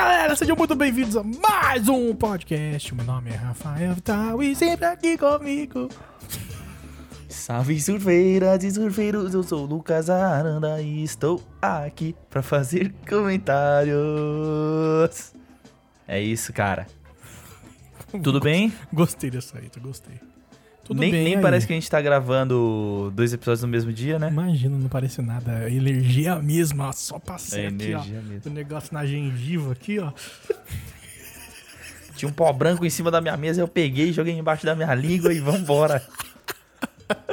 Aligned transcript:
galera, 0.00 0.34
sejam 0.34 0.56
muito 0.56 0.74
bem-vindos 0.74 1.14
a 1.14 1.22
mais 1.22 1.86
um 1.86 2.14
podcast. 2.14 2.94
Meu 2.94 3.04
nome 3.04 3.28
é 3.28 3.34
Rafael 3.34 3.94
Tal 4.02 4.42
e 4.42 4.56
sempre 4.56 4.86
aqui 4.86 5.18
comigo. 5.18 5.90
Salve 7.28 7.78
surfeiras 7.78 8.64
e 8.64 8.70
surfeiros, 8.70 9.34
eu 9.34 9.42
sou 9.42 9.64
o 9.64 9.66
Lucas 9.66 10.08
Aranda 10.08 10.80
e 10.80 11.04
estou 11.04 11.42
aqui 11.60 12.16
pra 12.30 12.40
fazer 12.40 12.94
comentários. 13.06 13.94
É 16.08 16.18
isso, 16.18 16.50
cara. 16.50 16.86
Tudo 18.22 18.40
bem? 18.40 18.72
Gostei 18.90 19.30
dessa 19.30 19.58
aí, 19.58 19.70
gostei. 19.82 20.18
Tudo 20.90 20.98
nem 20.98 21.10
bem 21.12 21.22
nem 21.22 21.36
aí? 21.36 21.40
parece 21.40 21.68
que 21.68 21.72
a 21.72 21.76
gente 21.76 21.88
tá 21.88 22.00
gravando 22.00 23.12
dois 23.14 23.32
episódios 23.32 23.62
no 23.62 23.68
mesmo 23.68 23.92
dia, 23.92 24.18
né? 24.18 24.26
Imagina, 24.28 24.76
não 24.76 24.88
parece 24.88 25.22
nada. 25.22 25.52
A 25.58 25.70
energia 25.70 26.34
mesma, 26.42 26.92
só 26.92 27.14
É 27.14 27.20
passei 27.20 27.66
aqui, 27.68 27.94
ó. 27.94 28.02
mesmo. 28.04 28.40
O 28.44 28.50
negócio 28.50 28.92
na 28.92 29.06
gengiva 29.06 29.70
aqui, 29.70 30.00
ó. 30.00 30.10
Tinha 32.16 32.28
um 32.28 32.32
pó 32.32 32.52
branco 32.52 32.84
em 32.84 32.90
cima 32.90 33.08
da 33.08 33.20
minha 33.20 33.36
mesa, 33.36 33.60
eu 33.60 33.68
peguei, 33.68 34.12
joguei 34.12 34.36
embaixo 34.36 34.66
da 34.66 34.74
minha 34.74 34.92
língua 34.96 35.32
e 35.32 35.38
vambora. 35.38 36.04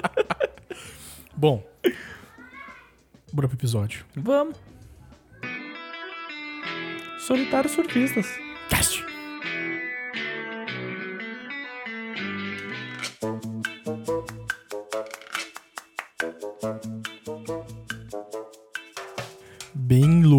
Bom, 1.36 1.64
bora 3.34 3.48
pro 3.48 3.58
episódio. 3.58 4.06
Vamos. 4.16 4.56
Solitários 7.20 7.74
surfistas. 7.74 8.28
Cast! 8.70 9.04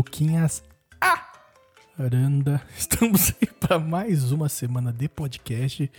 Luquinhas 0.08 0.64
Aranda, 1.98 2.62
estamos 2.74 3.34
aí 3.40 3.46
para 3.60 3.78
mais 3.78 4.32
uma 4.32 4.48
semana 4.48 4.90
de 4.90 5.06
podcast. 5.06 5.90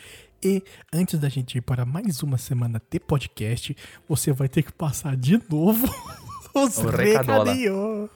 E 0.43 0.63
antes 0.91 1.19
da 1.19 1.29
gente 1.29 1.59
ir 1.59 1.61
para 1.61 1.85
mais 1.85 2.23
uma 2.23 2.39
semana 2.39 2.81
de 2.89 2.99
podcast, 2.99 3.77
você 4.07 4.31
vai 4.33 4.49
ter 4.49 4.63
que 4.63 4.73
passar 4.73 5.15
de 5.15 5.39
novo 5.47 5.87
os 6.55 6.80
O 6.80 6.89
recadinhos. 6.89 8.09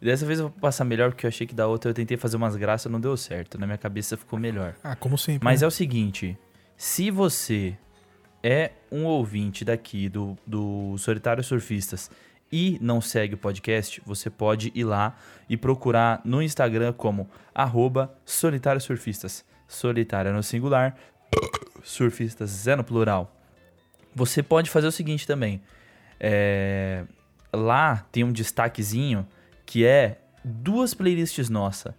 Dessa 0.00 0.24
vez 0.24 0.38
eu 0.38 0.48
vou 0.48 0.58
passar 0.58 0.86
melhor, 0.86 1.10
porque 1.10 1.26
eu 1.26 1.28
achei 1.28 1.46
que 1.46 1.54
da 1.54 1.66
outra 1.66 1.90
eu 1.90 1.94
tentei 1.94 2.16
fazer 2.16 2.38
umas 2.38 2.56
graças, 2.56 2.90
não 2.90 2.98
deu 2.98 3.14
certo. 3.14 3.58
Na 3.58 3.66
minha 3.66 3.78
cabeça 3.78 4.16
ficou 4.16 4.38
melhor. 4.38 4.74
Ah, 4.82 4.96
como 4.96 5.18
sempre. 5.18 5.44
Mas 5.44 5.60
né? 5.60 5.66
é 5.66 5.68
o 5.68 5.70
seguinte: 5.70 6.38
se 6.74 7.10
você 7.10 7.76
é 8.42 8.72
um 8.90 9.04
ouvinte 9.04 9.62
daqui 9.62 10.08
do, 10.08 10.38
do 10.46 10.96
Solitário 10.96 11.44
Surfistas 11.44 12.10
e 12.50 12.78
não 12.80 13.00
segue 13.00 13.34
o 13.34 13.38
podcast, 13.38 14.02
você 14.04 14.30
pode 14.30 14.72
ir 14.74 14.84
lá 14.84 15.16
e 15.48 15.56
procurar 15.56 16.20
no 16.24 16.42
Instagram 16.42 16.92
como 16.92 17.28
arroba 17.54 18.14
Solitário 18.24 18.80
Surfistas. 18.80 19.44
Solitário 19.66 20.30
é 20.30 20.32
no 20.32 20.42
singular, 20.42 20.96
surfistas 21.82 22.66
é 22.66 22.74
no 22.74 22.84
plural. 22.84 23.34
Você 24.14 24.42
pode 24.42 24.70
fazer 24.70 24.86
o 24.86 24.92
seguinte 24.92 25.26
também. 25.26 25.60
é, 26.18 27.04
lá 27.52 28.06
tem 28.10 28.24
um 28.24 28.32
destaquezinho 28.32 29.26
que 29.64 29.84
é 29.84 30.20
duas 30.44 30.94
playlists 30.94 31.48
nossa. 31.48 31.94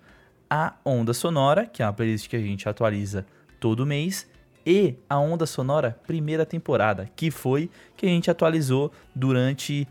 A 0.49 0.73
Onda 0.83 1.13
Sonora, 1.13 1.65
que 1.65 1.83
é 1.83 1.85
uma 1.85 1.93
playlist 1.93 2.27
que 2.27 2.35
a 2.35 2.41
gente 2.41 2.67
atualiza 2.67 3.25
todo 3.59 3.85
mês, 3.85 4.27
e 4.65 4.95
a 5.07 5.19
Onda 5.19 5.45
Sonora 5.45 5.99
primeira 6.05 6.45
temporada, 6.45 7.09
que 7.15 7.29
foi 7.29 7.69
que 7.95 8.05
a 8.05 8.09
gente 8.09 8.29
atualizou 8.29 8.91
durante 9.15 9.87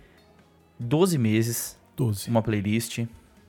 12 0.79 1.19
meses, 1.19 1.79
12. 1.97 2.31
uma 2.31 2.43
playlist 2.43 3.05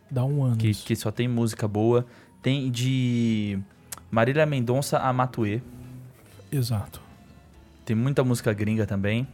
Dá 0.09 0.23
um 0.25 0.43
ano. 0.43 0.57
que, 0.57 0.73
que 0.73 0.95
só 0.95 1.11
tem 1.11 1.27
música 1.27 1.67
boa. 1.67 2.05
Tem 2.41 2.71
de 2.71 3.59
Marília 4.09 4.45
Mendonça 4.45 4.97
a 4.97 5.11
Matuê. 5.13 5.61
Exato. 6.51 7.01
Tem 7.85 7.95
muita 7.95 8.23
música 8.23 8.51
gringa 8.53 8.85
também, 8.85 9.27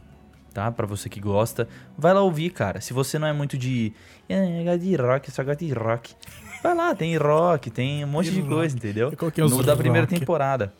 tá? 0.52 0.70
Pra 0.70 0.86
você 0.86 1.08
que 1.08 1.20
gosta. 1.20 1.68
Vai 1.96 2.12
lá 2.12 2.20
ouvir, 2.22 2.50
cara. 2.50 2.80
Se 2.80 2.92
você 2.92 3.18
não 3.18 3.26
é 3.26 3.32
muito 3.32 3.56
de. 3.56 3.92
"Ah, 4.28 4.76
de 4.76 4.96
rock, 4.96 5.30
só 5.30 5.42
gosto 5.44 5.64
de 5.64 5.72
rock. 5.72 6.14
Vai 6.62 6.74
lá, 6.74 6.94
tem 6.94 7.16
rock, 7.16 7.70
tem 7.70 8.04
um 8.04 8.08
monte 8.08 8.30
de 8.30 8.42
coisa, 8.42 8.74
entendeu? 8.76 9.08
Os 9.08 9.52
No 9.52 9.62
da 9.62 9.76
primeira 9.76 10.06
temporada. 10.06 10.72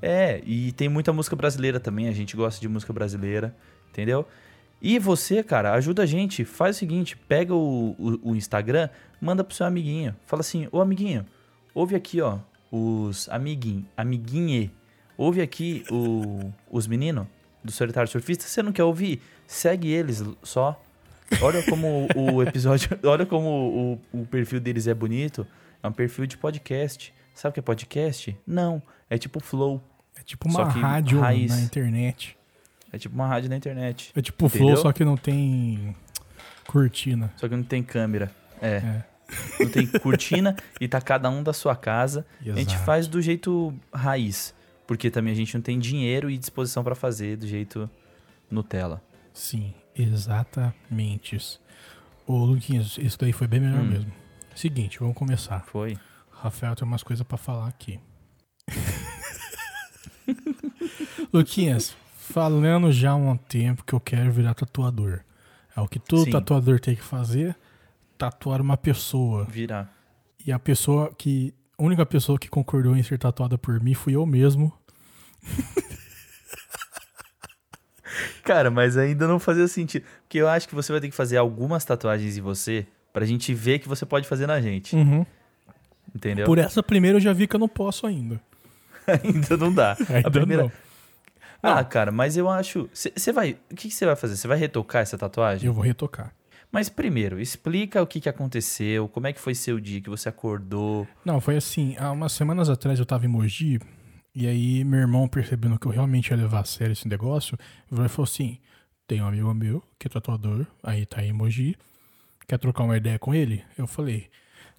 É, 0.00 0.40
e 0.44 0.72
tem 0.72 0.88
muita 0.88 1.12
música 1.12 1.34
brasileira 1.36 1.78
também. 1.78 2.08
A 2.08 2.12
gente 2.12 2.36
gosta 2.36 2.60
de 2.60 2.68
música 2.68 2.92
brasileira, 2.92 3.54
entendeu? 3.90 4.26
E 4.80 4.98
você, 4.98 5.42
cara, 5.42 5.72
ajuda 5.72 6.02
a 6.02 6.06
gente. 6.06 6.44
Faz 6.44 6.76
o 6.76 6.78
seguinte: 6.78 7.16
pega 7.16 7.54
o, 7.54 7.96
o, 7.98 8.30
o 8.30 8.36
Instagram, 8.36 8.88
manda 9.20 9.42
pro 9.42 9.54
seu 9.54 9.66
amiguinho. 9.66 10.14
Fala 10.26 10.40
assim: 10.40 10.68
Ô 10.70 10.80
amiguinho, 10.80 11.24
ouve 11.74 11.94
aqui, 11.94 12.20
ó. 12.20 12.38
Os 12.70 13.28
amiguinho, 13.28 13.86
amiguinhe. 13.96 14.70
Ouve 15.16 15.40
aqui 15.40 15.84
o, 15.90 16.52
os 16.70 16.86
meninos 16.86 17.26
do 17.62 17.70
Solitário 17.70 18.10
Surfista. 18.10 18.44
Você 18.44 18.62
não 18.62 18.72
quer 18.72 18.84
ouvir? 18.84 19.22
Segue 19.46 19.88
eles 19.88 20.22
só. 20.42 20.80
Olha 21.40 21.62
como 21.62 22.08
o 22.16 22.42
episódio. 22.42 22.98
Olha 23.04 23.24
como 23.24 24.00
o, 24.12 24.20
o 24.20 24.26
perfil 24.26 24.60
deles 24.60 24.86
é 24.86 24.94
bonito. 24.94 25.46
É 25.82 25.88
um 25.88 25.92
perfil 25.92 26.26
de 26.26 26.36
podcast. 26.36 27.14
Sabe 27.34 27.50
o 27.50 27.54
que 27.54 27.60
é 27.60 27.62
podcast? 27.62 28.36
Não. 28.46 28.82
É 29.08 29.16
tipo 29.16 29.40
Flow. 29.40 29.82
É 30.16 30.22
tipo 30.22 30.48
uma 30.48 30.64
rádio 30.64 31.20
raiz. 31.20 31.50
na 31.50 31.60
internet. 31.60 32.36
É 32.94 32.98
tipo 32.98 33.14
uma 33.14 33.26
rádio 33.26 33.50
na 33.50 33.56
internet. 33.56 34.12
É 34.14 34.22
tipo 34.22 34.46
Entendeu? 34.46 34.68
Flow, 34.68 34.76
só 34.76 34.92
que 34.92 35.04
não 35.04 35.16
tem 35.16 35.96
cortina. 36.66 37.32
Só 37.36 37.48
que 37.48 37.56
não 37.56 37.64
tem 37.64 37.82
câmera. 37.82 38.30
É. 38.62 38.76
É. 38.76 39.04
Não 39.58 39.68
tem 39.68 39.86
cortina 39.86 40.54
e 40.80 40.86
tá 40.86 41.00
cada 41.00 41.28
um 41.28 41.42
da 41.42 41.52
sua 41.52 41.74
casa. 41.74 42.24
A 42.40 42.44
gente 42.44 42.68
Exato. 42.70 42.84
faz 42.84 43.08
do 43.08 43.20
jeito 43.20 43.74
raiz. 43.92 44.54
Porque 44.86 45.10
também 45.10 45.32
a 45.32 45.36
gente 45.36 45.52
não 45.54 45.62
tem 45.62 45.78
dinheiro 45.78 46.30
e 46.30 46.38
disposição 46.38 46.84
pra 46.84 46.94
fazer 46.94 47.36
do 47.36 47.46
jeito 47.48 47.90
Nutella. 48.50 49.02
Sim, 49.32 49.74
exatamente. 49.96 51.34
isso. 51.34 51.60
Ô, 52.26 52.44
Luquinhas, 52.44 52.96
isso 52.98 53.18
daí 53.18 53.32
foi 53.32 53.48
bem 53.48 53.58
melhor 53.60 53.80
Hum. 53.80 53.86
mesmo. 53.88 54.12
Seguinte, 54.54 55.00
vamos 55.00 55.16
começar. 55.16 55.64
Foi? 55.66 55.96
Rafael 56.30 56.76
tem 56.76 56.86
umas 56.86 57.02
coisas 57.02 57.26
pra 57.26 57.36
falar 57.36 57.66
aqui. 57.66 57.98
Luquinhas, 61.32 61.96
falando 62.24 62.90
já 62.90 63.10
há 63.10 63.14
um 63.14 63.36
tempo 63.36 63.84
que 63.84 63.92
eu 63.92 64.00
quero 64.00 64.32
virar 64.32 64.54
tatuador. 64.54 65.20
É 65.76 65.80
o 65.80 65.88
que 65.88 65.98
todo 65.98 66.24
Sim. 66.24 66.30
tatuador 66.30 66.80
tem 66.80 66.94
que 66.94 67.02
fazer, 67.02 67.54
tatuar 68.16 68.60
uma 68.60 68.76
pessoa. 68.76 69.44
Virar. 69.44 69.92
E 70.44 70.52
a 70.52 70.58
pessoa 70.58 71.12
que. 71.16 71.52
A 71.76 71.82
única 71.82 72.06
pessoa 72.06 72.38
que 72.38 72.48
concordou 72.48 72.96
em 72.96 73.02
ser 73.02 73.18
tatuada 73.18 73.58
por 73.58 73.80
mim 73.80 73.94
fui 73.94 74.14
eu 74.14 74.24
mesmo. 74.24 74.72
Cara, 78.44 78.70
mas 78.70 78.96
ainda 78.96 79.26
não 79.26 79.40
fazia 79.40 79.66
sentido. 79.66 80.04
Porque 80.22 80.38
eu 80.38 80.48
acho 80.48 80.68
que 80.68 80.74
você 80.74 80.92
vai 80.92 81.00
ter 81.00 81.08
que 81.08 81.16
fazer 81.16 81.36
algumas 81.36 81.84
tatuagens 81.84 82.38
em 82.38 82.40
você 82.40 82.86
pra 83.12 83.26
gente 83.26 83.52
ver 83.52 83.80
que 83.80 83.88
você 83.88 84.06
pode 84.06 84.28
fazer 84.28 84.46
na 84.46 84.60
gente. 84.60 84.94
Entendeu? 86.14 86.46
Por 86.46 86.58
essa 86.58 86.80
primeira 86.80 87.16
eu 87.16 87.20
já 87.20 87.32
vi 87.32 87.48
que 87.48 87.56
eu 87.56 87.60
não 87.60 87.68
posso 87.68 88.06
ainda. 88.06 88.40
ainda 89.06 89.56
não 89.56 89.74
dá. 89.74 89.96
Ainda 90.08 90.28
a 90.28 90.30
primeira. 90.30 90.62
não. 90.64 90.72
Ah, 91.64 91.82
cara, 91.84 92.12
mas 92.12 92.36
eu 92.36 92.48
acho. 92.48 92.88
Você 92.92 93.32
vai. 93.32 93.58
O 93.70 93.74
que 93.74 93.90
você 93.90 94.04
vai 94.04 94.16
fazer? 94.16 94.36
Você 94.36 94.46
vai 94.46 94.58
retocar 94.58 95.02
essa 95.02 95.16
tatuagem? 95.16 95.66
Eu 95.66 95.72
vou 95.72 95.82
retocar. 95.82 96.34
Mas 96.70 96.88
primeiro, 96.88 97.40
explica 97.40 98.02
o 98.02 98.06
que, 98.06 98.20
que 98.20 98.28
aconteceu, 98.28 99.08
como 99.08 99.28
é 99.28 99.32
que 99.32 99.40
foi 99.40 99.54
seu 99.54 99.78
dia 99.78 100.00
que 100.00 100.10
você 100.10 100.28
acordou. 100.28 101.06
Não, 101.24 101.40
foi 101.40 101.56
assim, 101.56 101.96
há 101.98 102.10
umas 102.10 102.32
semanas 102.32 102.68
atrás 102.68 102.98
eu 102.98 103.06
tava 103.06 103.24
em 103.24 103.28
Mogi, 103.28 103.78
e 104.34 104.46
aí 104.48 104.82
meu 104.82 104.98
irmão, 104.98 105.28
percebendo 105.28 105.78
que 105.78 105.86
eu 105.86 105.92
realmente 105.92 106.30
ia 106.30 106.36
levar 106.36 106.60
a 106.60 106.64
sério 106.64 106.92
esse 106.92 107.06
negócio, 107.06 107.56
virou 107.88 108.04
e 108.04 108.08
falou 108.08 108.24
assim: 108.24 108.58
tem 109.06 109.22
um 109.22 109.26
amigo 109.26 109.54
meu 109.54 109.82
que 109.98 110.08
é 110.08 110.10
tatuador, 110.10 110.66
aí 110.82 111.06
tá 111.06 111.22
em 111.22 111.32
Mogi, 111.32 111.76
quer 112.48 112.58
trocar 112.58 112.82
uma 112.82 112.96
ideia 112.96 113.20
com 113.20 113.32
ele? 113.32 113.64
Eu 113.78 113.86
falei, 113.86 114.28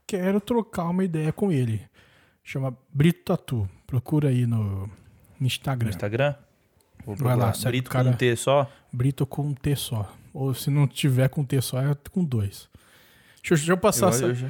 quero 0.05 0.41
trocar 0.41 0.85
uma 0.89 1.03
ideia 1.03 1.31
com 1.31 1.49
ele. 1.49 1.81
Chama 2.43 2.77
Brito 2.93 3.23
Tatu. 3.23 3.69
Procura 3.87 4.29
aí 4.29 4.45
no, 4.45 4.87
no 5.39 5.47
No 5.85 5.91
Instagram. 5.91 6.35
Vou 7.05 7.15
Vai 7.15 7.35
lá, 7.35 7.51
Brito 7.65 7.89
cara. 7.89 8.05
com 8.05 8.11
um 8.11 8.13
T 8.17 8.35
só? 8.35 8.71
Brito 8.91 9.25
com 9.25 9.41
um 9.43 9.53
T 9.53 9.75
só. 9.75 10.11
Ou 10.33 10.53
se 10.53 10.69
não 10.69 10.87
tiver 10.87 11.29
com 11.29 11.43
T 11.43 11.61
só, 11.61 11.79
é 11.81 11.95
com 12.11 12.23
dois. 12.23 12.67
Deixa, 13.41 13.53
eu- 13.53 13.57
deixa 13.57 13.71
eu 13.73 13.77
passar. 13.77 14.11
Eu- 14.13 14.29
eu 14.29 14.35
já- 14.35 14.47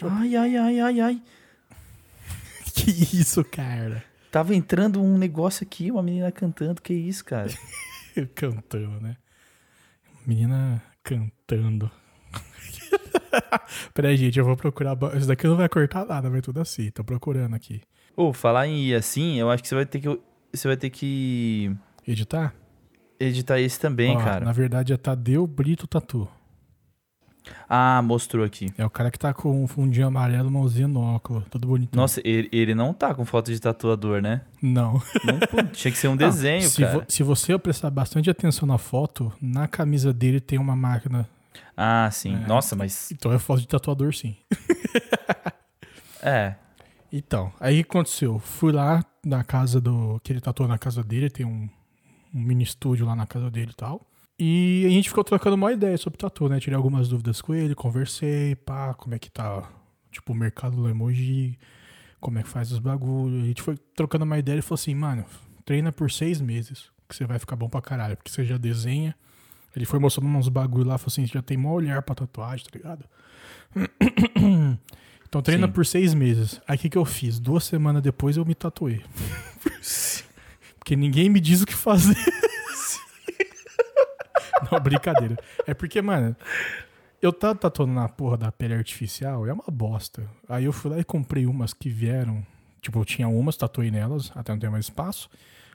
eu- 0.00 0.08
Ai, 0.10 0.34
ai, 0.36 0.56
ai, 0.56 0.80
ai, 0.80 1.00
ai. 1.00 1.22
Que 2.74 2.90
isso, 2.90 3.44
cara? 3.44 4.02
Tava 4.30 4.54
entrando 4.54 5.00
um 5.02 5.16
negócio 5.18 5.62
aqui, 5.64 5.90
uma 5.90 6.02
menina 6.02 6.32
cantando. 6.32 6.80
Que 6.82 6.94
isso, 6.94 7.24
cara? 7.24 7.48
Cantando, 8.34 9.00
né? 9.00 9.16
Menina 10.26 10.82
cantando. 11.02 11.90
Peraí, 13.94 14.16
gente, 14.16 14.38
eu 14.38 14.44
vou 14.44 14.56
procurar. 14.56 14.96
Isso 15.16 15.26
daqui 15.26 15.46
não 15.46 15.56
vai 15.56 15.68
cortar 15.68 16.04
nada, 16.06 16.28
vai 16.30 16.40
tudo 16.40 16.60
assim. 16.60 16.90
Tô 16.90 17.02
procurando 17.04 17.54
aqui. 17.54 17.80
Ô, 18.16 18.32
falar 18.32 18.66
em 18.66 18.94
assim, 18.94 19.38
eu 19.38 19.50
acho 19.50 19.62
que 19.62 19.68
você 19.68 19.74
vai 19.74 19.86
ter 19.86 20.00
que. 20.00 20.20
Você 20.52 20.68
vai 20.68 20.76
ter 20.76 20.90
que 20.90 21.74
Editar? 22.06 22.54
editar 23.20 23.60
esse 23.60 23.78
também, 23.78 24.16
Ó, 24.16 24.18
cara. 24.18 24.44
Na 24.44 24.50
verdade 24.52 24.92
é 24.92 24.96
Tadeu 24.96 25.46
Brito 25.46 25.86
Tatu. 25.86 26.26
Ah, 27.68 28.00
mostrou 28.02 28.44
aqui. 28.44 28.72
É 28.78 28.84
o 28.84 28.90
cara 28.90 29.10
que 29.10 29.18
tá 29.18 29.32
com 29.34 29.62
um 29.62 29.66
fundinho 29.68 30.06
amarelo, 30.06 30.50
mãozinha 30.50 30.86
no 30.88 31.00
óculo, 31.00 31.44
todo 31.50 31.66
bonito. 31.68 31.94
Nossa, 31.96 32.20
ele, 32.24 32.48
ele 32.52 32.74
não 32.74 32.92
tá 32.92 33.14
com 33.14 33.24
foto 33.24 33.52
de 33.52 33.60
tatuador, 33.60 34.20
né? 34.20 34.42
Não. 34.60 34.94
Não, 35.24 35.38
pô, 35.50 35.62
tinha 35.72 35.90
que 35.92 35.98
ser 35.98 36.08
um 36.08 36.16
desenho, 36.16 36.62
se, 36.68 36.82
cara. 36.82 36.98
vo- 36.98 37.04
se 37.08 37.22
você 37.22 37.56
prestar 37.58 37.90
bastante 37.90 38.28
atenção 38.30 38.66
na 38.66 38.78
foto, 38.78 39.32
na 39.40 39.66
camisa 39.68 40.12
dele 40.12 40.40
tem 40.40 40.58
uma 40.58 40.74
máquina. 40.76 41.28
Ah, 41.76 42.08
sim. 42.12 42.34
É. 42.42 42.46
Nossa, 42.46 42.74
mas. 42.76 43.10
Então 43.12 43.32
é 43.32 43.38
foto 43.38 43.60
de 43.60 43.68
tatuador, 43.68 44.12
sim. 44.14 44.36
É. 46.22 46.54
Então, 47.12 47.52
aí 47.60 47.80
o 47.80 47.84
que 47.84 47.90
aconteceu? 47.90 48.38
Fui 48.38 48.72
lá 48.72 49.04
na 49.24 49.42
casa 49.42 49.80
do. 49.80 50.20
que 50.22 50.32
ele 50.32 50.40
tatuou 50.40 50.68
na 50.68 50.78
casa 50.78 51.02
dele, 51.02 51.28
tem 51.28 51.44
um, 51.44 51.68
um 52.34 52.40
mini 52.40 52.64
estúdio 52.64 53.06
lá 53.06 53.14
na 53.14 53.26
casa 53.26 53.50
dele 53.50 53.70
e 53.72 53.76
tal. 53.76 54.06
E 54.38 54.84
a 54.86 54.90
gente 54.90 55.08
ficou 55.08 55.22
trocando 55.22 55.54
uma 55.54 55.72
ideia 55.72 55.96
sobre 55.96 56.18
tatu, 56.18 56.48
né? 56.48 56.58
Tirei 56.58 56.76
algumas 56.76 57.08
dúvidas 57.08 57.40
com 57.40 57.54
ele, 57.54 57.74
conversei, 57.74 58.56
pá, 58.56 58.94
como 58.94 59.14
é 59.14 59.18
que 59.18 59.30
tá, 59.30 59.68
tipo, 60.10 60.32
o 60.32 60.36
mercado 60.36 60.76
do 60.76 60.88
emoji, 60.88 61.58
como 62.20 62.38
é 62.38 62.42
que 62.42 62.48
faz 62.48 62.72
os 62.72 62.78
bagulhos. 62.78 63.42
A 63.42 63.46
gente 63.46 63.62
foi 63.62 63.76
trocando 63.94 64.24
uma 64.24 64.38
ideia 64.38 64.58
e 64.58 64.62
falou 64.62 64.74
assim, 64.74 64.94
mano, 64.94 65.24
treina 65.64 65.92
por 65.92 66.10
seis 66.10 66.40
meses, 66.40 66.90
que 67.08 67.14
você 67.14 67.24
vai 67.24 67.38
ficar 67.38 67.56
bom 67.56 67.68
pra 67.68 67.80
caralho, 67.80 68.16
porque 68.16 68.30
você 68.30 68.44
já 68.44 68.56
desenha. 68.56 69.14
Ele 69.76 69.84
foi 69.84 69.98
mostrando 69.98 70.28
uns 70.28 70.48
bagulho 70.48 70.86
lá, 70.86 70.98
falou 70.98 71.12
assim, 71.12 71.26
você 71.26 71.34
já 71.34 71.42
tem 71.42 71.56
maior 71.56 71.74
olhar 71.74 72.02
pra 72.02 72.14
tatuagem, 72.14 72.66
tá 72.66 72.78
ligado? 72.78 73.04
Então 75.32 75.40
treina 75.40 75.66
Sim. 75.66 75.72
por 75.72 75.86
seis 75.86 76.12
meses. 76.12 76.60
Aí 76.68 76.76
o 76.76 76.78
que, 76.78 76.90
que 76.90 76.98
eu 76.98 77.06
fiz? 77.06 77.40
Duas 77.40 77.64
semanas 77.64 78.02
depois 78.02 78.36
eu 78.36 78.44
me 78.44 78.54
tatuei. 78.54 79.02
Porque 80.82 80.96
ninguém 80.96 81.30
me 81.30 81.38
diz 81.38 81.62
o 81.62 81.66
que 81.66 81.74
fazer. 81.74 82.16
Não, 84.70 84.80
brincadeira. 84.80 85.38
É 85.64 85.72
porque, 85.72 86.02
mano, 86.02 86.34
eu 87.20 87.32
tava 87.32 87.54
tatuando 87.54 87.92
na 87.92 88.08
porra 88.08 88.36
da 88.36 88.50
pele 88.50 88.74
artificial, 88.74 89.46
é 89.46 89.52
uma 89.52 89.62
bosta. 89.70 90.28
Aí 90.48 90.64
eu 90.64 90.72
fui 90.72 90.90
lá 90.90 90.98
e 90.98 91.04
comprei 91.04 91.46
umas 91.46 91.72
que 91.72 91.88
vieram. 91.88 92.44
Tipo, 92.80 92.98
eu 92.98 93.04
tinha 93.04 93.28
umas, 93.28 93.56
tatuei 93.56 93.92
nelas, 93.92 94.32
até 94.34 94.50
não 94.50 94.58
ter 94.58 94.70
mais 94.70 94.86
espaço. 94.86 95.30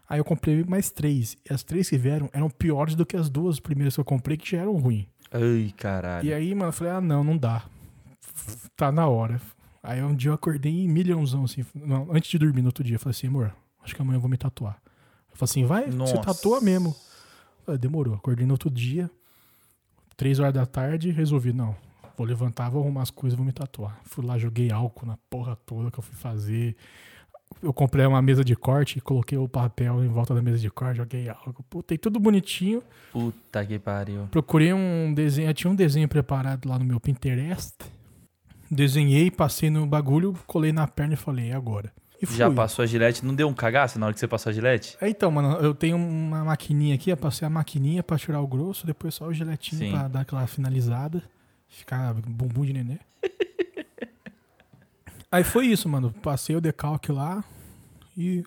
Aí 0.10 0.20
eu 0.20 0.26
comprei 0.26 0.62
mais 0.66 0.92
três. 0.92 1.38
E 1.50 1.54
as 1.54 1.64
três 1.64 1.90
que 1.90 1.98
vieram 1.98 2.30
eram 2.34 2.50
piores 2.50 2.94
do 2.94 3.06
que 3.06 3.16
as 3.16 3.30
duas 3.30 3.62
primeiras 3.62 3.96
que 3.96 4.02
eu 4.02 4.06
comprei, 4.06 4.36
que 4.36 4.52
já 4.52 4.58
eram 4.58 4.76
ruins. 4.76 5.06
Ai, 5.32 5.74
caralho. 5.78 6.28
E 6.28 6.34
aí, 6.34 6.54
mano, 6.54 6.68
eu 6.68 6.74
falei, 6.74 6.92
ah, 6.92 7.00
não, 7.00 7.24
não 7.24 7.38
dá. 7.38 7.64
Tá 8.76 8.92
na 8.92 9.08
hora. 9.08 9.40
Aí 9.82 10.04
um 10.04 10.14
dia 10.14 10.32
eu 10.32 10.36
acordei 10.36 10.84
em 10.84 10.90
milhãozão, 10.90 11.46
assim. 11.46 11.66
Não, 11.74 12.10
antes 12.12 12.30
de 12.30 12.38
dormir 12.38 12.62
no 12.62 12.68
outro 12.68 12.84
dia, 12.84 12.96
eu 12.96 13.00
falei 13.00 13.12
assim, 13.12 13.28
amor, 13.28 13.56
acho 13.82 13.96
que 13.96 14.02
amanhã 14.02 14.18
eu 14.18 14.22
vou 14.22 14.30
me 14.30 14.36
tatuar. 14.36 14.78
Falei 15.38 15.52
assim, 15.52 15.66
vai, 15.66 15.88
Nossa. 15.88 16.16
você 16.16 16.22
tatua 16.22 16.60
mesmo. 16.60 16.96
Falei, 17.64 17.80
demorou. 17.80 18.16
Acordei 18.16 18.46
no 18.46 18.54
outro 18.54 18.72
dia, 18.72 19.10
três 20.18 20.40
horas 20.40 20.54
da 20.54 20.66
tarde, 20.66 21.12
resolvi, 21.12 21.54
não, 21.54 21.76
vou 22.18 22.26
levantar, 22.26 22.70
vou 22.70 22.82
arrumar 22.82 23.04
as 23.04 23.12
coisas, 23.12 23.38
vou 23.38 23.46
me 23.46 23.52
tatuar. 23.52 24.00
Fui 24.04 24.26
lá, 24.26 24.38
joguei 24.38 24.72
álcool 24.72 25.06
na 25.06 25.16
porra 25.30 25.56
toda 25.56 25.92
que 25.92 26.00
eu 26.00 26.04
fui 26.04 26.16
fazer. 26.16 26.76
Eu 27.62 27.72
comprei 27.72 28.06
uma 28.06 28.22
mesa 28.22 28.44
de 28.44 28.56
corte 28.56 28.98
e 28.98 29.02
coloquei 29.02 29.38
o 29.38 29.48
papel 29.48 30.04
em 30.04 30.08
volta 30.08 30.34
da 30.34 30.42
mesa 30.42 30.58
de 30.58 30.72
corte, 30.72 30.98
joguei 30.98 31.30
álcool. 31.30 31.64
Botei 31.70 31.98
tudo 32.00 32.20
bonitinho. 32.20 32.82
Puta 33.14 33.64
que 33.64 33.78
pariu. 33.78 34.28
Procurei 34.32 34.74
um 34.74 35.14
desenho, 35.14 35.50
eu 35.50 35.54
tinha 35.54 35.72
um 35.72 35.76
desenho 35.76 36.08
preparado 36.08 36.68
lá 36.68 36.80
no 36.80 36.86
meu 36.86 37.00
Pinterest. 37.00 37.76
Desenhei, 38.70 39.30
passei 39.30 39.70
no 39.70 39.86
bagulho, 39.86 40.36
colei 40.48 40.74
na 40.74 40.88
perna 40.88 41.14
e 41.14 41.18
falei, 41.18 41.52
é 41.52 41.54
agora. 41.54 41.94
E 42.22 42.26
fui. 42.26 42.36
Já 42.36 42.50
passou 42.50 42.84
a 42.84 42.86
gilete? 42.86 43.26
Não 43.26 43.36
deu 43.36 43.48
um 43.48 43.54
cagaço 43.54 44.00
na 44.00 44.08
hora 44.08 44.14
que 44.14 44.20
você 44.20 44.28
passou 44.28 44.50
a 44.50 44.54
gilete? 44.54 44.98
É, 45.00 45.08
então, 45.10 45.30
mano, 45.30 45.58
eu 45.58 45.74
tenho 45.74 45.96
uma 45.98 46.44
maquininha 46.44 46.96
aqui, 46.96 47.10
eu 47.10 47.18
passei 47.18 47.46
a 47.46 47.50
maquininha 47.50 48.02
pra 48.02 48.18
tirar 48.18 48.42
o 48.42 48.48
grosso, 48.48 48.86
depois 48.86 49.14
só 49.14 49.28
o 49.28 49.34
giletinho 49.34 49.80
Sim. 49.80 49.92
pra 49.92 50.08
dar 50.08 50.22
aquela 50.22 50.48
finalizada, 50.48 51.22
ficar 51.68 52.14
bumbum 52.14 52.66
de 52.66 52.74
nenê. 52.74 52.98
Aí 55.32 55.44
foi 55.44 55.68
isso, 55.68 55.88
mano. 55.88 56.12
Passei 56.24 56.56
o 56.56 56.62
decalque 56.62 57.12
lá 57.12 57.44
e 58.18 58.44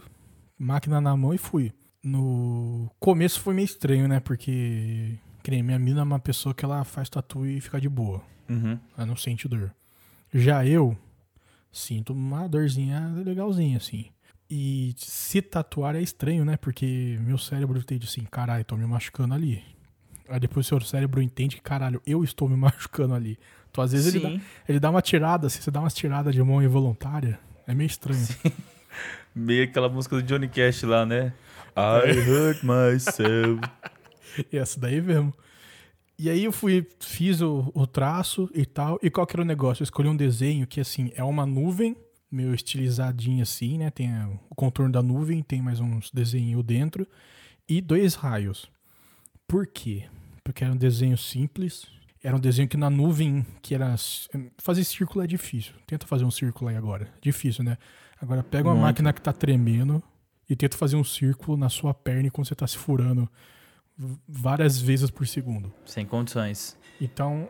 máquina 0.58 1.00
na 1.00 1.16
mão 1.16 1.32
e 1.32 1.38
fui. 1.38 1.72
No 2.02 2.90
começo 2.98 3.40
foi 3.40 3.54
meio 3.54 3.66
estranho, 3.66 4.08
né? 4.08 4.18
Porque, 4.20 5.18
que 5.42 5.50
nem 5.50 5.62
minha 5.62 5.78
mina 5.78 6.00
é 6.00 6.02
uma 6.02 6.18
pessoa 6.18 6.54
que 6.54 6.64
ela 6.64 6.82
faz 6.84 7.08
tatu 7.10 7.46
e 7.46 7.60
fica 7.60 7.80
de 7.80 7.88
boa. 7.88 8.22
Uhum. 8.48 8.78
Ela 8.96 9.06
não 9.06 9.16
sente 9.16 9.46
dor. 9.46 9.70
Já 10.32 10.64
eu 10.64 10.96
sinto 11.72 12.12
uma 12.12 12.48
dorzinha 12.48 13.12
legalzinha, 13.24 13.76
assim. 13.76 14.06
E 14.48 14.94
se 14.96 15.40
tatuar 15.40 15.94
é 15.94 16.02
estranho, 16.02 16.44
né? 16.44 16.56
Porque 16.56 17.18
meu 17.20 17.38
cérebro 17.38 17.78
entende 17.78 18.06
assim, 18.06 18.26
caralho, 18.30 18.64
tô 18.64 18.76
me 18.76 18.84
machucando 18.84 19.34
ali. 19.34 19.62
Aí 20.28 20.40
depois 20.40 20.66
seu 20.66 20.80
cérebro 20.80 21.22
entende 21.22 21.56
que, 21.56 21.62
caralho, 21.62 22.02
eu 22.06 22.24
estou 22.24 22.48
me 22.48 22.56
machucando 22.58 23.14
ali. 23.14 23.38
Então, 23.70 23.84
às 23.84 23.92
vezes, 23.92 24.12
ele 24.12 24.20
dá, 24.20 24.30
Sim. 24.30 24.40
ele 24.68 24.80
dá 24.80 24.90
uma 24.90 25.00
tirada, 25.00 25.46
assim, 25.46 25.60
você 25.60 25.70
dá 25.70 25.80
umas 25.80 25.94
tiradas 25.94 26.34
de 26.34 26.42
mão 26.42 26.60
involuntária. 26.62 27.38
É 27.66 27.74
meio 27.74 27.86
estranho. 27.86 28.26
Meio 29.32 29.62
aquela 29.62 29.88
música 29.88 30.16
do 30.16 30.22
Johnny 30.24 30.48
Cash 30.48 30.82
lá, 30.82 31.06
né? 31.06 31.32
I 31.76 32.28
hurt 32.28 32.64
myself. 32.64 33.60
E 34.52 34.56
essa 34.56 34.78
daí 34.78 35.00
mesmo. 35.00 35.34
E 36.22 36.28
aí 36.28 36.44
eu 36.44 36.52
fui, 36.52 36.86
fiz 37.00 37.40
o, 37.40 37.72
o 37.72 37.86
traço 37.86 38.50
e 38.54 38.66
tal. 38.66 38.98
E 39.02 39.08
qual 39.08 39.26
que 39.26 39.34
era 39.34 39.40
o 39.40 39.44
negócio? 39.44 39.80
Eu 39.80 39.84
escolhi 39.84 40.06
um 40.06 40.14
desenho 40.14 40.66
que, 40.66 40.78
assim, 40.78 41.10
é 41.14 41.24
uma 41.24 41.46
nuvem, 41.46 41.96
meio 42.30 42.52
estilizadinho 42.52 43.42
assim, 43.42 43.78
né? 43.78 43.90
Tem 43.90 44.12
o 44.50 44.54
contorno 44.54 44.92
da 44.92 45.02
nuvem, 45.02 45.42
tem 45.42 45.62
mais 45.62 45.80
uns 45.80 46.10
desenhos 46.10 46.62
dentro. 46.62 47.08
E 47.66 47.80
dois 47.80 48.16
raios. 48.16 48.70
Por 49.48 49.66
quê? 49.66 50.04
Porque 50.44 50.62
era 50.62 50.74
um 50.74 50.76
desenho 50.76 51.16
simples. 51.16 51.86
Era 52.22 52.36
um 52.36 52.40
desenho 52.40 52.68
que 52.68 52.76
na 52.76 52.90
nuvem, 52.90 53.46
que 53.62 53.74
era... 53.74 53.96
Fazer 54.58 54.84
círculo 54.84 55.24
é 55.24 55.26
difícil. 55.26 55.72
Tenta 55.86 56.06
fazer 56.06 56.26
um 56.26 56.30
círculo 56.30 56.68
aí 56.68 56.76
agora. 56.76 57.08
Difícil, 57.22 57.64
né? 57.64 57.78
Agora 58.20 58.42
pega 58.42 58.68
uma 58.68 58.74
Muito. 58.74 58.84
máquina 58.84 59.10
que 59.14 59.22
tá 59.22 59.32
tremendo 59.32 60.02
e 60.46 60.54
tenta 60.54 60.76
fazer 60.76 60.96
um 60.96 61.04
círculo 61.04 61.56
na 61.56 61.70
sua 61.70 61.94
perna 61.94 62.26
enquanto 62.26 62.48
você 62.48 62.54
tá 62.54 62.66
se 62.66 62.76
furando 62.76 63.26
várias 64.28 64.80
vezes 64.80 65.10
por 65.10 65.26
segundo. 65.26 65.72
Sem 65.84 66.04
condições. 66.06 66.76
Então, 67.00 67.48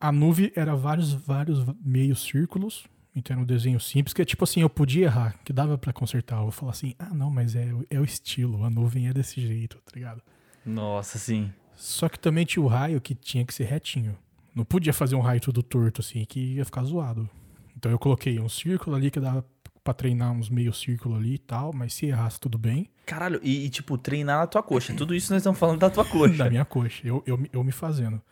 a 0.00 0.10
nuvem 0.10 0.50
era 0.56 0.74
vários, 0.74 1.12
vários 1.12 1.64
meios 1.84 2.22
círculos. 2.22 2.84
Então 3.14 3.34
era 3.34 3.42
um 3.42 3.46
desenho 3.46 3.80
simples, 3.80 4.14
que 4.14 4.22
é 4.22 4.24
tipo 4.24 4.44
assim, 4.44 4.60
eu 4.60 4.70
podia 4.70 5.06
errar, 5.06 5.36
que 5.44 5.52
dava 5.52 5.76
pra 5.76 5.92
consertar. 5.92 6.36
Eu 6.36 6.42
vou 6.42 6.52
falar 6.52 6.70
assim, 6.72 6.94
ah 6.96 7.12
não, 7.12 7.28
mas 7.28 7.56
é, 7.56 7.74
o- 7.74 7.84
é 7.90 7.98
o 7.98 8.04
estilo, 8.04 8.64
a 8.64 8.70
nuvem 8.70 9.08
é 9.08 9.12
desse 9.12 9.40
jeito, 9.40 9.78
tá 9.84 9.90
ligado? 9.96 10.22
Nossa, 10.64 11.18
sim. 11.18 11.52
Só 11.74 12.08
que 12.08 12.18
também 12.18 12.44
tinha 12.44 12.62
o 12.62 12.68
raio 12.68 13.00
que 13.00 13.14
tinha 13.14 13.44
que 13.44 13.52
ser 13.52 13.64
retinho. 13.64 14.16
Não 14.54 14.64
podia 14.64 14.92
fazer 14.92 15.16
um 15.16 15.20
raio 15.20 15.40
tudo 15.40 15.60
torto 15.60 16.00
assim, 16.00 16.24
que 16.24 16.54
ia 16.54 16.64
ficar 16.64 16.84
zoado. 16.84 17.28
Então 17.76 17.90
eu 17.90 17.98
coloquei 17.98 18.38
um 18.38 18.48
círculo 18.48 18.94
ali 18.94 19.10
que 19.10 19.18
dava 19.18 19.44
pra 19.90 19.94
treinar 19.94 20.30
uns 20.32 20.48
meio 20.48 20.72
círculo 20.72 21.16
ali 21.16 21.34
e 21.34 21.38
tal, 21.38 21.72
mas 21.74 21.94
se 21.94 22.06
errasse 22.06 22.38
tudo 22.40 22.56
bem, 22.56 22.88
Caralho, 23.04 23.40
e, 23.42 23.66
e, 23.66 23.68
tipo, 23.70 23.98
treinar 23.98 24.38
na 24.38 24.46
tua 24.46 24.62
coxa. 24.62 24.94
Tudo 24.94 25.12
isso 25.14 25.32
nós 25.32 25.40
estamos 25.42 25.58
falando 25.58 25.80
da 25.80 25.90
tua 25.90 26.04
coxa. 26.04 26.36
da 26.44 26.48
minha 26.48 26.64
coxa, 26.64 27.00
eu, 27.06 27.22
eu, 27.26 27.36
me- 27.36 27.50
eu 27.52 27.64
me 27.64 27.72
fazendo. 27.72 28.22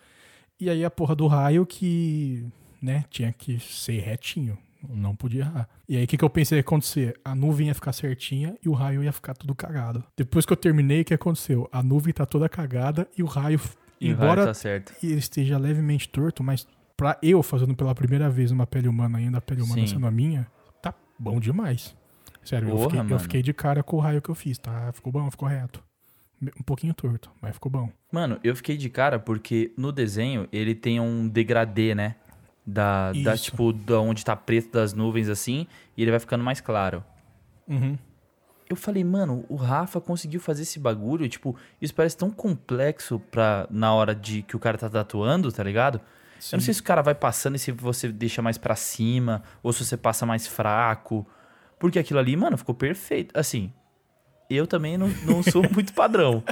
E 0.61 0.71
aí 0.71 0.85
a 0.85 0.91
porra 0.91 1.17
do 1.17 1.27
raio 1.27 1.67
que, 1.67 2.47
né, 2.81 3.05
tinha 3.11 3.33
que 3.33 3.59
ser 3.59 3.99
retinho, 4.01 4.57
não 4.89 5.17
podia 5.17 5.41
errar. 5.43 5.69
E 5.89 5.97
aí 5.97 6.05
o 6.05 6.07
que, 6.07 6.17
que 6.17 6.25
eu 6.25 6.31
pensei 6.31 6.57
que 6.57 6.61
ia 6.61 6.69
acontecer? 6.69 7.19
A 7.25 7.35
nuvem 7.35 7.67
ia 7.67 7.75
ficar 7.75 7.93
certinha 7.93 8.57
e 8.65 8.69
o 8.69 8.73
raio 8.73 9.03
ia 9.03 9.13
ficar 9.13 9.35
tudo 9.35 9.53
cagado. 9.53 10.05
Depois 10.17 10.47
que 10.47 10.53
eu 10.53 10.57
terminei, 10.57 11.01
o 11.01 11.05
que 11.05 11.15
aconteceu? 11.15 11.69
A 11.73 11.83
nuvem 11.83 12.15
tá 12.15 12.25
toda 12.25 12.49
cagada 12.49 13.09
e 13.19 13.23
o 13.23 13.27
raio, 13.27 13.61
E 14.01 14.11
o 14.11 14.13
embora 14.13 14.43
raio 14.45 14.55
tá 14.55 14.95
ele 15.03 15.19
esteja 15.19 15.59
levemente 15.59 16.09
torto, 16.09 16.45
mas 16.45 16.69
pra 16.97 17.19
eu 17.21 17.43
fazendo 17.43 17.75
pela 17.75 17.95
primeira 17.97 18.31
vez 18.31 18.53
uma 18.53 18.67
pele 18.67 18.87
humana 18.87 19.19
ainda, 19.19 19.39
a 19.39 19.41
pele 19.41 19.63
humana 19.63 19.81
Sim. 19.81 19.95
sendo 19.95 20.07
a 20.07 20.11
minha, 20.11 20.47
bom 21.19 21.41
demais. 21.41 21.95
Sério, 22.45 22.69
eu, 22.69 22.77
Porra, 22.77 22.91
fiquei, 22.91 23.15
eu 23.15 23.19
fiquei 23.19 23.43
de 23.43 23.53
cara 23.53 23.83
com 23.83 23.97
o 23.97 24.01
raio 24.01 24.23
que 24.23 24.29
eu 24.29 24.35
fiz, 24.35 24.59
tá? 24.59 24.91
Ficou 24.93 25.13
bom, 25.13 25.31
ficou 25.31 25.49
reto. 25.49 25.83
Um 26.41 26.63
pouquinho 26.63 26.95
torto, 26.95 27.31
mas 27.43 27.55
ficou 27.55 27.71
bom. 27.71 27.91
Mano, 28.13 28.39
eu 28.45 28.55
fiquei 28.55 28.77
de 28.77 28.89
cara 28.89 29.19
porque 29.19 29.73
no 29.77 29.91
desenho 29.91 30.49
ele 30.53 30.75
tem 30.75 31.01
um 31.01 31.29
degradê, 31.29 31.95
né? 31.95 32.15
Da, 32.65 33.13
da 33.13 33.37
tipo, 33.37 33.73
da 33.73 33.99
onde 34.01 34.25
tá 34.25 34.37
preto 34.37 34.73
das 34.73 34.93
nuvens 34.93 35.29
assim, 35.29 35.67
e 35.97 36.03
ele 36.03 36.11
vai 36.11 36.21
ficando 36.21 36.45
mais 36.45 36.61
claro. 36.61 37.03
Uhum. 37.67 37.99
Eu 38.69 38.77
falei, 38.77 39.03
mano, 39.03 39.45
o 39.49 39.57
Rafa 39.57 40.01
conseguiu 40.01 40.39
fazer 40.39 40.63
esse 40.63 40.79
bagulho, 40.79 41.29
tipo, 41.29 41.57
isso 41.81 41.95
parece 41.95 42.17
tão 42.17 42.31
complexo 42.31 43.19
pra, 43.31 43.67
na 43.71 43.95
hora 43.95 44.15
de 44.15 44.43
que 44.43 44.55
o 44.55 44.59
cara 44.59 44.77
tá 44.77 44.89
tatuando, 44.89 45.51
tá 45.51 45.63
ligado? 45.63 46.01
Eu 46.53 46.57
não 46.59 46.61
sei 46.65 46.73
se 46.75 46.81
o 46.81 46.85
cara 46.85 47.03
vai 47.03 47.15
passando 47.15 47.57
e 47.57 47.59
se 47.59 47.73
você 47.73 48.09
deixa 48.13 48.41
mais 48.43 48.57
pra 48.59 48.77
cima, 48.77 49.43
ou 49.63 49.73
se 49.73 49.85
você 49.85 49.97
passa 49.97 50.25
mais 50.27 50.47
fraco. 50.47 51.27
Porque 51.79 51.99
aquilo 51.99 52.19
ali, 52.19 52.37
mano, 52.37 52.57
ficou 52.59 52.75
perfeito. 52.75 53.37
Assim, 53.39 53.73
eu 54.51 54.67
também 54.67 54.97
não, 54.97 55.09
não 55.25 55.43
sou 55.43 55.63
muito 55.73 55.93
padrão. 55.93 56.43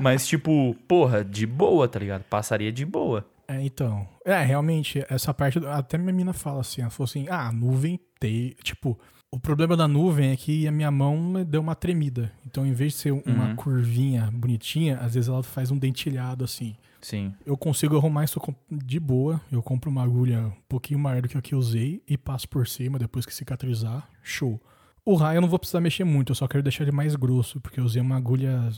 Mas, 0.00 0.26
tipo, 0.26 0.74
porra, 0.86 1.24
de 1.24 1.46
boa, 1.46 1.88
tá 1.88 1.98
ligado? 1.98 2.22
Passaria 2.24 2.70
de 2.72 2.84
boa. 2.84 3.24
É, 3.48 3.62
então. 3.62 4.06
É, 4.24 4.42
realmente, 4.42 5.04
essa 5.08 5.32
parte. 5.32 5.58
Até 5.66 5.96
minha 5.96 6.12
mina 6.12 6.32
fala 6.32 6.60
assim: 6.60 6.80
ela 6.82 6.90
falou 6.90 7.04
assim, 7.08 7.26
ah, 7.28 7.46
a 7.48 7.52
nuvem 7.52 7.98
tem. 8.18 8.54
Tipo, 8.62 8.98
o 9.30 9.38
problema 9.38 9.76
da 9.76 9.86
nuvem 9.86 10.30
é 10.32 10.36
que 10.36 10.66
a 10.66 10.72
minha 10.72 10.90
mão 10.90 11.44
deu 11.44 11.60
uma 11.60 11.74
tremida. 11.76 12.32
Então, 12.44 12.66
em 12.66 12.72
vez 12.72 12.92
de 12.92 12.98
ser 12.98 13.10
uma 13.12 13.46
Uhum. 13.50 13.56
curvinha 13.56 14.28
bonitinha, 14.32 14.98
às 14.98 15.14
vezes 15.14 15.28
ela 15.28 15.42
faz 15.42 15.70
um 15.70 15.78
dentilhado 15.78 16.44
assim. 16.44 16.76
Sim. 17.06 17.32
Eu 17.46 17.56
consigo 17.56 17.96
arrumar 17.96 18.24
isso 18.24 18.40
de 18.68 18.98
boa. 18.98 19.40
Eu 19.52 19.62
compro 19.62 19.88
uma 19.88 20.02
agulha 20.02 20.40
um 20.40 20.62
pouquinho 20.68 20.98
maior 20.98 21.22
do 21.22 21.28
que 21.28 21.38
a 21.38 21.40
que 21.40 21.54
eu 21.54 21.58
usei 21.60 22.02
e 22.04 22.18
passo 22.18 22.48
por 22.48 22.66
cima 22.66 22.98
depois 22.98 23.24
que 23.24 23.32
cicatrizar. 23.32 24.10
Show. 24.24 24.60
O 25.04 25.14
raio 25.14 25.36
eu 25.36 25.40
não 25.40 25.48
vou 25.48 25.56
precisar 25.56 25.80
mexer 25.80 26.02
muito, 26.02 26.32
eu 26.32 26.34
só 26.34 26.48
quero 26.48 26.64
deixar 26.64 26.82
ele 26.82 26.90
mais 26.90 27.14
grosso, 27.14 27.60
porque 27.60 27.78
eu 27.78 27.84
usei 27.84 28.02
uma 28.02 28.16
agulha 28.16 28.68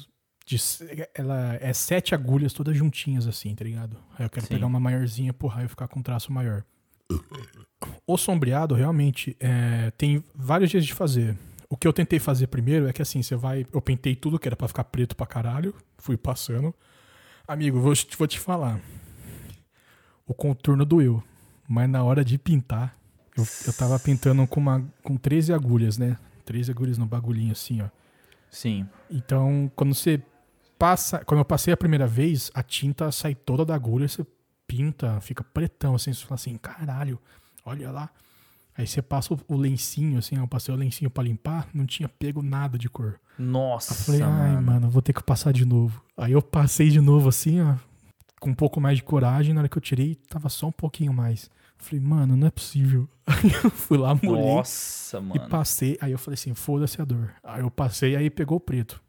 de. 0.45 0.59
Ela 1.15 1.55
é 1.55 1.73
sete 1.73 2.15
agulhas 2.15 2.53
todas 2.53 2.77
juntinhas 2.77 3.27
assim, 3.27 3.55
tá 3.55 3.65
ligado? 3.65 3.97
Aí 4.19 4.27
eu 4.27 4.31
quero 4.31 4.45
Sim. 4.45 4.53
pegar 4.53 4.67
uma 4.67 4.79
maiorzinha 4.79 5.33
pro 5.33 5.49
raio 5.49 5.67
ficar 5.67 5.89
com 5.89 6.01
um 6.01 6.03
traço 6.03 6.31
maior. 6.31 6.63
O 8.07 8.19
sombreado, 8.19 8.75
realmente, 8.75 9.35
é, 9.41 9.91
tem 9.97 10.23
vários 10.35 10.71
jeitos 10.71 10.87
de 10.87 10.93
fazer. 10.93 11.35
O 11.67 11.79
que 11.79 11.89
eu 11.89 11.95
tentei 11.95 12.19
fazer 12.19 12.49
primeiro 12.49 12.89
é 12.89 12.93
que 12.93 13.01
assim, 13.01 13.23
você 13.23 13.35
vai. 13.35 13.65
Eu 13.73 13.81
pintei 13.81 14.15
tudo 14.15 14.39
que 14.39 14.47
era 14.47 14.55
pra 14.55 14.69
ficar 14.69 14.85
preto 14.85 15.17
pra 15.17 15.27
caralho, 15.27 15.75
fui 15.97 16.19
passando. 16.19 16.75
Amigo, 17.49 17.81
vou, 17.81 17.95
te- 17.95 18.15
vou 18.15 18.27
te 18.29 18.39
falar. 18.39 18.79
O 20.27 20.35
contorno 20.35 20.85
doeu. 20.85 21.23
Mas 21.67 21.89
na 21.89 22.05
hora 22.05 22.23
de 22.23 22.37
pintar, 22.37 22.95
eu, 23.35 23.47
eu 23.67 23.73
tava 23.73 23.99
pintando 23.99 24.47
com, 24.47 24.61
uma, 24.61 24.85
com 25.03 25.17
13 25.17 25.55
agulhas, 25.55 25.97
né? 25.97 26.19
13 26.45 26.71
agulhas 26.71 26.99
no 26.99 27.07
bagulhinho 27.07 27.53
assim, 27.53 27.81
ó. 27.81 27.89
Sim. 28.51 28.87
Então, 29.11 29.71
quando 29.75 29.95
você 29.95 30.23
passa. 30.79 31.25
Quando 31.25 31.41
eu 31.41 31.45
passei 31.45 31.73
a 31.73 31.77
primeira 31.77 32.07
vez, 32.07 32.51
a 32.55 32.63
tinta 32.63 33.11
sai 33.11 33.35
toda 33.35 33.65
da 33.65 33.75
agulha, 33.75 34.07
você 34.07 34.27
pinta, 34.67 35.19
fica 35.23 35.43
pretão, 35.43 35.95
assim, 35.95 36.13
você 36.13 36.25
fala 36.25 36.35
assim, 36.35 36.57
caralho, 36.59 37.19
olha 37.65 37.91
lá. 37.91 38.11
Aí 38.77 38.87
você 38.87 39.01
passa 39.01 39.33
o, 39.33 39.41
o 39.49 39.57
lencinho, 39.57 40.19
assim, 40.19 40.37
eu 40.37 40.47
passei 40.47 40.73
o 40.75 40.77
lencinho 40.77 41.11
pra 41.11 41.25
limpar, 41.25 41.67
não 41.73 41.87
tinha 41.87 42.09
pego 42.09 42.43
nada 42.43 42.77
de 42.79 42.89
cor. 42.91 43.19
Nossa, 43.39 43.93
Eu 43.93 43.97
falei, 43.97 44.23
ai, 44.23 44.53
mano. 44.55 44.63
mano, 44.63 44.91
vou 44.91 45.01
ter 45.03 45.13
que 45.13 45.23
passar 45.23 45.53
de 45.53 45.65
novo. 45.65 46.03
Aí 46.17 46.33
eu 46.33 46.43
passei 46.43 46.89
de 46.91 47.01
novo, 47.01 47.29
assim, 47.29 47.61
ó, 47.61 47.75
com 48.41 48.51
um 48.51 48.55
pouco 48.55 48.81
mais 48.81 48.99
de 48.99 49.05
coragem. 49.05 49.55
Na 49.55 49.61
hora 49.61 49.69
que 49.69 49.79
eu 49.79 49.83
tirei, 49.83 50.17
tava 50.29 50.49
só 50.49 50.67
um 50.67 50.73
pouquinho 50.73 51.13
mais. 51.13 51.45
Eu 51.79 51.85
falei, 51.85 52.01
mano, 52.05 52.37
não 52.37 52.47
é 52.47 52.51
possível. 52.51 53.09
Aí 53.27 53.51
eu 53.63 53.71
fui 53.71 53.97
lá, 53.99 54.15
molhei 54.15 54.45
Nossa, 54.57 55.19
e 55.19 55.21
mano. 55.23 55.49
passei. 55.49 55.97
Aí 56.01 56.11
eu 56.13 56.19
falei 56.19 56.35
assim, 56.35 56.53
foda-se 56.55 57.01
a 57.01 57.05
dor. 57.05 57.31
Aí 57.45 57.61
eu 57.61 57.71
passei, 57.71 58.17
aí 58.17 58.29
pegou 58.31 58.57
o 58.57 58.61
preto. 58.61 59.01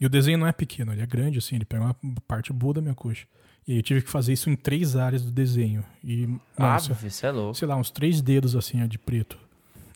E 0.00 0.06
o 0.06 0.08
desenho 0.08 0.38
não 0.38 0.46
é 0.46 0.52
pequeno, 0.52 0.92
ele 0.92 1.02
é 1.02 1.06
grande, 1.06 1.38
assim, 1.38 1.54
ele 1.56 1.64
pega 1.64 1.82
uma 1.84 1.96
parte 2.26 2.52
boa 2.52 2.74
da 2.74 2.80
minha 2.80 2.94
coxa. 2.94 3.26
E 3.66 3.72
aí 3.72 3.78
eu 3.78 3.82
tive 3.82 4.02
que 4.02 4.10
fazer 4.10 4.32
isso 4.34 4.50
em 4.50 4.56
três 4.56 4.94
áreas 4.96 5.24
do 5.24 5.30
desenho. 5.32 5.82
E, 6.02 6.26
nossa, 6.58 6.92
Ave, 6.92 7.10
você 7.10 7.26
é 7.26 7.30
louco. 7.30 7.54
sei 7.54 7.66
lá, 7.66 7.76
uns 7.76 7.90
três 7.90 8.20
dedos 8.20 8.54
assim, 8.54 8.82
ó, 8.82 8.86
de 8.86 8.98
preto. 8.98 9.38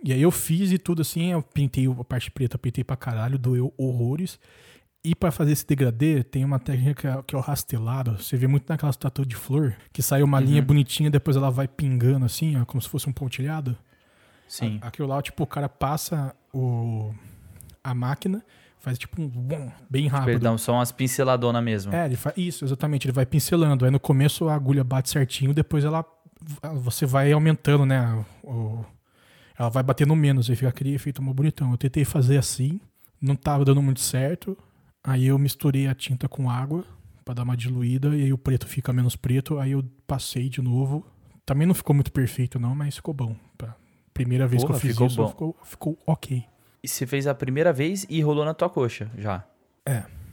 E 0.05 0.13
aí 0.13 0.23
eu 0.23 0.31
fiz 0.31 0.71
e 0.73 0.79
tudo 0.79 1.03
assim, 1.03 1.33
eu 1.33 1.43
pintei 1.43 1.87
a 1.89 2.05
parte 2.05 2.31
preta, 2.31 2.57
pintei 2.59 2.85
pra 2.85 2.97
caralho, 2.97 3.39
doeu 3.39 3.73
horrores. 3.77 4.39
E 5.05 5.15
pra 5.15 5.31
fazer 5.31 5.53
esse 5.53 5.67
degradê, 5.67 6.23
tem 6.23 6.45
uma 6.45 6.59
técnica 6.59 6.95
que 6.95 7.07
é, 7.07 7.23
que 7.23 7.35
é 7.35 7.39
o 7.39 7.41
rastelado. 7.41 8.21
Você 8.23 8.37
vê 8.37 8.47
muito 8.47 8.69
naquelas 8.69 8.97
tatu 8.97 9.25
de 9.25 9.37
flor, 9.37 9.75
que 9.93 10.03
sai 10.03 10.23
uma 10.23 10.39
linha 10.41 10.61
bonitinha, 10.63 11.11
depois 11.11 11.37
ela 11.37 11.51
vai 11.51 11.67
pingando 11.69 12.25
assim, 12.27 12.57
ó, 12.61 12.65
como 12.65 12.81
se 12.83 12.89
fosse 12.89 13.09
um 13.09 13.13
pontilhado. 13.13 13.77
Sim. 14.47 14.79
A- 14.83 14.89
Aquilo 14.89 15.09
lá, 15.09 15.21
tipo, 15.23 15.43
o 15.45 15.47
cara 15.47 15.69
passa 15.69 16.35
o, 16.53 17.13
a 17.83 17.95
máquina, 17.95 18.43
faz 18.79 18.99
tipo 18.99 19.21
um 19.23 19.29
bom, 19.29 19.71
bem 19.89 20.07
rápido. 20.09 20.27
Perdão, 20.27 20.59
só 20.59 20.75
umas 20.75 20.91
pinceladonas 20.93 21.63
mesmo. 21.63 21.95
É, 21.95 22.07
ele 22.07 22.17
faz 22.17 22.37
isso, 22.37 22.65
exatamente. 22.65 23.07
Ele 23.07 23.13
vai 23.13 23.25
pincelando. 23.27 23.85
Aí 23.85 23.91
no 23.91 24.01
começo 24.01 24.49
a 24.49 24.55
agulha 24.55 24.83
bate 24.85 25.11
certinho, 25.11 25.55
depois 25.55 25.85
ela 25.85 26.05
você 26.83 27.05
vai 27.07 27.33
aumentando, 27.33 27.85
né? 27.87 28.25
o- 28.45 28.85
ela 29.59 29.69
vai 29.69 29.83
batendo 29.83 30.15
menos, 30.15 30.49
aí 30.49 30.57
fica 30.57 30.69
aquele 30.69 30.95
efeito 30.95 31.23
mó 31.23 31.33
bonitão. 31.33 31.71
Eu 31.73 31.79
tentei 31.79 32.05
fazer 32.05 32.39
assim, 32.39 32.81
não 33.21 33.35
tava 33.35 33.65
dando 33.65 33.83
muito 33.83 34.01
certo. 34.01 34.57
Aí 35.03 35.27
eu 35.27 35.39
misturei 35.39 35.87
a 35.89 35.95
tinta 35.95 36.29
com 36.29 36.51
água 36.51 36.85
pra 37.25 37.35
dar 37.35 37.43
uma 37.43 37.57
diluída 37.57 38.15
e 38.17 38.25
aí 38.25 38.33
o 38.33 38.39
preto 38.39 38.67
fica 38.67 38.93
menos 38.93 39.17
preto. 39.17 39.59
Aí 39.59 39.73
eu 39.73 39.85
passei 40.07 40.49
de 40.49 40.63
novo. 40.63 41.05
Também 41.45 41.67
não 41.67 41.75
ficou 41.75 41.95
muito 41.95 42.13
perfeito 42.13 42.59
não, 42.59 42.75
mas 42.75 42.97
ficou 42.97 43.13
bom. 43.15 43.35
Pra 43.57 43.75
Primeira 44.15 44.47
vez 44.47 44.63
Porra, 44.63 44.75
que 44.75 44.77
eu 44.77 44.81
fiz 44.81 44.91
ficou 44.93 45.07
isso, 45.07 45.17
bom. 45.17 45.29
ficou, 45.29 45.57
ficou 45.65 45.99
ok. 46.07 46.45
E 46.83 46.89
você 46.89 47.07
fez 47.07 47.27
a 47.27 47.35
primeira 47.35 47.73
vez 47.73 48.07
e 48.09 48.21
rolou 48.21 48.45
na 48.45 48.55
tua 48.55 48.69
coxa 48.69 49.11
já. 49.17 49.45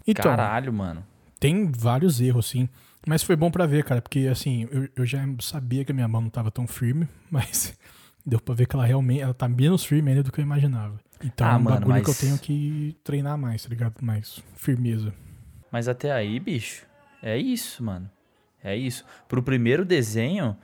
Então, 0.07 0.23
Caralho, 0.23 0.71
mano. 0.73 1.05
tem 1.39 1.71
vários 1.71 2.21
erros, 2.21 2.47
sim. 2.47 2.69
Mas 3.07 3.23
foi 3.23 3.35
bom 3.35 3.49
pra 3.49 3.65
ver, 3.65 3.83
cara, 3.83 4.01
porque 4.01 4.27
assim, 4.27 4.67
eu, 4.71 4.89
eu 4.95 5.05
já 5.05 5.19
sabia 5.39 5.85
que 5.85 5.91
a 5.91 5.95
minha 5.95 6.07
mão 6.07 6.21
não 6.21 6.29
tava 6.29 6.51
tão 6.51 6.67
firme, 6.67 7.07
mas 7.29 7.77
deu 8.25 8.39
pra 8.39 8.55
ver 8.55 8.65
que 8.67 8.75
ela 8.75 8.85
realmente 8.85 9.21
ela 9.21 9.33
tá 9.33 9.47
menos 9.47 9.83
firme 9.85 10.09
ainda 10.11 10.23
do 10.23 10.31
que 10.31 10.39
eu 10.39 10.43
imaginava. 10.43 10.99
Então 11.23 11.47
Ah, 11.47 11.53
é 11.53 11.55
um 11.55 11.59
mano, 11.59 11.79
bagulho 11.81 12.03
que 12.03 12.09
eu 12.09 12.13
mas- 12.13 12.19
tenho 12.19 12.37
que 12.39 12.95
treinar 13.03 13.37
mais, 13.37 13.63
tá 13.63 13.69
ligado? 13.69 13.93
Mais 14.01 14.41
firmeza. 14.55 15.13
Mas 15.71 15.87
até 15.87 16.11
aí, 16.11 16.39
bicho, 16.39 16.85
é 17.21 17.37
isso, 17.37 17.83
mano. 17.83 18.09
É 18.63 18.75
isso. 18.75 19.05
Pro 19.27 19.43
primeiro 19.43 19.85
desenho, 19.85 20.57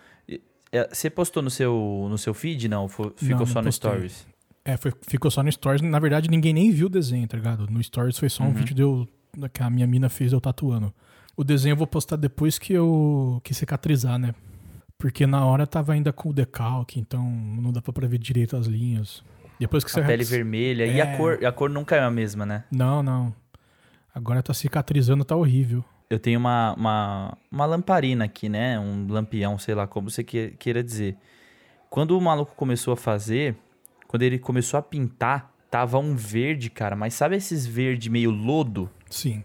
é, 0.71 0.87
você 0.91 1.09
postou 1.09 1.43
no 1.43 1.49
seu, 1.49 2.07
no 2.09 2.17
seu 2.17 2.33
feed? 2.33 2.67
Não, 2.67 2.87
ficou 2.87 3.13
não 3.19 3.45
só 3.45 3.59
no 3.61 3.65
postei. 3.67 3.71
Stories. 3.71 4.27
É, 4.65 4.77
foi- 4.77 4.93
ficou 5.07 5.29
só 5.31 5.41
no 5.43 5.51
Stories. 5.51 5.81
Na 5.81 5.99
verdade, 5.99 6.29
ninguém 6.29 6.53
nem 6.53 6.71
viu 6.71 6.87
o 6.87 6.89
desenho, 6.89 7.27
tá 7.27 7.37
ligado? 7.37 7.67
No 7.67 7.81
Stories 7.83 8.17
foi 8.17 8.29
só 8.29 8.43
um 8.43 8.47
Uhum. 8.47 8.53
vídeo 8.53 8.75
de 8.75 8.81
eu, 8.81 9.07
que 9.53 9.61
a 9.63 9.69
minha 9.69 9.85
mina 9.87 10.09
fez 10.09 10.33
eu 10.33 10.41
tatuando. 10.41 10.93
O 11.37 11.43
desenho 11.43 11.73
eu 11.73 11.77
vou 11.77 11.87
postar 11.87 12.15
depois 12.15 12.57
que 12.59 12.73
eu 12.73 13.39
que 13.43 13.53
cicatrizar, 13.53 14.17
né? 14.19 14.33
Porque 15.01 15.25
na 15.25 15.43
hora 15.43 15.65
tava 15.65 15.93
ainda 15.93 16.13
com 16.13 16.29
o 16.29 16.33
decalque, 16.33 16.99
então 16.99 17.27
não 17.27 17.71
dá 17.71 17.81
pra 17.81 18.07
ver 18.07 18.19
direito 18.19 18.55
as 18.55 18.67
linhas. 18.67 19.23
Depois 19.59 19.83
que 19.83 19.89
A 19.89 19.93
você 19.95 20.03
pele 20.03 20.23
vermelha. 20.23 20.85
E 20.85 21.01
a 21.01 21.05
É. 21.05 21.17
cor, 21.17 21.43
a 21.43 21.51
cor 21.51 21.71
nunca 21.71 21.95
é 21.95 21.99
a 22.01 22.11
mesma, 22.11 22.45
né? 22.45 22.63
Não, 22.71 23.01
não. 23.01 23.33
Agora 24.13 24.43
tá 24.43 24.53
cicatrizando, 24.53 25.25
tá 25.25 25.35
horrível. 25.35 25.83
Eu 26.07 26.19
tenho 26.19 26.39
uma, 26.39 26.75
uma, 26.77 27.37
uma 27.51 27.65
lamparina 27.65 28.25
aqui, 28.25 28.47
né? 28.47 28.79
Um 28.79 29.07
lampião, 29.09 29.57
sei 29.57 29.73
lá 29.73 29.87
como 29.87 30.07
você 30.09 30.23
que- 30.23 30.51
queira 30.59 30.83
dizer. 30.83 31.17
Quando 31.89 32.15
o 32.15 32.21
maluco 32.21 32.53
começou 32.55 32.93
a 32.93 32.97
fazer, 32.97 33.55
quando 34.07 34.21
ele 34.21 34.37
começou 34.37 34.77
a 34.77 34.83
pintar, 34.83 35.51
tava 35.71 35.97
um 35.97 36.15
verde, 36.15 36.69
cara. 36.69 36.95
Mas 36.95 37.15
sabe 37.15 37.35
esses 37.37 37.65
verde 37.65 38.07
meio 38.09 38.29
lodo? 38.29 38.87
Sim. 39.09 39.43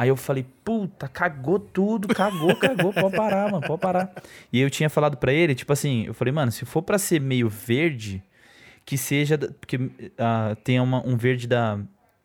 Aí 0.00 0.08
eu 0.08 0.16
falei, 0.16 0.46
puta, 0.64 1.06
cagou 1.08 1.58
tudo, 1.58 2.08
cagou, 2.08 2.56
cagou, 2.56 2.90
pode 2.90 3.14
parar, 3.14 3.50
mano, 3.52 3.66
pode 3.66 3.82
parar. 3.82 4.10
E 4.50 4.58
eu 4.58 4.70
tinha 4.70 4.88
falado 4.88 5.18
pra 5.18 5.30
ele, 5.30 5.54
tipo 5.54 5.70
assim, 5.74 6.06
eu 6.06 6.14
falei, 6.14 6.32
mano, 6.32 6.50
se 6.50 6.64
for 6.64 6.80
pra 6.80 6.96
ser 6.96 7.20
meio 7.20 7.50
verde, 7.50 8.22
que 8.86 8.96
seja, 8.96 9.36
porque 9.36 9.90
ah, 10.16 10.56
tem 10.64 10.80
uma- 10.80 11.06
um 11.06 11.18
verde 11.18 11.46
da, 11.46 11.78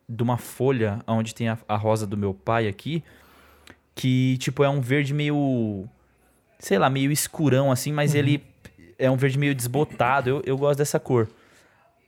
de 0.07 0.23
uma 0.23 0.37
folha, 0.37 0.99
onde 1.05 1.35
tem 1.35 1.49
a, 1.49 1.57
a 1.67 1.75
rosa 1.75 2.07
do 2.07 2.15
meu 2.15 2.33
pai 2.33 2.69
aqui, 2.69 3.03
que, 3.93 4.37
tipo, 4.37 4.63
é 4.63 4.69
um 4.69 4.79
verde 4.79 5.13
meio, 5.13 5.83
sei 6.57 6.77
lá, 6.79 6.89
meio 6.89 7.11
escurão, 7.11 7.73
assim, 7.73 7.91
mas 7.91 8.15
ele 8.15 8.41
é 8.97 9.11
um 9.11 9.17
verde 9.17 9.37
meio 9.37 9.53
desbotado, 9.53 10.29
eu, 10.29 10.41
eu 10.45 10.57
gosto 10.57 10.77
dessa 10.77 10.97
cor. 10.97 11.27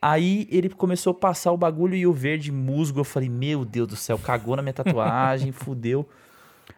Aí 0.02 0.48
ele 0.52 0.70
começou 0.70 1.12
a 1.12 1.14
passar 1.14 1.52
o 1.52 1.58
bagulho 1.58 1.96
e 1.96 2.06
o 2.06 2.14
verde 2.14 2.52
musgo. 2.52 3.00
Eu 3.00 3.04
falei, 3.04 3.30
meu 3.30 3.66
Deus 3.66 3.88
do 3.88 3.96
céu, 3.96 4.18
cagou 4.18 4.56
na 4.56 4.62
minha 4.62 4.74
tatuagem, 4.74 5.52
fudeu. 5.54 6.08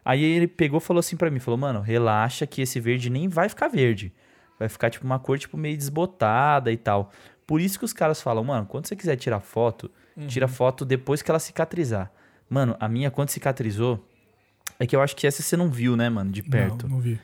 Aí 0.06 0.24
ele 0.24 0.48
pegou 0.48 0.80
e 0.80 0.82
falou 0.82 1.00
assim 1.00 1.18
pra 1.18 1.30
mim, 1.30 1.40
falou, 1.40 1.58
mano, 1.58 1.82
relaxa 1.82 2.48
que 2.48 2.62
esse 2.62 2.80
verde 2.80 3.10
nem 3.10 3.28
vai 3.28 3.50
ficar 3.50 3.68
verde. 3.68 4.14
Vai 4.58 4.70
ficar 4.70 4.90
tipo 4.90 5.06
uma 5.06 5.20
cor 5.20 5.38
tipo 5.38 5.58
meio 5.58 5.76
desbotada 5.78 6.72
e 6.72 6.78
tal. 6.78 7.12
Por 7.46 7.60
isso 7.60 7.80
que 7.80 7.86
os 7.86 7.94
caras 7.94 8.22
falam, 8.22 8.44
mano, 8.44 8.66
quando 8.66 8.88
você 8.88 8.96
quiser 8.96 9.16
tirar 9.16 9.40
foto, 9.40 9.90
tira 10.28 10.48
foto 10.48 10.86
depois 10.86 11.22
que 11.22 11.32
ela 11.32 11.40
cicatrizar. 11.40 12.12
Mano, 12.50 12.76
a 12.80 12.88
minha 12.88 13.10
quando 13.10 13.30
cicatrizou, 13.30 14.06
é 14.80 14.86
que 14.86 14.96
eu 14.96 15.02
acho 15.02 15.16
que 15.16 15.26
essa 15.26 15.42
você 15.42 15.58
não 15.58 15.70
viu, 15.70 15.96
né, 15.96 16.10
mano, 16.10 16.32
de 16.32 16.44
perto. 16.44 16.88
Não, 16.88 16.96
não 16.96 17.02
vi. 17.02 17.20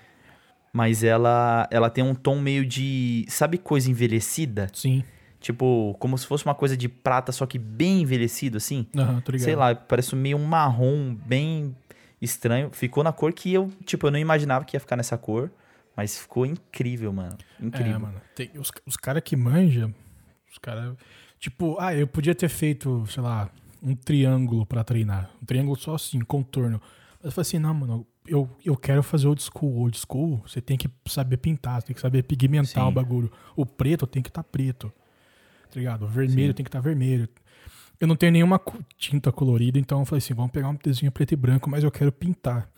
Mas 0.74 1.04
ela 1.04 1.68
ela 1.72 1.90
tem 1.90 2.04
um 2.04 2.14
tom 2.14 2.40
meio 2.40 2.66
de, 2.66 3.26
sabe 3.30 3.58
coisa 3.58 3.90
envelhecida? 3.90 4.70
Sim. 4.74 5.04
Tipo, 5.46 5.96
como 6.00 6.18
se 6.18 6.26
fosse 6.26 6.44
uma 6.44 6.56
coisa 6.56 6.76
de 6.76 6.90
prata, 6.90 7.32
só 7.32 7.46
que 7.46 7.60
bem 7.60 8.02
envelhecido, 8.02 8.58
assim. 8.58 8.88
Aham, 8.98 9.22
tô 9.22 9.32
ligado. 9.32 9.46
Sei 9.46 9.56
lá, 9.56 9.76
parece 9.76 10.16
meio 10.16 10.38
um 10.38 10.44
marrom 10.44 11.14
bem 11.14 11.76
estranho. 12.20 12.72
Ficou 12.72 13.04
na 13.04 13.14
cor 13.14 13.32
que 13.32 13.54
eu, 13.54 13.72
tipo, 13.86 14.08
eu 14.08 14.12
não 14.12 14.18
imaginava 14.18 14.66
que 14.66 14.76
ia 14.76 14.80
ficar 14.80 14.96
nessa 14.96 15.20
cor. 15.20 15.52
Mas 15.96 16.18
ficou 16.18 16.48
incrível, 16.48 17.14
mano. 17.14 17.38
Incrível. 17.62 17.94
É, 17.94 17.98
mano. 18.00 18.22
Tem, 18.34 18.50
os 18.56 18.72
os 18.88 18.98
caras 18.98 19.22
que 19.22 19.36
manjam, 19.36 19.94
os 20.52 20.58
caras. 20.58 20.96
Tipo, 21.40 21.78
ah, 21.80 21.94
eu 21.94 22.08
podia 22.08 22.34
ter 22.34 22.50
feito, 22.50 23.06
sei 23.06 23.22
lá, 23.22 23.48
um 23.84 23.96
triângulo 23.96 24.66
pra 24.66 24.84
treinar. 24.84 25.30
Um 25.40 25.46
triângulo 25.46 25.78
só 25.78 25.94
assim, 25.94 26.22
contorno. 26.22 26.82
Mas 27.18 27.26
eu 27.26 27.32
falei 27.32 27.48
assim, 27.48 27.60
não, 27.60 27.74
mano, 27.76 28.08
eu, 28.26 28.50
eu 28.66 28.76
quero 28.76 29.04
fazer 29.04 29.28
old 29.28 29.44
school. 29.44 29.78
Old 29.78 29.96
school, 29.96 30.42
você 30.44 30.60
tem 30.60 30.76
que 30.76 30.90
saber 31.06 31.38
pintar, 31.38 31.82
você 31.82 31.86
tem 31.86 31.94
que 31.94 32.02
saber 32.02 32.24
pigmentar 32.24 32.84
Sim. 32.84 32.90
o 32.90 32.92
bagulho. 32.92 33.32
O 33.56 33.64
preto 33.64 34.08
tem 34.08 34.24
que 34.24 34.30
estar 34.30 34.42
preto. 34.42 34.92
Tá 35.76 35.80
ligado? 35.80 36.06
O 36.06 36.08
vermelho 36.08 36.48
Sim. 36.48 36.54
tem 36.54 36.64
que 36.64 36.70
estar 36.70 36.80
vermelho. 36.80 37.28
Eu 38.00 38.08
não 38.08 38.16
tenho 38.16 38.32
nenhuma 38.32 38.62
tinta 38.98 39.30
colorida, 39.30 39.78
então 39.78 40.00
eu 40.00 40.06
falei 40.06 40.20
assim, 40.20 40.34
vamos 40.34 40.52
pegar 40.52 40.70
um 40.70 40.78
desenho 40.82 41.12
preto 41.12 41.34
e 41.34 41.36
branco, 41.36 41.70
mas 41.70 41.84
eu 41.84 41.92
quero 41.92 42.14
pintar. 42.14 42.70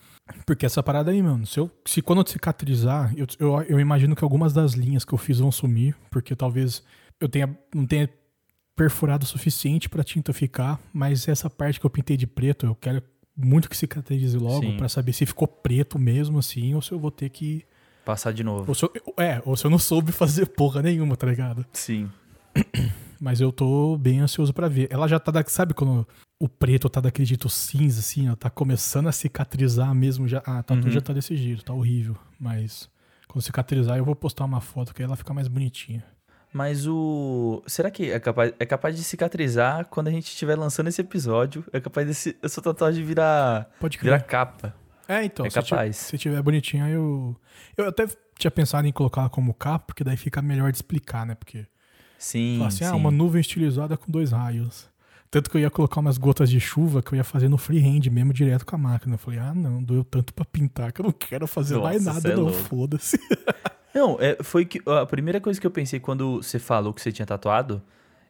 Porque 0.44 0.66
essa 0.66 0.82
parada 0.82 1.12
aí, 1.12 1.22
mano, 1.22 1.46
se, 1.46 1.58
eu, 1.58 1.70
se 1.84 2.02
quando 2.02 2.20
eu 2.20 2.26
cicatrizar, 2.26 3.14
eu, 3.16 3.26
eu, 3.38 3.62
eu 3.62 3.80
imagino 3.80 4.16
que 4.16 4.24
algumas 4.24 4.52
das 4.52 4.72
linhas 4.72 5.04
que 5.04 5.12
eu 5.12 5.18
fiz 5.18 5.38
vão 5.38 5.50
sumir, 5.52 5.96
porque 6.10 6.34
talvez 6.34 6.82
eu 7.20 7.28
tenha, 7.28 7.56
não 7.72 7.86
tenha 7.86 8.10
perfurado 8.74 9.24
o 9.24 9.28
suficiente 9.28 9.88
pra 9.88 10.02
tinta 10.02 10.32
ficar, 10.32 10.80
mas 10.92 11.26
essa 11.28 11.48
parte 11.48 11.78
que 11.78 11.86
eu 11.86 11.90
pintei 11.90 12.16
de 12.16 12.26
preto, 12.26 12.66
eu 12.66 12.74
quero 12.74 13.02
muito 13.36 13.70
que 13.70 13.76
cicatrize 13.76 14.36
logo 14.36 14.76
pra 14.76 14.88
saber 14.88 15.12
se 15.12 15.24
ficou 15.24 15.46
preto 15.46 16.00
mesmo 16.00 16.40
assim 16.40 16.74
ou 16.74 16.82
se 16.82 16.90
eu 16.90 16.98
vou 16.98 17.12
ter 17.12 17.28
que. 17.28 17.64
Passar 18.04 18.32
de 18.32 18.42
novo. 18.42 18.64
Ou 18.68 18.74
se 18.74 18.84
eu, 18.84 18.92
é, 19.16 19.40
ou 19.44 19.56
se 19.56 19.64
eu 19.64 19.70
não 19.70 19.78
soube 19.78 20.10
fazer 20.10 20.46
porra 20.46 20.82
nenhuma, 20.82 21.16
tá 21.16 21.28
ligado? 21.28 21.64
Sim. 21.72 22.10
Mas 23.20 23.40
eu 23.40 23.50
tô 23.50 23.96
bem 23.98 24.20
ansioso 24.20 24.52
pra 24.54 24.68
ver. 24.68 24.86
Ela 24.92 25.08
já 25.08 25.18
tá 25.18 25.32
da, 25.32 25.42
sabe 25.46 25.74
quando 25.74 26.06
o 26.40 26.48
preto 26.48 26.88
tá 26.88 27.00
daquele 27.00 27.26
jeito 27.26 27.48
cinza 27.48 27.98
assim, 28.00 28.28
ó, 28.30 28.36
tá 28.36 28.48
começando 28.48 29.08
a 29.08 29.12
cicatrizar 29.12 29.92
mesmo 29.94 30.28
já. 30.28 30.40
Ah, 30.46 30.62
tá, 30.62 30.74
Uhum. 30.74 30.88
já 30.90 31.00
tá 31.00 31.12
desse 31.12 31.34
jeito, 31.36 31.64
tá 31.64 31.72
horrível, 31.72 32.16
mas 32.38 32.88
quando 33.26 33.42
cicatrizar 33.42 33.96
eu 33.98 34.04
vou 34.04 34.14
postar 34.14 34.44
uma 34.44 34.60
foto 34.60 34.94
que 34.94 35.02
aí 35.02 35.06
ela 35.06 35.16
fica 35.16 35.34
mais 35.34 35.48
bonitinha. 35.48 36.04
Mas 36.52 36.86
o. 36.86 37.62
Será 37.66 37.90
que 37.90 38.10
é 38.10 38.18
capaz, 38.20 38.52
é 38.58 38.64
capaz 38.64 38.96
de 38.96 39.02
cicatrizar 39.04 39.84
quando 39.86 40.08
a 40.08 40.10
gente 40.10 40.28
estiver 40.28 40.56
lançando 40.56 40.86
esse 40.86 41.00
episódio? 41.00 41.62
É 41.72 41.80
capaz 41.80 42.06
desse, 42.06 42.36
essa 42.42 42.62
tatuagem 42.62 43.04
virar, 43.04 43.68
Pode 43.80 43.98
virar 43.98 44.20
capa. 44.20 44.74
É, 45.06 45.24
então, 45.24 45.44
É 45.44 45.50
se 45.50 45.54
capaz. 45.60 45.96
Se 45.96 46.16
tiver 46.16 46.40
bonitinha, 46.40 46.88
eu. 46.88 47.36
Eu 47.76 47.88
até 47.88 48.06
tinha 48.38 48.50
pensado 48.50 48.86
em 48.86 48.92
colocar 48.92 49.22
ela 49.22 49.30
como 49.30 49.52
capa, 49.52 49.86
porque 49.88 50.04
daí 50.04 50.16
fica 50.16 50.40
melhor 50.40 50.70
de 50.70 50.78
explicar, 50.78 51.26
né? 51.26 51.34
Porque. 51.34 51.66
Sim. 52.18 52.64
Assim, 52.66 52.78
sim. 52.78 52.84
ah, 52.84 52.94
uma 52.96 53.10
nuvem 53.10 53.40
estilizada 53.40 53.96
com 53.96 54.10
dois 54.10 54.32
raios. 54.32 54.88
Tanto 55.30 55.50
que 55.50 55.56
eu 55.56 55.60
ia 55.60 55.70
colocar 55.70 56.00
umas 56.00 56.16
gotas 56.18 56.50
de 56.50 56.58
chuva 56.58 57.02
que 57.02 57.12
eu 57.12 57.16
ia 57.16 57.24
fazer 57.24 57.48
no 57.48 57.58
freehand 57.58 58.10
mesmo, 58.10 58.32
direto 58.32 58.64
com 58.66 58.74
a 58.74 58.78
máquina. 58.78 59.14
Eu 59.14 59.18
falei, 59.18 59.38
ah, 59.38 59.54
não, 59.54 59.82
doeu 59.82 60.02
tanto 60.02 60.32
pra 60.34 60.44
pintar 60.44 60.90
que 60.90 61.00
eu 61.00 61.04
não 61.04 61.12
quero 61.12 61.46
fazer 61.46 61.78
mais 61.78 62.04
Nossa, 62.04 62.20
cê 62.20 62.28
nada, 62.28 62.40
é 62.40 62.44
não, 62.44 62.52
foda-se. 62.52 63.18
Não, 63.94 64.16
é, 64.20 64.36
foi 64.42 64.64
que 64.66 64.80
a 64.86 65.06
primeira 65.06 65.40
coisa 65.40 65.58
que 65.58 65.66
eu 65.66 65.70
pensei 65.70 65.98
quando 65.98 66.36
você 66.36 66.58
falou 66.58 66.92
que 66.92 67.00
você 67.00 67.10
tinha 67.10 67.24
tatuado 67.24 67.82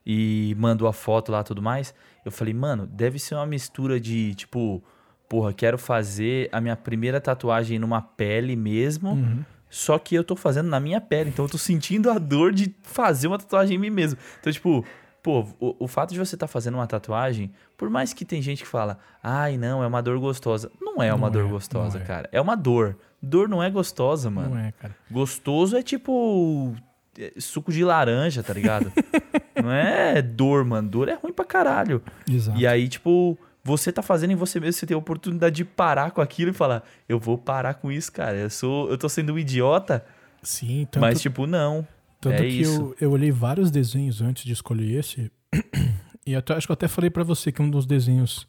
e 0.06 0.54
mandou 0.56 0.88
a 0.88 0.92
foto 0.92 1.32
lá 1.32 1.40
e 1.40 1.44
tudo 1.44 1.60
mais, 1.60 1.92
eu 2.24 2.30
falei, 2.30 2.54
mano, 2.54 2.86
deve 2.86 3.18
ser 3.18 3.34
uma 3.34 3.44
mistura 3.44 4.00
de 4.00 4.34
tipo, 4.36 4.82
porra, 5.28 5.52
quero 5.52 5.76
fazer 5.76 6.48
a 6.52 6.60
minha 6.60 6.76
primeira 6.76 7.20
tatuagem 7.20 7.78
numa 7.78 8.00
pele 8.00 8.56
mesmo, 8.56 9.10
Uhum. 9.10 9.44
Só 9.70 9.98
que 9.98 10.14
eu 10.14 10.24
tô 10.24 10.34
fazendo 10.34 10.68
na 10.68 10.80
minha 10.80 11.00
pele, 11.00 11.30
então 11.30 11.44
eu 11.44 11.50
tô 11.50 11.58
sentindo 11.58 12.10
a 12.10 12.18
dor 12.18 12.52
de 12.52 12.74
fazer 12.82 13.26
uma 13.28 13.38
tatuagem 13.38 13.76
em 13.76 13.80
mim 13.80 13.90
mesmo. 13.90 14.18
Então, 14.40 14.52
tipo, 14.52 14.84
pô, 15.22 15.46
o, 15.60 15.84
o 15.84 15.88
fato 15.88 16.12
de 16.12 16.18
você 16.18 16.36
estar 16.36 16.46
fazendo 16.46 16.74
uma 16.74 16.86
tatuagem, 16.86 17.52
por 17.76 17.90
mais 17.90 18.12
que 18.12 18.24
tem 18.24 18.40
gente 18.40 18.62
que 18.62 18.68
fala, 18.68 18.98
ai, 19.22 19.56
não, 19.56 19.82
é 19.82 19.86
uma 19.86 20.02
dor 20.02 20.18
gostosa. 20.18 20.70
Não 20.80 21.02
é 21.02 21.12
uma 21.12 21.26
Não 21.26 21.32
dor 21.32 21.44
é, 21.44 21.48
gostosa, 21.48 21.98
é. 21.98 22.02
cara. 22.02 22.28
É 22.32 22.40
uma 22.40 22.56
dor. 22.56 22.96
Dor 23.20 23.48
não 23.48 23.62
é 23.62 23.68
gostosa, 23.68 24.30
mano. 24.30 24.50
Não 24.54 24.58
é, 24.58 24.72
cara. 24.72 24.96
Gostoso 25.10 25.76
é 25.76 25.82
tipo 25.82 26.74
é, 27.18 27.32
suco 27.38 27.72
de 27.72 27.84
laranja, 27.84 28.42
tá 28.42 28.52
ligado? 28.52 28.92
não 29.62 29.72
é 29.72 30.22
dor, 30.22 30.64
mano. 30.64 30.88
Dor 30.88 31.08
é 31.08 31.14
ruim 31.14 31.32
pra 31.32 31.44
caralho. 31.44 32.00
Exato. 32.30 32.58
E 32.58 32.66
aí, 32.66 32.88
tipo, 32.88 33.36
você 33.68 33.92
tá 33.92 34.00
fazendo 34.00 34.32
em 34.32 34.34
você 34.34 34.58
mesmo, 34.58 34.72
você 34.72 34.86
tem 34.86 34.94
a 34.94 34.98
oportunidade 34.98 35.56
de 35.56 35.64
parar 35.64 36.10
com 36.10 36.22
aquilo 36.22 36.50
e 36.50 36.54
falar, 36.54 36.82
eu 37.06 37.18
vou 37.18 37.36
parar 37.36 37.74
com 37.74 37.92
isso, 37.92 38.10
cara. 38.10 38.34
Eu 38.34 38.48
sou, 38.48 38.90
eu 38.90 38.96
tô 38.96 39.08
sendo 39.10 39.34
um 39.34 39.38
idiota, 39.38 40.04
Sim, 40.42 40.88
tanto, 40.90 41.02
mas 41.02 41.20
tipo, 41.20 41.46
não. 41.46 41.86
tanto 42.18 42.42
é 42.42 42.48
que 42.48 42.62
isso. 42.62 42.94
eu, 42.98 43.08
eu 43.08 43.10
olhei 43.10 43.30
vários 43.30 43.70
desenhos 43.70 44.22
antes 44.22 44.44
de 44.44 44.52
escolher 44.52 44.98
esse. 44.98 45.30
e 46.26 46.34
até, 46.34 46.54
acho 46.54 46.66
que 46.66 46.72
eu 46.72 46.74
até 46.74 46.88
falei 46.88 47.10
pra 47.10 47.22
você 47.22 47.52
que 47.52 47.60
um 47.60 47.68
dos 47.68 47.84
desenhos 47.84 48.48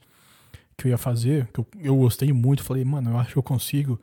que 0.77 0.87
eu 0.87 0.91
ia 0.91 0.97
fazer, 0.97 1.49
que 1.53 1.59
eu, 1.59 1.67
eu 1.81 1.97
gostei 1.97 2.31
muito, 2.31 2.63
falei, 2.63 2.85
mano, 2.85 3.11
eu 3.11 3.17
acho 3.17 3.33
que 3.33 3.37
eu 3.37 3.43
consigo. 3.43 3.99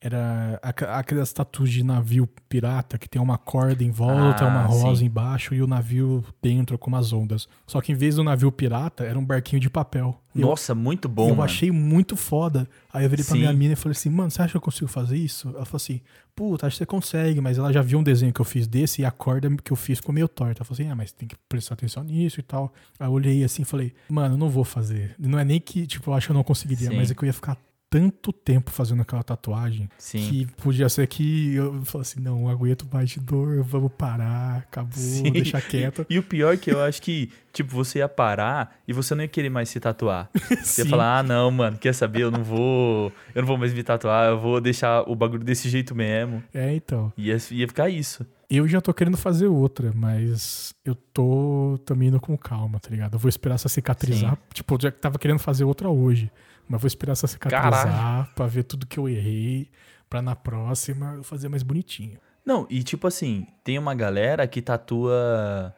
Era 0.00 0.60
aqu- 0.62 0.84
aquelas 0.84 1.32
tatuas 1.32 1.70
de 1.70 1.82
navio 1.82 2.28
pirata 2.48 2.96
que 2.96 3.08
tem 3.08 3.20
uma 3.20 3.36
corda 3.36 3.82
em 3.82 3.90
volta, 3.90 4.44
Ah, 4.44 4.48
uma 4.48 4.62
rosa 4.62 5.00
sim. 5.00 5.06
embaixo 5.06 5.54
e 5.56 5.60
o 5.60 5.66
navio 5.66 6.24
dentro 6.40 6.78
com 6.78 6.88
umas 6.88 7.12
ondas. 7.12 7.48
Só 7.66 7.80
que 7.80 7.90
em 7.90 7.96
vez 7.96 8.14
do 8.14 8.22
navio 8.22 8.52
pirata, 8.52 9.02
era 9.02 9.18
um 9.18 9.24
barquinho 9.24 9.58
de 9.60 9.68
papel. 9.68 10.22
E 10.36 10.40
eu- 10.40 10.46
Nossa, 10.48 10.72
muito 10.72 11.08
bom, 11.08 11.24
eu 11.24 11.30
mano. 11.30 11.42
achei 11.42 11.72
muito 11.72 12.14
foda. 12.16 12.68
Aí 12.92 13.04
eu 13.04 13.10
virei 13.10 13.24
pra 13.24 13.32
Sim. 13.34 13.40
minha 13.40 13.52
mina 13.52 13.72
e 13.72 13.76
falei 13.76 13.90
assim, 13.98 14.08
mano, 14.08 14.30
você 14.30 14.40
acha 14.40 14.52
que 14.52 14.56
eu 14.56 14.60
consigo 14.60 14.86
fazer 14.86 15.16
isso? 15.16 15.48
Ela 15.48 15.64
falou 15.64 15.76
assim, 15.78 16.00
puta, 16.36 16.68
acho 16.68 16.74
que 16.74 16.78
você 16.78 16.86
consegue, 16.86 17.40
mas 17.40 17.58
ela 17.58 17.72
já 17.72 17.82
viu 17.82 17.98
um 17.98 18.02
desenho 18.04 18.32
que 18.32 18.40
eu 18.40 18.44
fiz 18.44 18.68
desse 18.68 19.02
e 19.02 19.04
a 19.04 19.10
corda 19.10 19.50
que 19.64 19.72
eu 19.72 19.76
fiz 19.76 19.98
ficou 19.98 20.14
meio 20.14 20.28
torta. 20.28 20.60
Ela 20.60 20.64
falou 20.64 20.80
assim, 20.80 20.88
ah, 20.88 20.94
mas 20.94 21.10
tem 21.10 21.26
que 21.26 21.34
prestar 21.48 21.74
atenção 21.74 22.04
nisso 22.04 22.38
e 22.38 22.42
tal. 22.44 22.72
Aí 23.00 23.08
eu 23.08 23.10
olhei 23.12 23.42
assim 23.42 23.62
e 23.62 23.64
falei, 23.64 23.92
mano, 24.08 24.34
eu 24.34 24.38
não 24.38 24.48
vou 24.48 24.62
fazer. 24.62 25.16
Não 25.18 25.40
é 25.40 25.44
nem 25.44 25.58
que, 25.60 25.88
tipo, 25.88 26.08
eu 26.08 26.14
acho 26.14 26.28
que 26.28 26.30
eu 26.30 26.36
não 26.36 26.44
conseguiria, 26.44 26.88
Sim. 26.88 26.96
mas 26.96 27.10
é 27.10 27.14
que 27.16 27.24
eu 27.24 27.26
ia 27.26 27.32
ficar 27.32 27.56
tanto 27.90 28.32
tempo 28.32 28.70
fazendo 28.70 29.02
aquela 29.02 29.22
tatuagem 29.22 29.88
Sim. 29.96 30.18
que 30.28 30.46
podia 30.62 30.88
ser 30.88 31.06
que 31.06 31.54
eu 31.54 31.82
falasse 31.84 32.14
assim, 32.14 32.20
não, 32.22 32.48
aguento 32.48 32.86
mais 32.92 33.10
de 33.10 33.20
dor, 33.20 33.62
vamos 33.62 33.90
parar, 33.96 34.58
acabou, 34.58 34.92
Sim. 34.92 35.30
deixar 35.32 35.60
quieto. 35.66 36.04
E 36.08 36.18
o 36.18 36.22
pior 36.22 36.54
é 36.54 36.56
que 36.56 36.70
eu 36.70 36.82
acho 36.82 37.00
que, 37.00 37.30
tipo, 37.52 37.70
você 37.70 38.00
ia 38.00 38.08
parar 38.08 38.78
e 38.86 38.92
você 38.92 39.14
não 39.14 39.22
ia 39.22 39.28
querer 39.28 39.48
mais 39.48 39.68
se 39.68 39.80
tatuar. 39.80 40.28
Você 40.62 40.82
ia 40.82 40.84
Sim. 40.84 40.90
falar, 40.90 41.18
ah, 41.18 41.22
não, 41.22 41.50
mano, 41.50 41.78
quer 41.78 41.94
saber? 41.94 42.22
Eu 42.22 42.30
não 42.30 42.42
vou. 42.42 43.12
Eu 43.34 43.42
não 43.42 43.46
vou 43.46 43.56
mais 43.56 43.72
me 43.72 43.82
tatuar, 43.82 44.28
eu 44.28 44.38
vou 44.38 44.60
deixar 44.60 45.08
o 45.08 45.14
bagulho 45.14 45.44
desse 45.44 45.68
jeito 45.68 45.94
mesmo. 45.94 46.42
É, 46.52 46.74
então. 46.74 47.12
Ia, 47.16 47.36
ia 47.50 47.68
ficar 47.68 47.88
isso. 47.88 48.26
Eu 48.50 48.66
já 48.66 48.80
tô 48.80 48.94
querendo 48.94 49.16
fazer 49.16 49.46
outra, 49.46 49.92
mas 49.94 50.74
eu 50.84 50.94
tô 50.94 51.78
também 51.84 52.08
indo 52.08 52.18
com 52.18 52.36
calma, 52.36 52.80
tá 52.80 52.88
ligado? 52.90 53.14
Eu 53.14 53.18
vou 53.18 53.28
esperar 53.28 53.56
essa 53.56 53.68
cicatrizar. 53.68 54.38
Tipo, 54.54 54.74
eu 54.74 54.78
já 54.82 54.90
tava 54.90 55.18
querendo 55.18 55.38
fazer 55.38 55.64
outra 55.64 55.90
hoje, 55.90 56.30
mas 56.68 56.80
vou 56.80 56.86
esperar 56.86 57.12
essa 57.12 57.26
cicatrizar 57.26 57.70
Caralho. 57.84 58.28
pra 58.34 58.46
ver 58.46 58.62
tudo 58.64 58.86
que 58.86 58.98
eu 58.98 59.08
errei, 59.08 59.70
pra 60.08 60.20
na 60.22 60.36
próxima 60.36 61.14
eu 61.14 61.22
fazer 61.24 61.48
mais 61.48 61.62
bonitinho. 61.62 62.18
Não, 62.44 62.66
e 62.70 62.82
tipo 62.82 63.06
assim, 63.06 63.46
tem 63.62 63.78
uma 63.78 63.94
galera 63.94 64.46
que 64.46 64.62
tatua. 64.62 65.74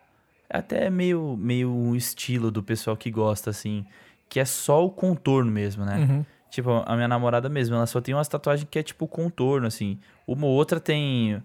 Até 0.48 0.90
meio, 0.90 1.36
meio 1.36 1.70
um 1.70 1.94
estilo 1.94 2.50
do 2.50 2.62
pessoal 2.62 2.96
que 2.96 3.10
gosta, 3.10 3.50
assim. 3.50 3.84
Que 4.28 4.40
é 4.40 4.44
só 4.44 4.84
o 4.84 4.90
contorno 4.90 5.50
mesmo, 5.50 5.84
né? 5.84 5.96
Uhum. 5.98 6.24
Tipo, 6.50 6.82
a 6.84 6.94
minha 6.96 7.08
namorada 7.08 7.48
mesmo, 7.48 7.76
ela 7.76 7.86
só 7.86 8.00
tem 8.00 8.14
umas 8.14 8.28
tatuagens 8.28 8.68
que 8.68 8.78
é 8.78 8.82
tipo 8.82 9.06
contorno, 9.06 9.66
assim. 9.66 9.98
Uma 10.26 10.46
ou 10.46 10.52
outra 10.52 10.80
tem. 10.80 11.42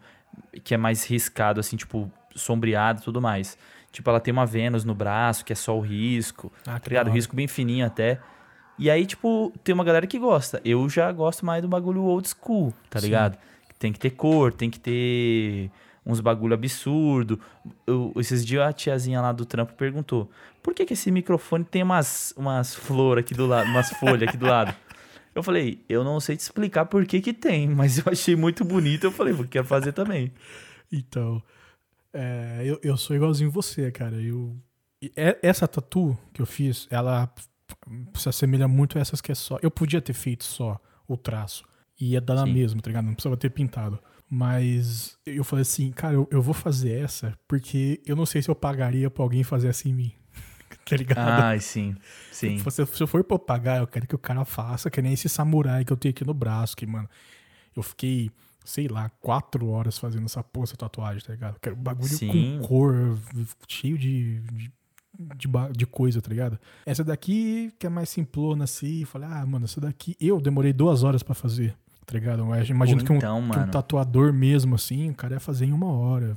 que 0.64 0.74
é 0.74 0.78
mais 0.78 1.04
riscado, 1.06 1.60
assim, 1.60 1.76
tipo, 1.78 2.12
sombreado 2.36 3.02
e 3.02 3.04
tudo 3.04 3.22
mais. 3.22 3.58
Tipo, 3.92 4.10
ela 4.10 4.20
tem 4.20 4.32
uma 4.32 4.46
Vênus 4.46 4.84
no 4.84 4.94
braço, 4.94 5.46
que 5.46 5.54
é 5.54 5.56
só 5.56 5.78
o 5.78 5.82
risco. 5.82 6.52
Ah, 6.68 6.80
Tá 6.80 6.88
ligado? 6.88 7.10
Risco 7.10 7.36
bem 7.36 7.48
fininho 7.48 7.86
até. 7.86 8.20
E 8.78 8.90
aí, 8.90 9.06
tipo, 9.06 9.54
tem 9.64 9.74
uma 9.74 9.84
galera 9.84 10.06
que 10.06 10.20
gosta. 10.20 10.62
Eu 10.66 10.88
já 10.90 11.12
gosto 11.12 11.46
mais 11.46 11.62
do 11.62 11.68
bagulho 11.68 12.04
old 12.04 12.28
school, 12.28 12.74
tá 12.90 13.00
Sim. 13.00 13.08
ligado? 13.08 13.38
Tem 13.80 13.92
que 13.94 14.00
ter 14.00 14.12
cor, 14.12 14.52
tem 14.54 14.70
que 14.70 14.80
ter 14.80 15.70
uns 16.06 16.20
bagulho 16.20 16.54
absurdo. 16.54 17.40
Eu- 17.88 18.14
esses 18.18 18.46
dias 18.46 18.64
a 18.68 18.74
tiazinha 18.74 19.22
lá 19.22 19.32
do 19.32 19.46
trampo 19.46 19.74
perguntou: 19.74 20.30
por 20.62 20.74
que, 20.74 20.86
que 20.86 20.94
esse 20.94 21.12
microfone 21.12 21.64
tem 21.64 21.84
umas, 21.84 22.34
umas 22.38 22.76
flores 22.76 23.24
aqui 23.24 23.34
do 23.34 23.46
lado, 23.46 23.70
umas 23.70 23.90
folhas 23.92 24.28
aqui 24.28 24.38
do 24.38 24.46
lado? 24.46 24.76
Eu 25.34 25.44
falei, 25.44 25.84
eu 25.90 26.04
não 26.04 26.20
sei 26.22 26.38
te 26.38 26.42
explicar 26.42 26.86
por 26.86 27.06
que 27.06 27.20
que 27.20 27.34
tem, 27.34 27.68
mas 27.68 27.98
eu 27.98 28.06
achei 28.08 28.36
muito 28.36 28.64
bonito. 28.64 29.04
Eu 29.06 29.12
falei, 29.12 29.34
eu 29.34 29.46
quero 29.48 29.66
fazer 29.68 29.92
também. 29.92 30.32
Então, 30.90 31.44
é, 32.14 32.62
eu, 32.64 32.80
eu 32.82 32.96
sou 32.96 33.16
igualzinho 33.16 33.52
você, 33.52 33.92
cara. 33.92 34.16
Eu, 34.22 34.56
essa 35.42 35.68
tatu 35.68 36.18
que 36.34 36.42
eu 36.42 36.46
fiz, 36.46 36.88
ela 36.90 37.30
se 38.16 38.30
assemelha 38.30 38.68
muito 38.68 38.98
a 38.98 39.02
essas 39.02 39.22
que 39.22 39.32
é 39.32 39.36
só. 39.36 39.58
Eu 39.62 39.72
podia 39.72 40.02
ter 40.02 40.14
feito 40.14 40.44
só 40.44 40.80
o 41.08 41.18
traço. 41.18 41.66
E 42.00 42.12
ia 42.12 42.22
dar 42.22 42.36
na 42.36 42.46
mesma, 42.46 42.82
tá 42.82 42.90
ligado? 42.90 43.06
Não 43.06 43.14
precisava 43.14 43.38
ter 43.38 43.50
pintado. 43.50 44.00
Mas 44.30 45.18
eu 45.26 45.44
falei 45.44 45.62
assim, 45.62 45.92
cara, 45.92 46.16
eu, 46.16 46.28
eu 46.32 46.42
vou 46.42 46.54
fazer 46.54 47.00
essa 47.00 47.38
porque 47.48 48.02
eu 48.06 48.16
não 48.16 48.26
sei 48.26 48.42
se 48.42 48.50
eu 48.50 48.56
pagaria 48.56 49.10
pra 49.10 49.24
alguém 49.24 49.44
fazer 49.44 49.70
assim 49.70 49.90
em 49.90 49.94
mim. 49.94 50.12
tá 50.84 50.98
ligado? 50.98 51.42
Ai, 51.42 51.60
sim, 51.60 51.96
sim. 52.32 52.58
Se, 52.58 52.86
se 52.86 53.04
eu 53.04 53.08
for 53.08 53.24
pra 53.24 53.36
eu 53.36 53.40
pagar, 53.40 53.80
eu 53.80 53.88
quero 53.88 54.08
que 54.08 54.16
o 54.16 54.20
cara 54.20 54.44
faça, 54.44 54.90
que 54.90 55.02
nem 55.02 55.14
esse 55.14 55.30
samurai 55.30 55.86
que 55.86 55.94
eu 55.94 55.98
tenho 55.98 56.12
aqui 56.12 56.26
no 56.26 56.34
braço, 56.34 56.76
que, 56.76 56.86
mano, 56.86 57.08
eu 57.76 57.84
fiquei, 57.84 58.32
sei 58.64 58.88
lá, 58.88 59.10
quatro 59.22 59.68
horas 59.70 59.98
fazendo 59.98 60.26
essa 60.26 60.44
porra, 60.44 60.66
essa 60.66 60.78
tatuagem, 60.78 61.24
tá 61.24 61.34
ligado? 61.34 61.56
Eu 61.56 61.60
quero 61.62 61.76
bagulho 61.76 62.10
Sim. 62.10 62.60
com 62.60 62.68
cor, 62.68 63.18
cheio 63.68 63.98
de, 63.98 64.40
de, 64.42 64.72
de, 65.36 65.48
de 65.76 65.86
coisa, 65.86 66.22
tá 66.22 66.30
ligado? 66.30 66.60
Essa 66.86 67.04
daqui, 67.04 67.72
que 67.80 67.86
é 67.88 67.90
mais 67.90 68.10
simplona 68.10 68.64
assim, 68.66 69.06
falei, 69.06 69.28
ah, 69.32 69.46
mano, 69.46 69.66
essa 69.66 69.80
daqui, 69.82 70.16
eu 70.20 70.40
demorei 70.40 70.74
duas 70.74 71.04
horas 71.04 71.24
pra 71.24 71.34
fazer, 71.36 71.76
tá 72.06 72.14
ligado? 72.14 72.40
Eu 72.40 72.64
imagino 72.66 73.00
Pô, 73.02 73.06
que, 73.08 73.14
um, 73.14 73.18
então, 73.18 73.50
que 73.50 73.60
um 73.60 73.68
tatuador 73.68 74.34
mesmo, 74.34 74.76
assim, 74.76 75.10
o 75.10 75.16
cara 75.16 75.36
ia 75.36 75.40
fazer 75.40 75.66
em 75.66 75.72
uma 75.74 75.92
hora, 75.92 76.36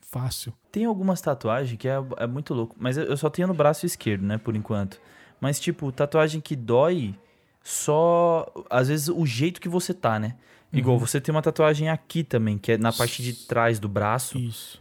fácil. 0.00 0.52
Tem 0.72 0.84
algumas 0.84 1.20
tatuagens 1.20 1.78
que 1.78 1.88
é, 1.88 2.02
é 2.16 2.26
muito 2.26 2.52
louco, 2.54 2.74
mas 2.78 2.96
eu 2.96 3.04
eu 3.04 3.16
só 3.16 3.28
tenho 3.30 3.46
no 3.48 3.54
braço 3.54 3.86
esquerdo, 3.86 4.22
né, 4.22 4.38
por 4.38 4.56
enquanto. 4.56 5.00
Mas, 5.40 5.58
tipo, 5.60 5.90
tatuagem 5.92 6.40
que 6.40 6.54
dói 6.54 7.14
só, 7.62 8.46
às 8.68 8.88
vezes, 8.88 9.08
o 9.08 9.24
jeito 9.24 9.60
que 9.60 9.68
você 9.68 9.94
tá, 9.94 10.18
né? 10.18 10.34
Igual, 10.72 10.96
Uhum. 10.96 11.00
você 11.06 11.20
tem 11.20 11.34
uma 11.34 11.42
tatuagem 11.42 11.88
aqui 11.88 12.22
também, 12.22 12.56
que 12.58 12.72
é 12.72 12.78
na 12.78 12.92
parte 12.92 13.22
de 13.22 13.32
trás 13.32 13.78
do 13.78 13.88
braço. 13.88 14.38
Isso. 14.38 14.80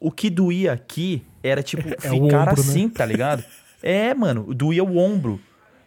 O 0.00 0.10
que 0.10 0.30
doía 0.30 0.72
aqui 0.72 1.22
era, 1.42 1.62
tipo, 1.62 1.86
É 1.88 1.92
ficar 1.92 2.14
ombro, 2.14 2.34
né? 2.34 2.52
assim, 2.52 2.88
tá 2.88 3.04
ligado? 3.06 3.44
É, 3.82 4.12
mano, 4.12 4.52
doía 4.52 4.84
o 4.84 4.98
ombro. 4.98 5.40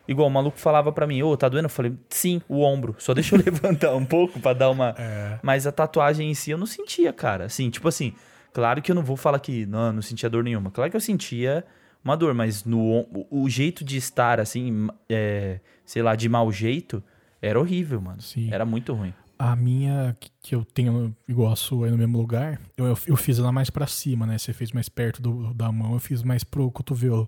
Igual, 0.07 0.27
o 0.27 0.31
maluco 0.31 0.57
falava 0.57 0.91
pra 0.91 1.05
mim, 1.05 1.21
ô, 1.21 1.37
tá 1.37 1.47
doendo? 1.47 1.67
Eu 1.67 1.69
falei, 1.69 1.93
sim, 2.09 2.41
o 2.49 2.61
ombro. 2.61 2.95
Só 2.97 3.13
deixa 3.13 3.35
eu 3.35 3.39
levantar 3.45 3.95
um 3.95 4.03
pouco 4.03 4.39
pra 4.39 4.51
dar 4.53 4.71
uma... 4.71 4.95
É. 4.97 5.37
Mas 5.43 5.67
a 5.67 5.71
tatuagem 5.71 6.31
em 6.31 6.33
si 6.33 6.49
eu 6.49 6.57
não 6.57 6.65
sentia, 6.65 7.13
cara. 7.13 7.45
Assim, 7.45 7.69
tipo 7.69 7.87
assim, 7.87 8.13
claro 8.51 8.81
que 8.81 8.89
eu 8.89 8.95
não 8.95 9.03
vou 9.03 9.15
falar 9.15 9.37
que 9.39 9.67
não, 9.67 9.93
não 9.93 10.01
sentia 10.01 10.27
dor 10.27 10.43
nenhuma. 10.43 10.71
Claro 10.71 10.89
que 10.89 10.97
eu 10.97 11.01
sentia 11.01 11.63
uma 12.03 12.17
dor, 12.17 12.33
mas 12.33 12.65
no 12.65 12.79
o, 12.81 13.27
o 13.29 13.49
jeito 13.49 13.83
de 13.83 13.95
estar, 13.95 14.39
assim, 14.39 14.87
é, 15.07 15.59
sei 15.85 16.01
lá, 16.01 16.15
de 16.15 16.27
mau 16.27 16.51
jeito, 16.51 17.01
era 17.41 17.59
horrível, 17.59 18.01
mano. 18.01 18.21
Sim. 18.21 18.49
Era 18.51 18.65
muito 18.65 18.93
ruim. 18.93 19.13
A 19.51 19.55
minha, 19.55 20.15
que- 20.41 20.55
eu 20.55 20.63
tenho 20.63 21.15
igual 21.27 21.51
a 21.51 21.55
sua 21.55 21.87
aí 21.87 21.91
no 21.91 21.97
mesmo 21.97 22.17
lugar, 22.17 22.61
eu, 22.77 22.85
eu, 23.07 23.17
fiz 23.17 23.39
ela 23.39 23.51
mais 23.51 23.69
pra 23.69 23.85
cima, 23.87 24.25
né? 24.25 24.37
Você 24.37 24.53
fez 24.53 24.71
mais 24.71 24.87
perto 24.87 25.21
do, 25.21 25.53
da 25.53 25.71
mão, 25.71 25.93
eu 25.93 25.99
fiz 25.99 26.23
mais 26.23 26.43
pro 26.43 26.71
cotovelo. 26.71 27.27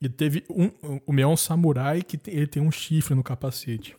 E 0.00 0.08
teve 0.08 0.44
um. 0.48 0.70
O 1.06 1.12
meu 1.12 1.28
é 1.28 1.32
um 1.32 1.36
samurai 1.36 2.02
que 2.02 2.16
tem- 2.16 2.34
ele 2.34 2.46
tem 2.46 2.62
um 2.62 2.70
chifre 2.70 3.14
no 3.14 3.22
capacete. 3.22 3.96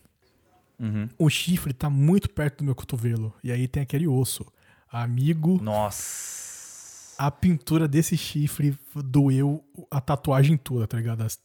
Uhum. 0.79 1.07
O 1.17 1.29
chifre 1.29 1.71
tá 1.73 1.89
muito 1.89 2.29
perto 2.29 2.57
do 2.59 2.63
meu 2.65 2.75
cotovelo. 2.75 3.33
E 3.43 3.51
aí 3.51 3.67
tem 3.67 3.83
aquele 3.83 4.07
osso. 4.07 4.45
Amigo, 4.91 5.59
Nossa. 5.61 7.15
a 7.17 7.29
pintura 7.31 7.87
desse 7.87 8.17
chifre 8.17 8.77
doeu 8.95 9.63
a 9.91 9.99
tatuagem 10.01 10.57
toda, 10.57 10.87
tá 10.87 10.97
ligado? 10.97 11.21
As 11.21 11.39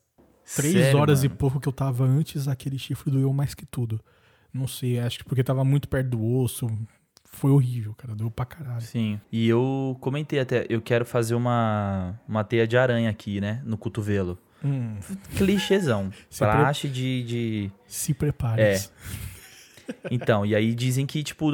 três 0.56 0.72
Sério, 0.74 0.98
horas 0.98 1.22
mano? 1.22 1.34
e 1.34 1.36
pouco 1.36 1.60
que 1.60 1.68
eu 1.68 1.72
tava 1.72 2.04
antes, 2.04 2.48
aquele 2.48 2.78
chifre 2.78 3.10
doeu 3.10 3.32
mais 3.32 3.54
que 3.54 3.66
tudo. 3.66 4.00
Não 4.52 4.66
sei, 4.66 4.98
acho 4.98 5.18
que 5.18 5.24
porque 5.24 5.44
tava 5.44 5.64
muito 5.64 5.88
perto 5.88 6.08
do 6.10 6.24
osso. 6.24 6.66
Foi 7.24 7.50
horrível, 7.52 7.94
cara. 7.94 8.14
Doeu 8.14 8.30
pra 8.30 8.44
caralho. 8.44 8.80
Sim. 8.80 9.20
E 9.30 9.48
eu 9.48 9.96
comentei 10.00 10.40
até, 10.40 10.66
eu 10.68 10.80
quero 10.80 11.04
fazer 11.04 11.34
uma, 11.36 12.18
uma 12.26 12.42
teia 12.42 12.66
de 12.66 12.76
aranha 12.76 13.08
aqui, 13.08 13.40
né? 13.40 13.62
No 13.64 13.78
cotovelo. 13.78 14.36
Hum, 14.64 14.96
Clichêzão. 15.36 16.10
Se 16.28 16.40
pre- 16.40 16.48
Praxe 16.50 16.88
de, 16.88 17.22
de. 17.22 17.72
se 17.86 18.12
prepare. 18.12 18.60
É. 18.60 18.80
Então, 20.10 20.44
e 20.46 20.54
aí 20.54 20.74
dizem 20.74 21.06
que, 21.06 21.22
tipo, 21.22 21.50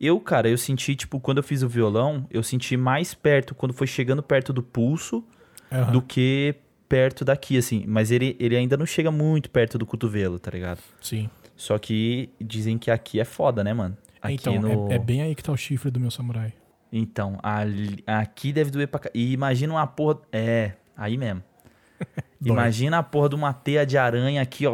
eu, 0.00 0.20
cara, 0.20 0.48
eu 0.48 0.58
senti, 0.58 0.94
tipo, 0.94 1.18
quando 1.20 1.38
eu 1.38 1.42
fiz 1.44 1.62
o 1.62 1.68
violão, 1.68 2.26
eu 2.30 2.42
senti 2.42 2.76
mais 2.76 3.14
perto, 3.14 3.54
quando 3.54 3.72
foi 3.72 3.86
chegando 3.86 4.22
perto 4.22 4.52
do 4.52 4.62
pulso, 4.62 5.24
Aham. 5.72 5.92
do 5.92 6.02
que 6.02 6.54
perto 6.88 7.24
daqui, 7.24 7.56
assim. 7.56 7.84
Mas 7.86 8.10
ele, 8.10 8.36
ele 8.38 8.56
ainda 8.56 8.76
não 8.76 8.86
chega 8.86 9.10
muito 9.10 9.50
perto 9.50 9.76
do 9.78 9.86
cotovelo, 9.86 10.38
tá 10.38 10.50
ligado? 10.50 10.80
Sim. 11.00 11.28
Só 11.60 11.78
que 11.78 12.30
dizem 12.40 12.78
que 12.78 12.90
aqui 12.90 13.20
é 13.20 13.24
foda, 13.26 13.62
né, 13.62 13.74
mano? 13.74 13.94
Aqui 14.22 14.32
então, 14.36 14.54
no... 14.58 14.90
é, 14.90 14.94
é 14.94 14.98
bem 14.98 15.20
aí 15.20 15.34
que 15.34 15.42
tá 15.42 15.52
o 15.52 15.56
chifre 15.58 15.90
do 15.90 16.00
meu 16.00 16.10
samurai. 16.10 16.54
Então, 16.90 17.38
ali- 17.42 18.02
aqui 18.06 18.50
deve 18.50 18.70
doer 18.70 18.88
pra 18.88 18.98
cá. 18.98 19.10
E 19.12 19.32
imagina 19.34 19.74
uma 19.74 19.86
porra. 19.86 20.20
É, 20.32 20.72
aí 20.96 21.18
mesmo. 21.18 21.42
Imagina 22.42 22.96
a 22.96 23.02
porra 23.02 23.28
de 23.28 23.34
uma 23.34 23.52
teia 23.52 23.84
de 23.84 23.98
aranha 23.98 24.40
aqui, 24.40 24.66
ó. 24.66 24.72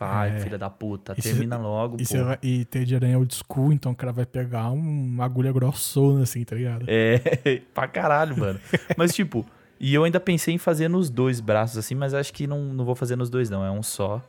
Ai, 0.00 0.30
É. 0.36 0.40
filha 0.40 0.58
da 0.58 0.68
puta, 0.68 1.14
E 1.16 1.22
termina 1.22 1.56
logo, 1.56 1.96
E, 2.00 2.04
porra. 2.04 2.24
vai- 2.24 2.38
e 2.42 2.64
ter 2.64 2.84
de 2.84 2.96
aranha 2.96 3.14
é 3.14 3.16
old 3.16 3.32
school, 3.32 3.72
então 3.72 3.92
o 3.92 3.94
cara 3.94 4.12
vai 4.12 4.26
pegar 4.26 4.70
um- 4.72 4.80
uma 4.80 5.24
agulha 5.24 5.52
grossona 5.52 6.24
assim, 6.24 6.42
tá 6.44 6.56
ligado? 6.56 6.84
É, 6.88 7.18
pra 7.72 7.86
caralho, 7.86 8.36
mano. 8.36 8.58
Mas, 8.96 9.14
tipo, 9.14 9.46
e 9.78 9.94
eu 9.94 10.02
ainda 10.02 10.18
pensei 10.18 10.52
em 10.54 10.58
fazer 10.58 10.88
nos 10.88 11.08
dois 11.08 11.38
braços, 11.38 11.78
assim, 11.78 11.94
mas 11.94 12.12
acho 12.12 12.32
que 12.32 12.46
não, 12.48 12.60
não 12.74 12.84
vou 12.84 12.96
fazer 12.96 13.14
nos 13.14 13.30
dois, 13.30 13.48
não. 13.48 13.64
É 13.64 13.70
um 13.70 13.84
só. 13.84 14.20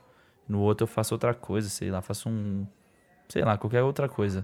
No 0.50 0.60
outro 0.60 0.84
eu 0.84 0.88
faço 0.88 1.14
outra 1.14 1.34
coisa, 1.34 1.70
sei 1.70 1.92
lá, 1.92 2.02
faço 2.02 2.28
um. 2.28 2.66
Sei 3.30 3.44
lá, 3.44 3.56
qualquer 3.58 3.84
outra 3.84 4.10
coisa. 4.10 4.44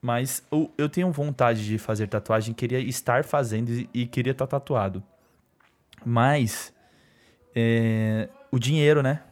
Mas 0.00 0.42
eu, 0.50 0.70
eu 0.76 0.88
tenho 0.88 1.10
vontade 1.12 1.64
de 1.64 1.76
fazer 1.78 2.06
tatuagem, 2.08 2.54
queria 2.54 2.78
estar 2.80 3.24
fazendo 3.24 3.70
e, 3.70 3.88
e 3.92 4.06
queria 4.06 4.32
estar 4.32 4.46
tatuado. 4.46 5.02
Mas. 6.04 6.72
é, 7.54 8.28
o 8.50 8.58
dinheiro, 8.58 9.02
né? 9.02 9.22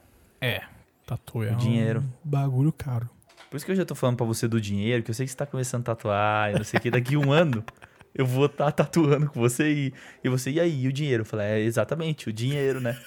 É. 0.41 0.63
Tatu 1.07 1.43
é 1.43 1.53
O 1.53 1.57
dinheiro. 1.57 2.01
um 2.01 2.09
bagulho 2.29 2.73
caro. 2.73 3.09
Por 3.51 3.57
isso 3.57 3.67
que 3.67 3.73
eu 3.73 3.77
já 3.77 3.85
tô 3.85 3.95
falando 3.95 4.17
pra 4.17 4.27
você 4.27 4.49
do 4.49 4.61
dinheiro, 4.61 5.03
que 5.03 5.11
eu 5.11 5.15
sei 5.15 5.27
que 5.27 5.33
você 5.33 5.37
tá 5.37 5.45
começando 5.47 5.83
a 5.83 5.95
tatuar 5.95 6.53
não 6.55 6.65
sei 6.65 6.79
o 6.79 6.81
que. 6.83 6.91
Daqui 6.91 7.17
um 7.17 7.31
ano 7.33 7.65
eu 8.15 8.25
vou 8.27 8.47
estar 8.47 8.71
tatuando 8.73 9.29
com 9.31 9.39
você 9.41 9.73
e, 9.73 9.95
e 10.25 10.29
você, 10.29 10.51
e 10.51 10.61
aí, 10.61 10.83
e 10.85 10.89
o 10.89 10.93
dinheiro? 10.93 11.23
Eu 11.23 11.27
falei, 11.27 11.47
é 11.47 11.61
exatamente, 11.61 12.29
o 12.29 12.33
dinheiro, 12.33 12.81
né? 12.81 12.99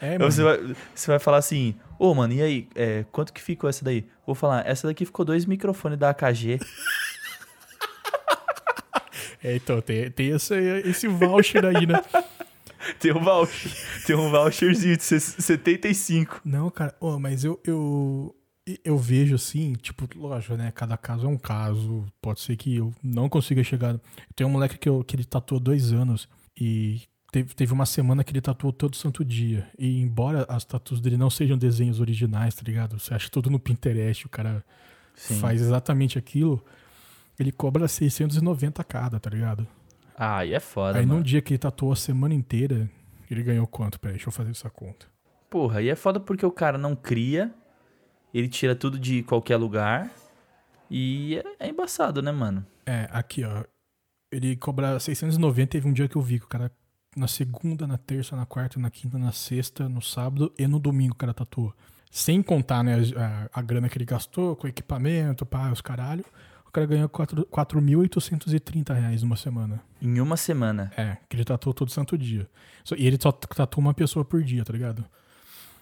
É, 0.00 0.18
mano. 0.18 0.30
você, 0.30 0.42
vai, 0.42 0.76
você 0.94 1.06
vai 1.10 1.18
falar 1.18 1.38
assim, 1.38 1.74
ô 1.98 2.14
mano, 2.14 2.32
e 2.32 2.42
aí, 2.42 2.68
é, 2.74 3.04
quanto 3.10 3.32
que 3.32 3.40
ficou 3.40 3.68
essa 3.68 3.84
daí? 3.84 4.06
Vou 4.26 4.34
falar, 4.34 4.66
essa 4.66 4.86
daqui 4.86 5.04
ficou 5.04 5.24
dois 5.24 5.46
microfones 5.46 5.98
da 5.98 6.10
AKG. 6.10 6.60
É, 9.42 9.56
então, 9.56 9.82
tem, 9.82 10.10
tem 10.10 10.30
esse, 10.30 10.54
esse 10.86 11.06
voucher 11.06 11.66
aí, 11.66 11.86
né? 11.86 12.02
Tem 12.98 13.12
um 13.12 13.20
voucher, 13.20 13.72
tem 14.06 14.14
um 14.14 14.30
voucherzinho 14.30 14.94
de 14.94 15.02
75. 15.02 16.42
Não, 16.44 16.70
cara, 16.70 16.94
ô, 17.00 17.18
mas 17.18 17.42
eu, 17.42 17.58
eu, 17.64 18.36
eu 18.84 18.98
vejo 18.98 19.34
assim, 19.36 19.72
tipo, 19.72 20.06
lógico, 20.14 20.54
né? 20.54 20.70
Cada 20.74 20.96
caso 20.96 21.26
é 21.26 21.28
um 21.28 21.38
caso. 21.38 22.04
Pode 22.20 22.40
ser 22.40 22.56
que 22.56 22.76
eu 22.76 22.92
não 23.02 23.28
consiga 23.28 23.64
chegar. 23.64 23.98
Tem 24.36 24.46
um 24.46 24.50
moleque 24.50 24.76
que, 24.76 24.88
eu, 24.88 25.02
que 25.02 25.16
ele 25.16 25.24
tatuou 25.24 25.58
dois 25.58 25.92
anos 25.92 26.28
e 26.58 27.02
teve, 27.34 27.52
teve 27.52 27.72
uma 27.72 27.84
semana 27.84 28.22
que 28.22 28.30
ele 28.30 28.40
tatuou 28.40 28.72
todo 28.72 28.94
santo 28.94 29.24
dia. 29.24 29.68
E 29.76 30.00
embora 30.00 30.46
as 30.48 30.64
tatuas 30.64 31.00
dele 31.00 31.16
não 31.16 31.28
sejam 31.28 31.58
desenhos 31.58 31.98
originais, 31.98 32.54
tá 32.54 32.62
ligado? 32.64 32.96
Você 32.96 33.12
acha 33.12 33.28
tudo 33.28 33.50
no 33.50 33.58
Pinterest, 33.58 34.24
o 34.24 34.28
cara 34.28 34.64
Sim. 35.16 35.40
faz 35.40 35.60
exatamente 35.60 36.16
aquilo. 36.16 36.64
Ele 37.36 37.50
cobra 37.50 37.88
690 37.88 38.84
cada, 38.84 39.18
tá 39.18 39.28
ligado? 39.28 39.66
Ah, 40.16 40.38
aí 40.38 40.54
é 40.54 40.60
foda, 40.60 41.00
Aí 41.00 41.04
mano. 41.04 41.18
num 41.18 41.24
dia 41.24 41.42
que 41.42 41.54
ele 41.54 41.58
tatuou 41.58 41.90
a 41.90 41.96
semana 41.96 42.32
inteira, 42.32 42.88
ele 43.28 43.42
ganhou 43.42 43.66
quanto? 43.66 43.98
Peraí, 43.98 44.14
deixa 44.14 44.28
eu 44.28 44.32
fazer 44.32 44.52
essa 44.52 44.70
conta. 44.70 45.06
Porra, 45.50 45.80
aí 45.80 45.88
é 45.88 45.96
foda 45.96 46.20
porque 46.20 46.46
o 46.46 46.52
cara 46.52 46.78
não 46.78 46.94
cria, 46.94 47.52
ele 48.32 48.48
tira 48.48 48.76
tudo 48.76 48.96
de 48.96 49.24
qualquer 49.24 49.56
lugar 49.56 50.08
e 50.88 51.42
é, 51.58 51.66
é 51.66 51.68
embaçado, 51.68 52.22
né, 52.22 52.30
mano? 52.30 52.64
É, 52.86 53.08
aqui, 53.10 53.42
ó. 53.42 53.64
Ele 54.30 54.54
cobra 54.54 55.00
690. 55.00 55.68
Teve 55.68 55.88
um 55.88 55.92
dia 55.92 56.06
que 56.06 56.14
eu 56.14 56.22
vi 56.22 56.38
que 56.38 56.44
o 56.44 56.48
cara, 56.48 56.70
na 57.16 57.28
segunda, 57.28 57.86
na 57.86 57.96
terça, 57.98 58.34
na 58.36 58.44
quarta, 58.46 58.78
na 58.78 58.90
quinta, 58.90 59.18
na 59.18 59.32
sexta, 59.32 59.88
no 59.88 60.02
sábado 60.02 60.52
e 60.58 60.66
no 60.66 60.78
domingo 60.78 61.14
o 61.14 61.16
cara 61.16 61.32
tatuou. 61.34 61.72
Sem 62.10 62.42
contar, 62.42 62.82
né, 62.84 62.96
a, 63.16 63.48
a 63.58 63.62
grana 63.62 63.88
que 63.88 63.98
ele 63.98 64.04
gastou 64.04 64.54
com 64.54 64.68
equipamento, 64.68 65.44
pá, 65.44 65.70
os 65.72 65.80
caralho. 65.80 66.24
O 66.66 66.70
cara 66.70 66.86
ganhou 66.86 67.08
quatro- 67.08 67.46
4.830 67.46 68.92
reais 68.94 69.22
numa 69.22 69.36
semana. 69.36 69.80
Em 70.00 70.20
uma 70.20 70.36
semana. 70.36 70.92
É, 70.96 71.16
que 71.28 71.36
ele 71.36 71.44
tatuou 71.44 71.72
todo 71.74 71.90
santo 71.90 72.16
dia. 72.18 72.48
E 72.96 73.06
ele 73.06 73.18
só 73.20 73.32
tatua 73.32 73.80
uma 73.80 73.94
pessoa 73.94 74.24
por 74.24 74.42
dia, 74.42 74.64
tá 74.64 74.72
ligado? 74.72 75.04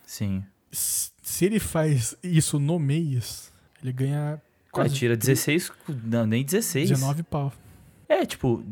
Sim. 0.07 0.45
Se 0.71 1.45
ele 1.45 1.59
faz 1.59 2.17
isso 2.23 2.59
no 2.59 2.79
mês, 2.79 3.53
ele 3.83 3.93
ganha 3.93 4.41
quase 4.71 4.95
tira 4.95 5.17
16, 5.17 5.71
não, 6.05 6.27
nem 6.27 6.45
16. 6.45 6.89
19 6.91 7.23
pau. 7.25 7.53
É, 8.09 8.25
tipo, 8.25 8.63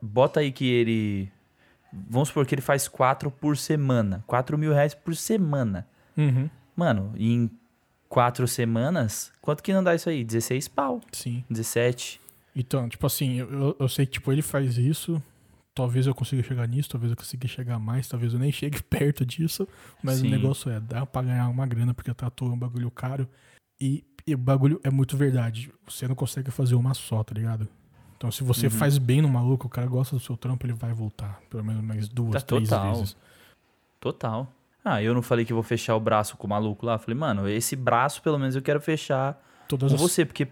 bota 0.00 0.40
aí 0.40 0.50
que 0.52 0.66
ele. 0.66 1.30
Vamos 2.10 2.28
supor 2.28 2.46
que 2.46 2.54
ele 2.54 2.62
faz 2.62 2.88
4 2.88 3.30
por 3.30 3.56
semana. 3.56 4.24
4 4.26 4.56
mil 4.58 4.72
reais 4.72 4.94
por 4.94 5.14
semana. 5.14 5.86
Uhum. 6.16 6.48
Mano, 6.76 7.12
em 7.16 7.50
4 8.08 8.46
semanas, 8.48 9.32
quanto 9.40 9.62
que 9.62 9.72
não 9.72 9.82
dá 9.82 9.94
isso 9.94 10.08
aí? 10.08 10.24
16 10.24 10.68
pau. 10.68 11.00
Sim. 11.12 11.44
17. 11.50 12.20
Então, 12.56 12.88
tipo 12.88 13.06
assim, 13.06 13.34
eu, 13.40 13.76
eu- 13.78 13.88
sei 13.88 14.06
que 14.06 14.12
tipo, 14.12 14.32
ele 14.32 14.42
faz 14.42 14.76
isso. 14.78 15.22
Talvez 15.74 16.06
eu 16.06 16.14
consiga 16.14 16.40
chegar 16.42 16.68
nisso, 16.68 16.88
talvez 16.88 17.10
eu 17.10 17.16
consiga 17.16 17.48
chegar 17.48 17.80
mais, 17.80 18.06
talvez 18.06 18.32
eu 18.32 18.38
nem 18.38 18.50
chegue 18.52 18.80
perto 18.82 19.26
disso. 19.26 19.66
Mas 20.02 20.18
Sim. 20.18 20.28
o 20.28 20.30
negócio 20.30 20.70
é, 20.70 20.78
dá 20.78 21.04
pra 21.04 21.22
ganhar 21.22 21.48
uma 21.48 21.66
grana, 21.66 21.92
porque 21.92 22.12
tatu 22.14 22.44
é 22.46 22.48
um 22.50 22.58
bagulho 22.58 22.90
caro. 22.90 23.28
E, 23.80 24.04
e 24.26 24.34
o 24.34 24.38
bagulho 24.38 24.80
é 24.84 24.90
muito 24.90 25.16
verdade. 25.16 25.72
Você 25.88 26.06
não 26.06 26.14
consegue 26.14 26.50
fazer 26.52 26.76
uma 26.76 26.94
só, 26.94 27.24
tá 27.24 27.34
ligado? 27.34 27.68
Então, 28.24 28.32
se 28.32 28.42
você 28.42 28.68
Uhum. 28.68 28.70
faz 28.70 28.96
bem 28.96 29.20
no 29.20 29.28
maluco, 29.28 29.66
o 29.66 29.70
cara 29.70 29.86
gosta 29.86 30.16
do 30.16 30.20
seu 30.20 30.34
trampo, 30.34 30.64
ele 30.64 30.72
vai 30.72 30.94
voltar. 30.94 31.42
Pelo 31.50 31.62
menos 31.62 31.84
mais 31.84 32.08
duas, 32.08 32.32
Tá 32.32 32.40
três 32.40 32.70
total. 32.70 32.94
vezes. 32.94 33.16
Total. 34.00 34.50
Ah, 34.82 35.02
eu 35.02 35.12
não 35.12 35.20
falei 35.20 35.44
que 35.44 35.52
vou 35.52 35.62
fechar 35.62 35.94
o 35.94 36.00
braço 36.00 36.34
com 36.38 36.46
o 36.46 36.50
maluco 36.50 36.86
lá. 36.86 36.96
Falei, 36.96 37.18
mano, 37.18 37.46
esse 37.46 37.76
braço 37.76 38.22
pelo 38.22 38.38
menos 38.38 38.56
eu 38.56 38.62
quero 38.62 38.80
fechar 38.80 39.38
Todas 39.68 39.90
com 39.90 39.96
as... 39.96 40.00
você, 40.00 40.24
porque. 40.24 40.48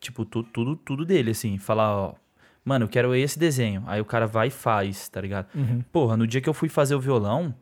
Tipo, 0.00 0.24
tu- 0.24 0.42
tudo, 0.42 0.74
tudo 0.74 1.04
dele, 1.04 1.32
assim. 1.32 1.58
Falar, 1.58 1.94
ó. 1.94 2.14
Mano, 2.64 2.86
eu 2.86 2.88
quero 2.88 3.14
esse 3.14 3.38
desenho. 3.38 3.82
Aí 3.86 4.00
o 4.00 4.04
cara 4.06 4.26
vai 4.26 4.48
e 4.48 4.50
faz, 4.50 5.06
tá 5.10 5.20
ligado? 5.20 5.48
Uhum. 5.54 5.82
Porra, 5.92 6.16
no 6.16 6.26
dia 6.26 6.40
que 6.40 6.48
eu 6.48 6.54
fui 6.54 6.70
fazer 6.70 6.94
o 6.94 7.00
violão, 7.00 7.54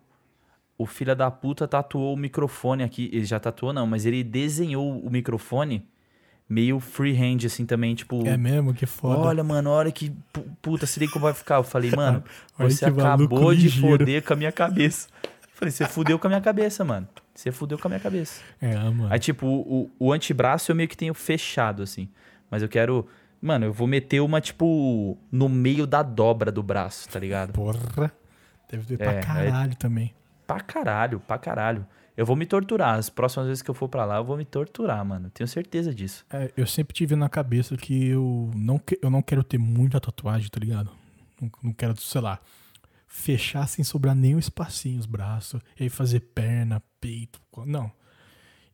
o 0.77 0.87
filho 0.87 1.17
da 1.17 1.29
puta 1.29 1.67
tatuou 1.67 2.15
o 2.15 2.17
microfone 2.17 2.85
aqui. 2.85 3.11
Ele 3.13 3.25
já 3.25 3.41
tatuou, 3.41 3.73
não, 3.73 3.85
mas 3.85 4.07
ele 4.07 4.23
desenhou 4.23 5.01
o 5.01 5.11
microfone 5.11 5.85
meio 6.49 6.81
freehand, 6.81 7.45
assim 7.45 7.67
também, 7.67 7.95
tipo. 7.95 8.27
É 8.27 8.37
mesmo? 8.37 8.73
Que 8.73 8.87
foda. 8.87 9.21
Olha, 9.21 9.45
mano, 9.45 9.71
olha 9.71 9.93
que 9.93 10.11
pu- 10.33 10.45
puta, 10.63 10.87
se 10.87 10.99
liga 10.99 11.13
como 11.13 11.25
vai 11.25 11.35
ficar. 11.35 11.57
Eu 11.57 11.63
falei, 11.65 11.91
mano, 11.97 12.23
você 12.59 12.87
acabou 12.87 13.55
de 13.55 13.63
ligeiro. 13.65 13.99
foder 13.99 14.23
com 14.25 14.33
a 14.33 14.37
minha 14.37 14.53
cabeça. 14.53 15.09
Eu 15.23 15.29
falei, 15.55 15.73
você 15.73 15.85
fudeu 15.87 16.19
com 16.19 16.27
a 16.27 16.31
minha 16.31 16.41
cabeça, 16.41 16.85
mano. 16.85 17.07
Você 17.35 17.53
fudeu 17.53 17.79
com 17.79 17.89
a 17.89 17.91
minha 17.91 18.01
cabeça. 18.01 18.41
É, 18.61 18.75
mano. 18.77 19.09
Aí, 19.11 19.19
tipo, 19.19 19.47
o, 19.47 19.91
o 19.99 20.13
antebraço 20.13 20.71
eu 20.73 20.77
meio 20.77 20.89
que 20.89 20.97
tenho 20.97 21.15
fechado, 21.15 21.83
assim. 21.83 22.09
Mas 22.51 22.63
eu 22.63 22.69
quero. 22.69 23.07
Mano, 23.41 23.67
eu 23.67 23.73
vou 23.73 23.87
meter 23.87 24.21
uma, 24.21 24.41
tipo, 24.41 25.17
no 25.31 25.49
meio 25.49 25.87
da 25.87 26.03
dobra 26.03 26.51
do 26.51 26.63
braço, 26.63 27.09
tá 27.09 27.21
ligado? 27.21 27.53
Porra. 27.53 28.13
Deve 28.71 28.97
ter 28.97 29.03
É, 29.03 29.13
pra 29.13 29.21
caralho 29.23 29.77
também. 29.77 30.13
Pra 30.47 30.61
caralho, 30.61 31.21
pra 31.21 31.39
caralho. 31.39 31.87
Eu 32.19 32.27
vou 32.27 32.35
me 32.35 32.45
torturar. 32.45 32.99
As 32.99 33.09
próximas 33.09 33.47
vezes 33.47 33.63
que 33.63 33.71
eu 33.71 33.75
for 33.75 33.89
pra 33.89 34.05
lá, 34.05 34.17
eu 34.17 34.25
vou 34.25 34.37
me 34.37 34.45
torturar, 34.45 35.05
mano. 35.05 35.31
Tenho 35.31 35.47
certeza 35.47 35.95
disso. 35.95 36.27
É, 36.29 36.53
eu 36.57 36.67
sempre 36.67 36.93
tive 36.93 37.15
na 37.15 37.29
cabeça 37.29 37.77
que 37.77 38.09
eu 38.09 38.51
não, 38.57 38.77
que- 38.77 38.99
eu 39.01 39.09
não 39.09 39.23
quero 39.23 39.45
ter 39.45 39.57
muita 39.57 40.01
tatuagem, 40.01 40.51
tá 40.51 40.59
ligado? 40.59 40.91
Não, 41.41 41.49
não 41.63 41.73
quero, 41.73 41.97
sei 42.01 42.21
lá, 42.21 42.41
fechar 43.07 43.69
sem 43.69 43.85
sobrar 43.85 44.17
nenhum 44.17 44.41
espacinho 44.41 44.99
os 44.99 45.07
braços, 45.07 45.61
e 45.79 45.85
aí 45.85 45.89
fazer 45.89 46.19
perna, 46.19 46.83
peito. 47.01 47.41
Não. 47.65 47.89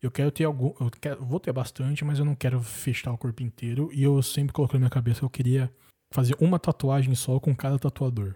Eu 0.01 0.09
quero 0.09 0.31
ter 0.31 0.45
algum. 0.45 0.73
Eu 0.79 0.89
quero, 0.99 1.23
vou 1.23 1.39
ter 1.39 1.53
bastante, 1.53 2.03
mas 2.03 2.17
eu 2.17 2.25
não 2.25 2.33
quero 2.35 2.59
fechar 2.61 3.11
o 3.13 3.17
corpo 3.17 3.43
inteiro. 3.43 3.91
E 3.93 4.01
eu 4.01 4.21
sempre 4.23 4.53
coloquei 4.53 4.77
na 4.79 4.85
minha 4.85 4.89
cabeça 4.89 5.19
que 5.19 5.25
eu 5.25 5.29
queria 5.29 5.71
fazer 6.11 6.35
uma 6.39 6.57
tatuagem 6.57 7.13
só 7.13 7.39
com 7.39 7.55
cada 7.55 7.77
tatuador. 7.77 8.33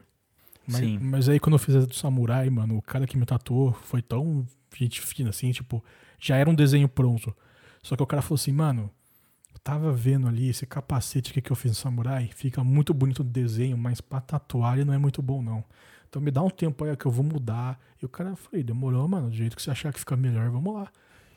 Mas, 0.68 0.78
Sim. 0.78 1.00
mas 1.00 1.28
aí 1.28 1.40
quando 1.40 1.54
eu 1.56 1.60
fiz 1.60 1.76
a 1.76 1.80
do 1.80 1.96
samurai, 1.96 2.48
mano, 2.50 2.78
o 2.78 2.82
cara 2.82 3.08
que 3.08 3.18
me 3.18 3.26
tatuou 3.26 3.74
foi 3.74 4.04
tão 4.04 4.46
gente 4.78 5.02
fina 5.02 5.30
assim, 5.30 5.52
tipo, 5.52 5.84
já 6.20 6.36
era 6.36 6.50
um 6.50 6.56
desenho 6.56 6.88
pronto. 6.88 7.36
Só 7.82 7.96
que 7.96 8.04
o 8.04 8.08
cara 8.08 8.22
falou 8.22 8.36
assim, 8.36 8.52
mano, 8.52 8.90
tava 9.64 9.92
vendo 9.92 10.28
ali 10.28 10.50
esse 10.50 10.66
capacete 10.66 11.34
que, 11.34 11.42
que 11.42 11.52
eu 11.52 11.56
fiz 11.56 11.72
no 11.72 11.76
samurai, 11.76 12.30
fica 12.34 12.64
muito 12.64 12.94
bonito 12.94 13.20
o 13.20 13.24
desenho, 13.24 13.78
mas 13.78 14.02
pra 14.02 14.20
tatuar 14.20 14.76
ele 14.76 14.86
não 14.86 14.94
é 14.94 14.98
muito 14.98 15.22
bom, 15.22 15.42
não. 15.42 15.64
Então 16.10 16.22
me 16.22 16.32
dá 16.32 16.42
um 16.42 16.50
tempo 16.50 16.84
aí 16.84 16.96
que 16.98 17.06
eu 17.06 17.12
vou 17.12 17.24
mudar. 17.24 17.80
E 18.02 18.06
o 18.06 18.10
cara 18.10 18.36
falei, 18.36 18.64
demorou, 18.64 19.08
mano, 19.08 19.30
do 19.30 19.36
jeito 19.36 19.56
que 19.56 19.62
você 19.62 19.70
achar 19.70 19.94
que 19.94 20.00
fica 20.00 20.16
melhor, 20.16 20.50
vamos 20.50 20.74
lá. 20.74 20.88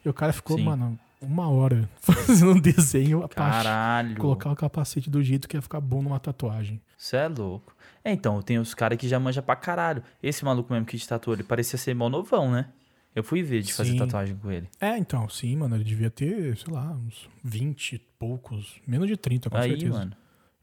E 0.05 0.09
o 0.09 0.15
cara 0.15 0.33
ficou, 0.33 0.57
Sim. 0.57 0.65
mano, 0.65 0.99
uma 1.21 1.49
hora 1.49 1.89
fazendo 2.01 2.53
um 2.53 2.61
desenho 2.61 3.29
Caralho. 3.29 4.17
colocar 4.17 4.51
o 4.51 4.57
capacete 4.57 5.11
do 5.11 5.23
jeito 5.23 5.47
que 5.47 5.57
ia 5.57 5.63
ficar 5.63 5.81
bom 5.81 6.03
numa 6.03 6.19
tatuagem. 6.19 6.81
Você 6.97 7.17
é 7.17 7.29
louco. 7.29 7.77
É, 8.05 8.13
então, 8.13 8.41
tem 8.43 8.59
os 8.59 8.75
caras 8.75 8.99
que 8.99 9.09
já 9.09 9.21
manjam 9.21 9.43
pra 9.43 9.55
caralho. 9.55 10.03
Esse 10.23 10.45
maluco 10.45 10.73
mesmo 10.73 10.87
que 10.87 10.99
te 10.99 11.07
tatuou, 11.07 11.35
ele 11.35 11.45
parecia 11.45 11.79
ser 11.79 11.95
mó 11.95 12.09
novão, 12.09 12.51
né? 12.51 12.69
Eu 13.15 13.23
fui 13.23 13.43
ver 13.43 13.63
de 13.63 13.73
fazer 13.75 13.91
Sim. 13.93 13.99
tatuagem 13.99 14.37
com 14.37 14.51
ele. 14.51 14.69
É, 14.81 14.97
então, 14.97 15.29
sim, 15.29 15.55
mano, 15.57 15.77
ele 15.77 15.85
devia 15.85 16.11
ter, 16.11 16.57
sei 16.57 16.73
lá, 16.73 16.91
uns 16.93 17.29
20 17.45 17.93
e 17.95 17.99
poucos, 18.19 18.81
menos 18.87 19.07
de 19.07 19.17
30, 19.17 19.51
com 19.51 19.57
Aí, 19.57 19.71
certeza. 19.71 19.93
mano. 19.99 20.13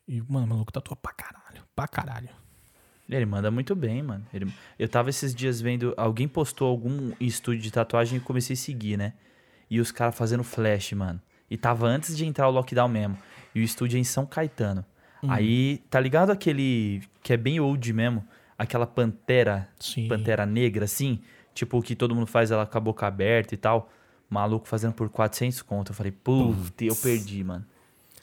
E, 0.08 0.22
mano, 0.28 0.46
o 0.46 0.50
maluco 0.50 0.72
tatua 0.72 0.96
pra 0.96 1.12
caralho, 1.14 1.62
pra 1.76 1.88
caralho. 1.88 2.30
Ele 3.08 3.26
manda 3.26 3.50
muito 3.52 3.76
bem, 3.76 4.02
mano. 4.04 4.26
Ele- 4.34 4.52
Eu 4.78 4.88
tava 4.88 5.10
esses 5.10 5.34
dias 5.34 5.60
vendo. 5.62 5.94
Alguém 5.98 6.28
postou 6.28 6.68
algum 6.68 7.12
estúdio 7.20 7.62
de 7.62 7.72
tatuagem 7.72 8.18
e 8.18 8.22
comecei 8.22 8.54
a 8.54 8.58
seguir, 8.58 8.98
né? 8.98 9.14
E 9.70 9.80
os 9.80 9.92
caras 9.92 10.16
fazendo 10.16 10.44
flash, 10.44 10.94
mano. 10.94 11.20
E 11.50 11.58
tava 11.58 11.88
antes 11.88 12.16
de 12.16 12.26
entrar 12.26 12.48
o 12.48 12.52
lockdown 12.52 12.88
mesmo. 12.88 13.18
E 13.56 13.62
o 13.62 13.64
estúdio 13.64 13.98
é 13.98 14.00
em 14.00 14.04
São 14.04 14.26
Caetano. 14.28 14.86
Hum. 15.24 15.32
Aí, 15.32 15.80
tá 15.90 16.00
ligado 16.00 16.30
aquele. 16.32 17.02
que 17.24 17.34
é 17.34 17.38
bem 17.38 17.60
old 17.60 17.92
mesmo? 17.94 18.24
Aquela 18.58 18.86
pantera. 18.86 19.68
Sim. 19.80 20.08
Pantera 20.08 20.46
negra, 20.46 20.86
assim? 20.86 21.20
Tipo, 21.60 21.82
que 21.82 21.94
todo 21.94 22.16
mundo 22.16 22.26
faz 22.26 22.52
ela 22.52 22.66
com 22.66 22.78
a 22.78 22.80
boca 22.80 23.06
aberta 23.06 23.54
e 23.54 23.58
tal. 23.58 23.90
Maluco 24.30 24.66
fazendo 24.66 24.94
por 24.94 25.10
400 25.10 25.62
conto. 25.62 25.92
Eu 25.92 25.94
falei, 25.94 26.10
puta, 26.14 26.86
eu 26.86 26.96
perdi, 26.96 27.44
mano. 27.44 27.66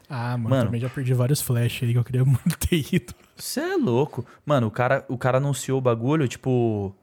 Ah, 0.09 0.39
mano, 0.39 0.49
Mano. 0.49 0.65
também 0.67 0.81
já 0.81 0.89
perdi 0.89 1.13
vários 1.13 1.43
flash 1.43 1.83
aí 1.83 1.93
que 1.93 1.99
eu 1.99 2.05
queria 2.05 2.25
muito 2.25 2.57
ter 2.57 2.77
ido. 2.95 3.13
Você 3.37 3.61
é 3.61 3.77
louco. 3.77 4.25
Mano, 4.47 4.69
o 4.69 4.71
cara, 4.71 5.05
o 5.07 5.19
cara 5.19 5.37
anunciou 5.37 5.77
o 5.77 5.83
bagulho, 5.83 6.27
tipo, 6.27 6.97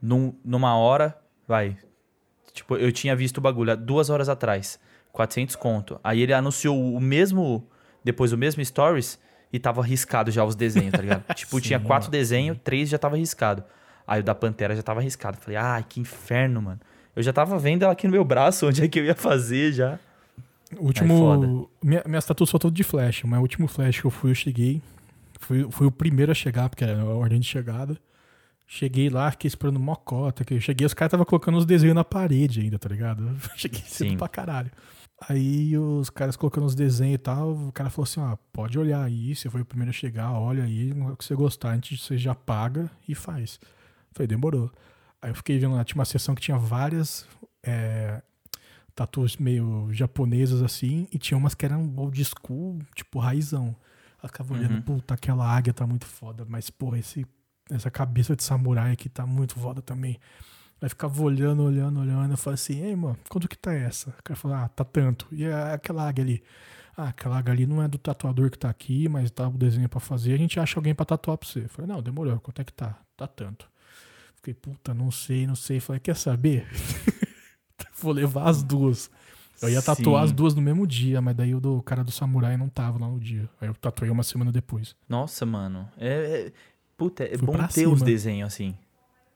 num, 0.00 0.32
numa 0.42 0.74
hora, 0.74 1.18
vai. 1.46 1.76
Tipo, 2.54 2.76
eu 2.76 2.90
tinha 2.90 3.14
visto 3.14 3.36
o 3.36 3.40
bagulho 3.42 3.76
duas 3.76 4.08
horas 4.08 4.30
atrás, 4.30 4.80
400 5.12 5.54
conto. 5.54 6.00
Aí 6.02 6.22
ele 6.22 6.32
anunciou 6.32 6.94
o 6.94 6.98
mesmo, 6.98 7.68
depois 8.02 8.32
o 8.32 8.38
mesmo 8.38 8.64
stories 8.64 9.18
e 9.52 9.58
tava 9.58 9.82
riscado 9.82 10.30
já 10.30 10.42
os 10.46 10.54
desenhos, 10.54 10.92
tá 10.92 11.02
ligado? 11.02 11.24
tipo, 11.36 11.60
tinha 11.60 11.78
Sim, 11.78 11.84
quatro 11.84 12.06
mano, 12.06 12.12
desenhos, 12.12 12.58
três 12.64 12.88
já 12.88 12.96
tava 12.96 13.18
riscado. 13.18 13.62
Aí 14.06 14.20
o 14.20 14.22
da 14.24 14.34
Pantera 14.34 14.74
já 14.74 14.82
tava 14.82 15.00
riscado. 15.00 15.36
Falei, 15.38 15.56
ai, 15.56 15.84
que 15.88 16.00
inferno, 16.00 16.60
mano. 16.60 16.80
Eu 17.16 17.22
já 17.22 17.32
tava 17.32 17.58
vendo 17.58 17.82
ela 17.84 17.92
aqui 17.92 18.06
no 18.06 18.12
meu 18.12 18.24
braço, 18.24 18.66
onde 18.68 18.82
é 18.84 18.88
que 18.88 18.98
eu 18.98 19.04
ia 19.04 19.14
fazer 19.14 19.72
já. 19.72 19.98
O 20.72 20.92
foda. 20.92 21.46
último. 21.46 21.70
minha, 21.82 22.02
minhas 22.06 22.24
tatuas 22.24 22.50
são 22.50 22.58
todas 22.58 22.74
de 22.74 22.82
flash, 22.82 23.22
mas 23.24 23.38
o 23.38 23.42
último 23.42 23.68
flash 23.68 24.00
que 24.00 24.06
eu 24.06 24.10
fui, 24.10 24.30
eu 24.30 24.34
cheguei. 24.34 24.82
Fui, 25.38 25.70
fui 25.70 25.86
o 25.86 25.90
primeiro 25.90 26.32
a 26.32 26.34
chegar, 26.34 26.68
porque 26.68 26.84
era 26.84 27.00
a 27.00 27.04
ordem 27.04 27.38
de 27.38 27.46
chegada. 27.46 27.96
Cheguei 28.66 29.10
lá, 29.10 29.30
fiquei 29.30 29.46
esperando 29.46 29.78
mocota. 29.78 30.44
Que 30.44 30.54
eu 30.54 30.60
cheguei, 30.60 30.86
os 30.86 30.94
caras 30.94 31.10
estavam 31.10 31.26
colocando 31.26 31.58
os 31.58 31.66
desenhos 31.66 31.94
na 31.94 32.04
parede 32.04 32.60
ainda, 32.60 32.78
tá 32.78 32.88
ligado? 32.88 33.28
Eu 33.28 33.36
cheguei 33.56 33.82
cedo 33.86 34.10
Sim. 34.10 34.16
pra 34.16 34.28
caralho. 34.28 34.70
Aí 35.28 35.76
os 35.78 36.10
caras 36.10 36.34
colocando 36.34 36.66
os 36.66 36.74
desenhos 36.74 37.14
e 37.14 37.18
tal, 37.18 37.52
o 37.52 37.72
cara 37.72 37.88
falou 37.88 38.04
assim: 38.04 38.20
ó, 38.20 38.36
pode 38.52 38.78
olhar 38.78 39.02
aí, 39.02 39.34
você 39.34 39.48
foi 39.48 39.60
o 39.60 39.64
primeiro 39.64 39.90
a 39.90 39.92
chegar, 39.92 40.32
olha 40.32 40.64
aí, 40.64 40.92
o 40.92 41.16
que 41.16 41.24
você 41.24 41.34
gostar, 41.34 41.70
antes 41.70 42.02
você 42.02 42.18
já 42.18 42.34
paga 42.34 42.90
e 43.08 43.14
faz. 43.14 43.60
Falei, 44.14 44.26
demorou. 44.26 44.70
Aí 45.20 45.30
eu 45.30 45.34
fiquei 45.34 45.58
vendo 45.58 45.74
lá, 45.74 45.84
tinha 45.84 45.98
uma 45.98 46.04
sessão 46.06 46.34
que 46.34 46.40
tinha 46.40 46.56
várias 46.56 47.26
é, 47.62 48.22
tatuas 48.94 49.36
meio 49.36 49.88
japonesas 49.92 50.62
assim, 50.62 51.08
e 51.12 51.18
tinha 51.18 51.36
umas 51.36 51.54
que 51.54 51.64
eram 51.64 51.92
old 51.96 52.24
school, 52.24 52.78
tipo 52.94 53.18
raizão. 53.18 53.74
Ela 54.20 54.28
ficava 54.28 54.54
olhando, 54.54 54.74
Uhum. 54.76 54.82
puta, 54.82 55.14
aquela 55.14 55.46
águia 55.46 55.72
tá 55.74 55.86
muito 55.86 56.06
foda, 56.06 56.46
mas 56.48 56.70
porra, 56.70 56.98
esse, 56.98 57.26
essa 57.70 57.90
cabeça 57.90 58.34
de 58.36 58.42
samurai 58.44 58.92
aqui 58.92 59.08
tá 59.08 59.26
muito 59.26 59.58
foda 59.58 59.82
também. 59.82 60.18
Aí 60.80 60.88
ficava 60.88 61.22
olhando, 61.22 61.62
olhando, 61.62 62.00
olhando. 62.00 62.30
Eu 62.32 62.36
falei 62.36 62.54
assim, 62.54 62.80
ei, 62.82 62.94
mano, 62.94 63.16
quanto 63.28 63.48
que 63.48 63.56
tá 63.56 63.72
essa? 63.72 64.10
O 64.10 64.22
cara 64.22 64.38
falou, 64.38 64.56
ah, 64.58 64.68
tá 64.68 64.84
tanto. 64.84 65.26
E 65.32 65.46
a- 65.46 65.74
aquela 65.74 66.06
águia 66.06 66.22
ali? 66.24 66.42
Ah, 66.96 67.08
aquela 67.08 67.38
águia 67.38 67.52
ali 67.52 67.66
não 67.66 67.82
é 67.82 67.88
do 67.88 67.96
tatuador 67.98 68.50
que 68.50 68.58
tá 68.58 68.68
aqui, 68.68 69.08
mas 69.08 69.30
tá 69.30 69.48
o 69.48 69.52
desenho 69.52 69.88
pra 69.88 69.98
fazer. 70.00 70.34
A 70.34 70.36
gente 70.38 70.60
acha 70.60 70.78
alguém 70.78 70.94
pra 70.94 71.04
tatuar 71.06 71.36
pra 71.38 71.48
você. 71.48 71.60
Eu 71.64 71.68
falei, 71.68 71.90
não, 71.90 72.02
demorou. 72.02 72.38
Quanto 72.40 72.60
é 72.60 72.64
que 72.64 72.72
tá? 72.72 72.98
Tá 73.16 73.26
tanto. 73.26 73.68
Fiquei, 74.44 74.52
puta, 74.52 74.92
não 74.92 75.10
sei, 75.10 75.46
não 75.46 75.54
sei. 75.54 75.80
Falei, 75.80 75.98
quer 75.98 76.14
saber? 76.14 76.68
Vou 77.96 78.12
levar 78.12 78.46
as 78.50 78.62
duas. 78.62 79.10
Eu 79.62 79.70
ia 79.70 79.80
tatuar 79.80 80.20
Sim. 80.20 80.24
as 80.26 80.32
duas 80.32 80.54
no 80.54 80.60
mesmo 80.60 80.86
dia, 80.86 81.22
mas 81.22 81.34
daí 81.34 81.54
o 81.54 81.60
do 81.60 81.80
cara 81.82 82.04
do 82.04 82.10
samurai 82.10 82.54
não 82.54 82.68
tava 82.68 82.98
lá 83.00 83.08
no 83.08 83.18
dia. 83.18 83.48
Aí 83.58 83.68
eu 83.68 83.74
tatuei 83.74 84.10
uma 84.10 84.22
semana 84.22 84.52
depois. 84.52 84.94
Nossa, 85.08 85.46
mano. 85.46 85.88
É, 85.96 86.08
é- 86.48 86.52
puta, 86.94 87.24
é 87.24 87.38
Fui 87.38 87.46
bom 87.46 87.56
ter 87.68 87.86
os 87.86 88.00
cima. 88.00 88.04
desenhos 88.04 88.52
assim. 88.52 88.76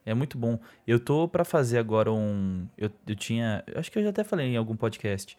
É 0.05 0.13
muito 0.13 0.37
bom. 0.37 0.59
Eu 0.85 0.99
tô 0.99 1.27
pra 1.27 1.43
fazer 1.43 1.79
agora 1.79 2.11
um. 2.11 2.67
Eu, 2.77 2.91
eu 3.07 3.15
tinha. 3.15 3.63
Acho 3.75 3.91
que 3.91 3.97
eu 3.97 4.03
já 4.03 4.09
até 4.11 4.23
falei 4.23 4.53
em 4.53 4.57
algum 4.57 4.75
podcast. 4.75 5.35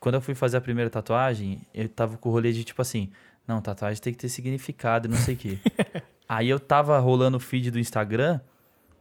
Quando 0.00 0.14
eu 0.14 0.22
fui 0.22 0.34
fazer 0.34 0.56
a 0.56 0.62
primeira 0.62 0.88
tatuagem, 0.88 1.60
eu 1.74 1.86
tava 1.90 2.16
com 2.16 2.30
o 2.30 2.32
rolê 2.32 2.54
de 2.54 2.64
tipo 2.64 2.80
assim: 2.80 3.10
não, 3.46 3.60
tatuagem 3.60 4.00
tem 4.00 4.14
que 4.14 4.18
ter 4.20 4.30
significado 4.30 5.06
e 5.06 5.10
não 5.10 5.18
sei 5.18 5.34
o 5.34 5.36
quê. 5.36 5.58
Aí 6.26 6.48
eu 6.48 6.58
tava 6.58 6.98
rolando 6.98 7.36
o 7.36 7.40
feed 7.40 7.70
do 7.70 7.78
Instagram 7.78 8.40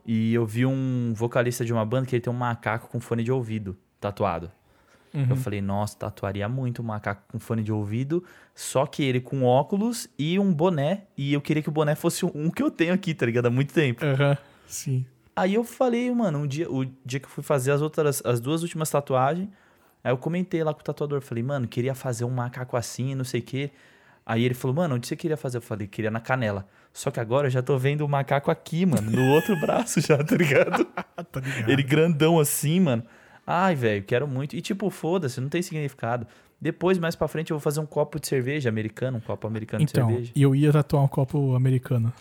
e 0.06 0.34
eu 0.34 0.46
vi 0.46 0.66
um 0.66 1.13
vocalista 1.16 1.63
de 1.63 1.72
uma 1.72 1.86
banda 1.86 2.08
que 2.08 2.16
ele 2.16 2.22
tem 2.22 2.32
um 2.32 2.36
macaco 2.36 2.88
com 2.89 3.00
fone 3.00 3.24
de 3.24 3.32
ouvido 3.32 3.78
tatuado. 4.00 4.52
Uhum. 5.13 5.28
Eu 5.30 5.36
falei, 5.36 5.62
nossa, 5.62 5.96
tatuaria 5.96 6.50
muito 6.50 6.82
um 6.82 6.86
macaco 6.86 7.22
com 7.32 7.39
fone 7.39 7.62
de 7.62 7.72
ouvido, 7.72 8.24
só 8.56 8.86
que 8.86 9.04
ele 9.04 9.22
com 9.22 9.44
óculos 9.44 10.10
e 10.18 10.39
um 10.39 10.52
boné. 10.52 11.04
E 11.16 11.34
eu 11.34 11.39
queria 11.39 11.62
que 11.62 11.70
o 11.70 11.72
boné 11.72 11.94
fosse 11.94 12.26
um 12.26 12.50
que 12.50 12.63
eu 12.63 12.72
tenho 12.72 12.94
aqui, 12.94 13.13
tá 13.13 13.26
ligado? 13.26 13.46
Há 13.46 13.52
muito 13.52 13.74
tempo. 13.74 14.04
Aham, 14.04 14.38
sim. 14.66 15.06
Aí 15.36 15.54
eu 15.54 15.63
falei, 15.63 16.12
mano, 16.12 16.39
um 16.39 16.48
dia, 16.48 16.70
o 16.70 16.86
dia 17.06 17.20
que 17.20 17.26
eu 17.26 17.30
fui 17.30 17.44
fazer 17.44 17.72
as 17.72 17.82
outras, 17.82 18.22
as 18.26 18.39
duas 18.39 18.62
últimas 18.63 18.89
tatuagens, 18.89 19.50
aí 20.04 20.12
eu 20.12 20.18
comentei 20.18 20.63
lá 20.63 20.74
com 20.74 20.82
o 20.82 20.84
tatuador, 20.84 21.22
falei, 21.22 21.44
mano, 21.44 21.68
queria 21.68 21.96
fazer 21.96 22.26
um 22.26 22.30
macaco 22.30 22.76
assim, 22.76 23.16
não 23.16 23.24
sei 23.24 23.39
o 23.39 23.44
quê. 23.44 23.72
Aí 24.25 24.43
ele 24.45 24.53
falou, 24.53 24.75
mano, 24.75 24.95
onde 24.95 25.05
você 25.07 25.15
queria 25.15 25.36
fazer? 25.36 25.57
Eu 25.57 25.62
falei, 25.62 25.86
queria 25.88 26.09
na 26.12 26.19
canela. 26.19 26.65
Só 26.93 27.12
que 27.12 27.19
agora 27.19 27.47
eu 27.47 27.51
já 27.51 27.62
tô 27.62 27.77
vendo 27.77 28.01
o 28.05 28.07
macaco 28.09 28.49
aqui, 28.49 28.86
mano, 28.86 29.12
no 29.12 29.29
outro 29.31 29.55
braço 29.62 29.99
já, 29.99 30.17
tá 30.23 30.36
ligado? 30.36 30.86
tá 31.31 31.39
ligado. 31.39 31.69
Ele 31.69 31.83
grandão 31.83 32.39
assim, 32.39 32.79
mano. 32.79 33.03
Ai, 33.45 33.75
velho, 33.75 34.03
quero 34.03 34.27
muito. 34.27 34.55
E 34.55 34.62
tipo, 34.62 34.89
foda-se, 34.89 35.41
não 35.41 35.49
tem 35.49 35.62
significado. 35.62 36.25
Depois, 36.62 36.97
mais 36.97 37.13
pra 37.13 37.27
frente, 37.27 37.51
eu 37.51 37.57
vou 37.57 37.62
fazer 37.62 37.81
um 37.81 37.86
copo 37.86 38.17
de 38.17 38.25
cerveja 38.27 38.69
americano, 38.69 39.17
um 39.17 39.21
copo 39.21 39.45
americano 39.45 39.83
Então, 39.83 40.07
de 40.07 40.13
cerveja. 40.13 40.31
e 40.33 40.41
eu 40.41 40.55
ia 40.55 40.71
tatuar 40.71 41.03
um 41.03 41.07
copo 41.09 41.53
americano. 41.55 42.13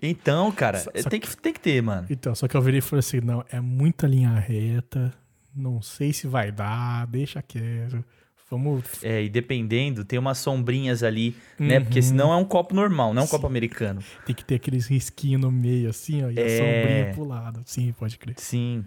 Então, 0.00 0.50
cara, 0.50 0.78
Só- 0.78 0.90
é- 0.94 1.02
tem, 1.02 1.20
que, 1.20 1.36
tem 1.36 1.52
que 1.52 1.60
ter, 1.60 1.82
mano. 1.82 2.06
Então, 2.10 2.34
só 2.34 2.48
que 2.48 2.56
eu 2.56 2.62
virei 2.62 2.78
e 2.78 2.80
falei 2.82 3.00
assim, 3.00 3.20
não, 3.20 3.44
é 3.50 3.60
muita 3.60 4.06
linha 4.06 4.30
reta, 4.30 5.12
não 5.54 5.80
sei 5.82 6.12
se 6.12 6.26
vai 6.26 6.50
dar, 6.50 7.06
deixa 7.06 7.40
quieto. 7.42 8.02
Vamos... 8.56 8.84
É, 9.02 9.22
e 9.22 9.28
dependendo, 9.28 10.04
tem 10.04 10.18
umas 10.18 10.38
sombrinhas 10.38 11.02
ali, 11.02 11.34
né? 11.58 11.78
Uhum. 11.78 11.84
Porque 11.84 12.02
senão 12.02 12.32
é 12.32 12.36
um 12.36 12.44
copo 12.44 12.74
normal, 12.74 13.14
não 13.14 13.20
é 13.20 13.24
um 13.24 13.26
Sim. 13.26 13.32
copo 13.32 13.46
americano. 13.46 14.00
Tem 14.26 14.34
que 14.34 14.44
ter 14.44 14.56
aqueles 14.56 14.86
risquinhos 14.86 15.40
no 15.40 15.50
meio, 15.50 15.88
assim, 15.90 16.22
ó, 16.24 16.30
e 16.30 16.38
a 16.38 16.42
É. 16.42 16.48
sombrinha 16.58 17.14
pro 17.14 17.24
lado. 17.24 17.60
Sim, 17.64 17.92
pode 17.98 18.18
crer. 18.18 18.34
Sim. 18.38 18.84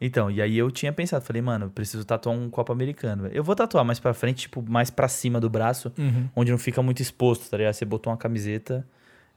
Então, 0.00 0.30
e 0.30 0.42
aí 0.42 0.58
eu 0.58 0.70
tinha 0.70 0.92
pensado, 0.92 1.24
falei, 1.24 1.40
mano, 1.40 1.70
preciso 1.70 2.04
tatuar 2.04 2.36
um 2.36 2.50
copo 2.50 2.72
americano. 2.72 3.26
Eu 3.28 3.42
vou 3.42 3.54
tatuar 3.56 3.84
mais 3.84 3.98
pra 3.98 4.12
frente, 4.12 4.42
tipo, 4.42 4.62
mais 4.68 4.90
pra 4.90 5.08
cima 5.08 5.40
do 5.40 5.48
braço, 5.48 5.90
Uhum. 5.96 6.28
onde 6.36 6.50
não 6.50 6.58
fica 6.58 6.82
muito 6.82 7.00
exposto, 7.00 7.48
tá 7.48 7.56
ligado? 7.56 7.72
Você 7.72 7.84
botou 7.86 8.12
uma 8.12 8.16
camiseta, 8.18 8.86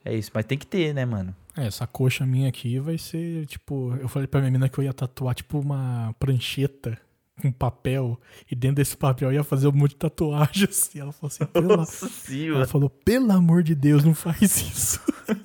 é 0.04 0.14
isso. 0.14 0.32
Mas 0.34 0.46
tem 0.46 0.58
que 0.58 0.66
ter, 0.68 0.94
né, 0.94 1.06
mano? 1.06 1.34
É, 1.56 1.68
essa 1.68 1.88
coxa 1.88 2.26
minha 2.26 2.50
aqui 2.50 2.80
vai 2.80 2.98
ser, 2.98 3.46
tipo... 3.46 3.96
Eu 4.02 4.08
falei 4.10 4.28
pra 4.28 4.40
minha 4.42 4.52
menina 4.52 4.68
que 4.68 4.78
eu 4.78 4.84
ia 4.84 4.94
tatuar, 4.94 5.34
tipo, 5.36 5.60
uma 5.60 6.14
prancheta 6.20 6.98
com 7.42 7.52
papel, 7.52 8.20
e 8.50 8.56
dentro 8.56 8.78
desse 8.78 8.98
papel 8.98 9.32
ia 9.32 9.44
fazer 9.44 9.68
um 9.68 9.72
monte 9.72 9.92
de 9.92 9.98
tatuagens. 9.98 10.94
E 10.96 11.00
ela 11.00 11.12
falou 11.12 11.28
assim, 11.34 11.46
pela... 11.46 11.78
Nossa 11.78 12.08
sim, 12.10 12.50
Ela 12.50 12.66
falou, 12.68 12.90
pelo 12.90 13.32
amor 13.32 13.62
de 13.64 13.76
Deus, 13.76 14.04
não 14.04 14.14
faz 14.16 14.42
isso. 14.42 15.00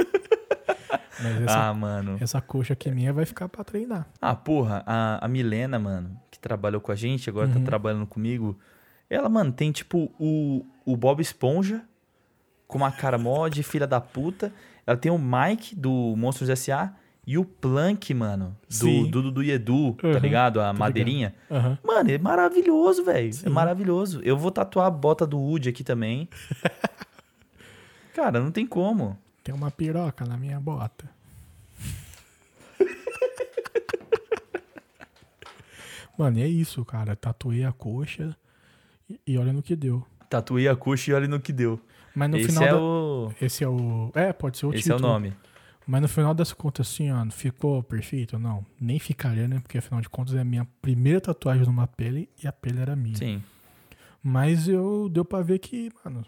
Mas 1.22 1.42
essa, 1.42 1.68
Ah, 1.68 1.74
mano. 1.74 2.16
essa 2.20 2.40
coxa 2.40 2.72
aqui 2.72 2.90
minha 2.90 3.12
vai 3.12 3.24
ficar 3.24 3.48
pra 3.48 3.62
treinar. 3.62 4.08
Ah, 4.20 4.34
porra, 4.34 4.82
a, 4.86 5.24
a 5.24 5.28
Milena, 5.28 5.78
mano, 5.78 6.18
que 6.30 6.38
trabalhou 6.38 6.80
com 6.80 6.90
a 6.90 6.96
gente, 6.96 7.28
agora 7.30 7.48
tá 7.48 7.58
Uhum. 7.58 7.64
trabalhando 7.64 8.06
comigo. 8.06 8.58
Ela, 9.08 9.28
mano, 9.28 9.52
tem 9.52 9.70
tipo 9.70 10.10
o, 10.18 10.64
o 10.84 10.96
Bob 10.96 11.20
Esponja 11.20 11.82
com 12.66 12.78
uma 12.78 12.90
cara 12.90 13.18
mó 13.18 13.46
de 13.48 13.62
filha 13.62 13.86
da 13.86 14.00
puta. 14.00 14.52
Ela 14.86 14.96
tem 14.96 15.12
o 15.12 15.18
Mike 15.18 15.76
do 15.76 16.14
Monstros 16.16 16.48
S.A. 16.48 16.92
e 17.26 17.38
o 17.38 17.44
Plank, 17.44 18.12
mano. 18.14 18.56
Do. 18.80 19.06
Dudu 19.06 19.30
do 19.30 19.42
Edu, 19.44 19.94
tá 20.00 20.08
Uhum, 20.08 20.18
ligado? 20.18 20.60
A 20.60 20.72
madeirinha. 20.72 21.34
Aham. 21.50 21.78
Mano, 21.84 22.10
é 22.10 22.18
maravilhoso, 22.18 23.04
velho. 23.04 23.30
É 23.44 23.48
maravilhoso. 23.48 24.20
Eu 24.24 24.36
vou 24.36 24.50
tatuar 24.50 24.86
a 24.86 24.90
bota 24.90 25.26
do 25.26 25.38
Woody 25.38 25.68
aqui 25.68 25.84
também. 25.84 26.28
Cara, 28.14 28.40
não 28.40 28.50
tem 28.50 28.66
como. 28.66 29.16
Tem 29.44 29.54
uma 29.54 29.70
piroca 29.70 30.24
na 30.24 30.36
minha 30.36 30.58
bota. 30.60 31.08
Mano, 36.16 36.38
é 36.38 36.46
isso, 36.46 36.84
cara. 36.84 37.16
Tatuei 37.16 37.64
a 37.64 37.72
coxa 37.72 38.36
e, 39.08 39.18
e 39.26 39.38
olha 39.38 39.52
no 39.52 39.62
que 39.62 39.74
deu. 39.74 40.04
Tatuei 40.28 40.68
a 40.68 40.76
coxa 40.76 41.10
e 41.10 41.14
olha 41.14 41.26
no 41.28 41.40
que 41.40 41.52
deu. 41.52 41.80
Mas 42.14 42.30
no 42.30 42.36
Esse 42.36 42.48
final. 42.48 42.64
é 42.64 42.68
da- 42.70 42.78
o. 42.80 43.32
Esse 43.40 43.64
é 43.64 43.68
o. 43.68 44.10
É, 44.14 44.32
pode 44.32 44.58
ser 44.58 44.66
o 44.66 44.74
Esse 44.74 44.90
é 44.90 44.94
o 44.94 44.96
título. 44.98 45.12
nome. 45.12 45.32
Mas 45.86 46.00
no 46.02 46.08
final 46.08 46.32
das 46.32 46.52
contas, 46.52 46.88
assim, 46.88 47.10
ó, 47.10 47.24
ficou 47.30 47.82
perfeito? 47.82 48.38
Não. 48.38 48.64
Nem 48.80 48.98
ficaria, 48.98 49.48
né? 49.48 49.58
Porque 49.60 49.78
afinal 49.78 50.00
de 50.00 50.08
contas 50.08 50.34
é 50.34 50.40
a 50.40 50.44
minha 50.44 50.66
primeira 50.80 51.20
tatuagem 51.20 51.66
numa 51.66 51.86
pele 51.86 52.28
e 52.42 52.46
a 52.46 52.52
pele 52.52 52.80
era 52.80 52.94
minha. 52.94 53.16
Sim. 53.16 53.42
Mas 54.22 54.68
eu 54.68 55.08
deu 55.08 55.24
pra 55.24 55.42
ver 55.42 55.58
que, 55.58 55.90
mano, 56.04 56.24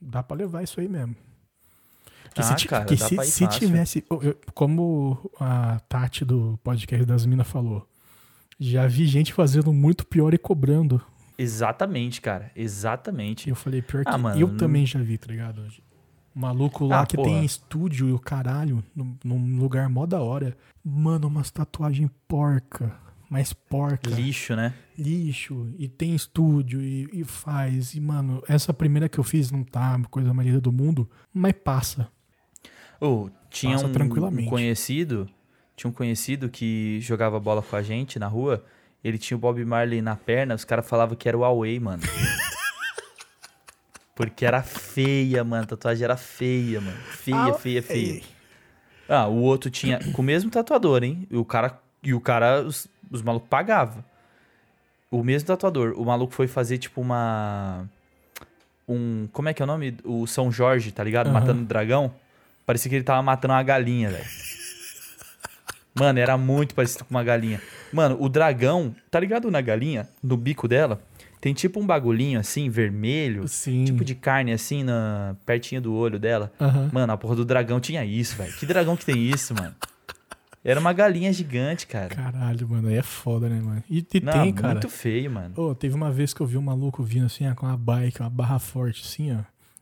dá 0.00 0.22
pra 0.22 0.36
levar 0.36 0.62
isso 0.64 0.80
aí 0.80 0.88
mesmo. 0.88 1.14
Que 2.34 2.40
Ah, 2.40 2.42
se, 2.58 2.66
cara, 2.68 2.84
que 2.84 2.96
dá 2.96 3.06
se, 3.06 3.24
se 3.24 3.46
tivesse. 3.48 4.04
eu- 4.10 4.36
como 4.52 5.30
a 5.40 5.78
Tati 5.88 6.24
do 6.24 6.58
podcast 6.62 7.06
das 7.06 7.24
Minas 7.24 7.46
falou, 7.48 7.88
já 8.58 8.86
vi 8.86 9.06
gente 9.06 9.32
fazendo 9.32 9.72
muito 9.72 10.04
pior 10.04 10.34
e 10.34 10.38
cobrando. 10.38 11.00
Exatamente, 11.38 12.20
cara. 12.20 12.50
E 12.56 12.62
Exatamente. 12.62 13.48
eu 13.48 13.54
falei, 13.54 13.80
pior 13.80 14.04
que 14.04 14.10
Ah, 14.10 14.18
mano, 14.18 14.38
eu 14.40 14.48
não- 14.48 14.56
também 14.56 14.84
já 14.84 15.00
vi, 15.00 15.16
tá 15.16 15.28
ligado? 15.28 15.64
Maluco 16.38 16.86
lá 16.86 17.00
Ah, 17.00 17.06
que 17.06 17.16
porra. 17.16 17.28
tem 17.28 17.44
estúdio 17.44 18.08
e 18.08 18.12
o 18.12 18.18
caralho, 18.18 18.82
num, 18.94 19.16
num 19.24 19.58
lugar 19.58 19.88
mó 19.88 20.06
da 20.06 20.20
hora. 20.20 20.56
Mano, 20.84 21.26
umas 21.26 21.50
tatuagens 21.50 22.10
porca. 22.28 22.94
Mas 23.28 23.52
porca. 23.52 24.08
Lixo, 24.08 24.54
né? 24.56 24.72
lixo 24.96 25.68
e 25.78 25.86
tem 25.86 26.14
estúdio 26.14 26.80
e, 26.80 27.08
e 27.12 27.24
faz. 27.24 27.94
E, 27.94 28.00
mano, 28.00 28.42
essa 28.48 28.72
primeira 28.72 29.08
que 29.08 29.18
eu 29.18 29.24
fiz 29.24 29.50
não 29.50 29.62
tá 29.62 30.00
coisa 30.10 30.32
mais 30.32 30.48
linda 30.48 30.60
do 30.60 30.72
mundo, 30.72 31.08
mas 31.32 31.52
passa. 31.52 32.08
Ô, 33.00 33.28
tinha 33.50 33.78
Passa 33.78 33.86
um, 33.86 34.28
um 34.28 34.46
conhecido, 34.46 35.28
tinha 35.76 35.88
um 35.90 35.92
conhecido 35.92 36.48
que 36.48 37.00
jogava 37.00 37.38
bola 37.38 37.62
com 37.62 37.76
a 37.76 37.82
gente 37.82 38.18
na 38.18 38.26
rua. 38.26 38.64
Ele 39.04 39.18
tinha 39.18 39.36
o 39.36 39.40
Bob 39.40 39.64
Marley 39.64 40.02
na 40.02 40.16
perna, 40.16 40.54
os 40.54 40.64
caras 40.64 40.88
falavam 40.88 41.16
que 41.16 41.28
era 41.28 41.36
o 41.36 41.40
Huawei, 41.40 41.78
mano. 41.78 42.02
Porque 44.18 44.44
era 44.44 44.64
feia, 44.64 45.44
mano. 45.44 45.62
A 45.62 45.66
tatuagem 45.68 46.02
era 46.02 46.16
feia, 46.16 46.80
mano. 46.80 46.98
Feia, 47.08 47.54
feia, 47.54 47.80
feia. 47.80 48.22
Ah, 49.08 49.28
o 49.28 49.36
outro 49.36 49.70
tinha 49.70 50.00
com 50.12 50.22
o 50.22 50.24
mesmo 50.24 50.50
tatuador, 50.50 51.04
hein? 51.04 51.24
E 51.30 51.36
o 51.36 51.44
cara 51.44 51.78
e 52.02 52.12
o 52.12 52.20
cara 52.20 52.62
os, 52.62 52.88
os 53.08 53.22
malucos 53.22 53.48
pagavam. 53.48 54.04
O 55.08 55.22
mesmo 55.22 55.46
tatuador. 55.46 55.94
O 55.96 56.04
maluco 56.04 56.34
foi 56.34 56.48
fazer 56.48 56.78
tipo 56.78 57.00
uma 57.00 57.88
um, 58.88 59.28
como 59.32 59.50
é 59.50 59.54
que 59.54 59.62
é 59.62 59.64
o 59.64 59.68
nome? 59.68 59.96
O 60.02 60.26
São 60.26 60.50
Jorge, 60.50 60.90
tá 60.90 61.04
ligado? 61.04 61.28
Aham. 61.28 61.38
Matando 61.38 61.62
o 61.62 61.64
dragão. 61.64 62.12
Parecia 62.66 62.88
que 62.88 62.96
ele 62.96 63.04
tava 63.04 63.22
matando 63.22 63.54
uma 63.54 63.62
galinha, 63.62 64.10
velho. 64.10 64.26
Mano, 65.94 66.18
era 66.18 66.36
muito 66.36 66.74
parecido 66.74 67.04
com 67.04 67.14
uma 67.14 67.22
galinha. 67.22 67.62
Mano, 67.92 68.16
o 68.18 68.28
dragão, 68.28 68.92
tá 69.12 69.20
ligado 69.20 69.48
na 69.48 69.60
galinha? 69.60 70.08
No 70.20 70.36
bico 70.36 70.66
dela, 70.66 71.00
tem 71.40 71.54
tipo 71.54 71.80
um 71.80 71.86
bagulhinho 71.86 72.38
assim, 72.40 72.68
vermelho, 72.68 73.46
Sim. 73.48 73.84
tipo 73.84 74.04
de 74.04 74.14
carne 74.14 74.52
assim, 74.52 74.82
na 74.82 75.36
pertinho 75.46 75.80
do 75.80 75.92
olho 75.94 76.18
dela. 76.18 76.52
Aham. 76.60 76.90
Mano, 76.92 77.12
a 77.12 77.16
porra 77.16 77.36
do 77.36 77.44
dragão 77.44 77.80
tinha 77.80 78.04
isso, 78.04 78.36
velho. 78.36 78.52
Que 78.54 78.66
dragão 78.66 78.96
que 78.96 79.04
tem 79.04 79.20
isso, 79.20 79.54
mano? 79.54 79.74
Era 80.64 80.80
uma 80.80 80.92
galinha 80.92 81.32
gigante, 81.32 81.86
cara. 81.86 82.14
Caralho, 82.14 82.68
mano, 82.68 82.88
aí 82.88 82.96
é 82.96 83.02
foda, 83.02 83.48
né, 83.48 83.60
mano? 83.60 83.82
E, 83.88 84.04
e 84.12 84.20
Não, 84.20 84.32
tem, 84.32 84.52
cara. 84.52 84.74
muito 84.74 84.88
feio, 84.88 85.30
mano. 85.30 85.54
Ô, 85.56 85.74
teve 85.74 85.94
uma 85.94 86.10
vez 86.10 86.34
que 86.34 86.40
eu 86.40 86.46
vi 86.46 86.58
um 86.58 86.62
maluco 86.62 87.02
vindo 87.02 87.26
assim, 87.26 87.48
ó, 87.48 87.54
com 87.54 87.64
uma 87.66 87.76
bike, 87.76 88.20
uma 88.20 88.28
barra 88.28 88.58
forte, 88.58 89.02
assim, 89.04 89.32
ó. 89.34 89.38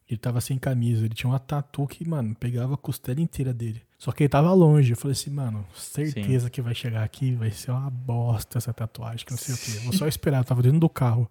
Ele 0.08 0.18
tava 0.18 0.40
sem 0.40 0.56
camisa, 0.58 1.04
ele 1.04 1.14
tinha 1.14 1.28
uma 1.28 1.38
tatu 1.40 1.86
que, 1.86 2.08
mano, 2.08 2.34
pegava 2.38 2.74
a 2.74 2.76
costela 2.76 3.20
inteira 3.20 3.52
dele. 3.52 3.82
Só 3.98 4.12
que 4.12 4.24
ele 4.24 4.28
tava 4.28 4.52
longe. 4.52 4.92
Eu 4.92 4.96
falei 4.96 5.12
assim, 5.12 5.30
mano, 5.30 5.66
certeza 5.74 6.50
que 6.50 6.60
vai 6.60 6.74
chegar 6.74 7.02
aqui, 7.02 7.34
vai 7.34 7.50
ser 7.50 7.70
uma 7.70 7.90
bosta 7.90 8.58
essa 8.58 8.72
tatuagem, 8.72 9.24
que 9.24 9.32
não 9.32 9.38
sei 9.38 9.54
o 9.54 9.58
quê. 9.58 9.84
Vou 9.84 9.92
só 9.92 10.06
esperar, 10.06 10.38
eu 10.38 10.44
tava 10.44 10.62
dentro 10.62 10.80
do 10.80 10.88
carro. 10.88 11.30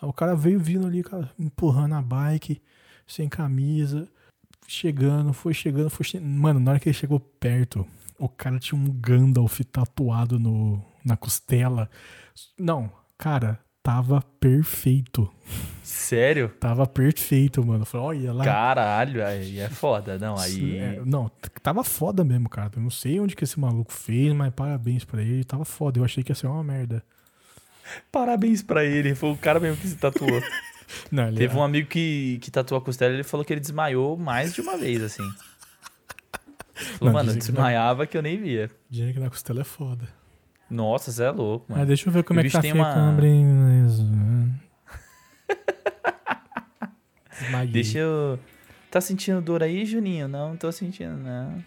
Aí 0.00 0.08
o 0.08 0.12
cara 0.12 0.34
veio 0.34 0.58
vindo 0.58 0.86
ali, 0.86 1.02
cara, 1.02 1.30
empurrando 1.38 1.94
a 1.94 2.02
bike, 2.02 2.60
sem 3.06 3.28
camisa, 3.28 4.08
chegando, 4.66 5.32
foi 5.32 5.54
chegando, 5.54 5.90
foi 5.90 6.04
chegando. 6.04 6.28
Mano, 6.28 6.60
na 6.60 6.72
hora 6.72 6.80
que 6.80 6.88
ele 6.88 6.96
chegou 6.96 7.20
perto, 7.20 7.86
o 8.18 8.28
cara 8.28 8.58
tinha 8.58 8.80
um 8.80 8.90
Gandalf 8.90 9.60
tatuado 9.60 10.38
no, 10.38 10.82
na 11.04 11.16
costela. 11.16 11.90
Não, 12.58 12.90
cara, 13.16 13.60
tava 13.86 14.20
perfeito. 14.40 15.32
Sério? 15.80 16.48
Tava 16.58 16.88
perfeito, 16.88 17.64
mano. 17.64 17.84
Falei, 17.84 18.04
olha 18.04 18.32
lá. 18.32 18.44
Caralho, 18.44 19.24
aí 19.24 19.60
é 19.60 19.68
foda. 19.68 20.18
Não, 20.18 20.36
aí. 20.36 20.76
É, 20.76 21.00
não, 21.06 21.30
tava 21.62 21.84
foda 21.84 22.24
mesmo, 22.24 22.48
cara. 22.48 22.72
Eu 22.74 22.82
não 22.82 22.90
sei 22.90 23.20
onde 23.20 23.36
que 23.36 23.44
esse 23.44 23.60
maluco 23.60 23.92
fez, 23.92 24.32
mas 24.32 24.52
parabéns 24.52 25.04
pra 25.04 25.22
ele. 25.22 25.44
Tava 25.44 25.64
foda. 25.64 26.00
Eu 26.00 26.04
achei 26.04 26.24
que 26.24 26.32
ia 26.32 26.34
ser 26.34 26.48
uma 26.48 26.64
merda. 26.64 27.00
Parabéns 28.10 28.60
pra 28.60 28.84
ele. 28.84 29.14
Foi 29.14 29.30
o 29.30 29.36
cara 29.36 29.60
mesmo 29.60 29.76
que 29.76 29.86
se 29.86 29.94
tatuou. 29.94 30.42
Não, 31.12 31.32
Teve 31.32 31.56
um 31.56 31.62
amigo 31.62 31.88
que, 31.88 32.40
que 32.42 32.50
tatuou 32.50 32.80
a 32.80 32.84
costela 32.84 33.14
ele 33.14 33.22
falou 33.22 33.44
que 33.46 33.52
ele 33.52 33.60
desmaiou 33.60 34.16
mais 34.16 34.52
de 34.52 34.60
uma 34.60 34.76
vez, 34.76 35.00
assim. 35.00 35.22
Falou, 36.74 37.06
Não, 37.06 37.12
mano, 37.12 37.26
dizem 37.26 37.40
que 37.40 37.46
desmaiava 37.46 38.06
que 38.06 38.18
eu 38.18 38.22
nem 38.22 38.36
via. 38.40 38.70
Dinheiro 38.90 39.14
que 39.14 39.20
na 39.20 39.30
costela 39.30 39.60
é 39.60 39.64
foda. 39.64 40.08
Nossa, 40.68 41.12
você 41.12 41.22
é 41.24 41.30
louco, 41.30 41.66
mano. 41.68 41.78
Mas 41.80 41.86
deixa 41.88 42.08
eu 42.08 42.12
ver 42.12 42.24
como 42.24 42.38
O 42.38 42.42
é 42.42 42.44
que 42.46 42.50
tá 42.50 42.60
tem 42.60 42.72
ficando. 42.72 42.88
uma-. 42.90 43.16
Deixa 47.70 47.98
eu. 47.98 48.38
Tá 48.90 49.00
sentindo 49.00 49.40
dor 49.40 49.62
aí, 49.62 49.84
Juninho? 49.84 50.26
Não, 50.26 50.50
não 50.50 50.56
tô 50.56 50.72
sentindo, 50.72 51.16
não. 51.16 51.62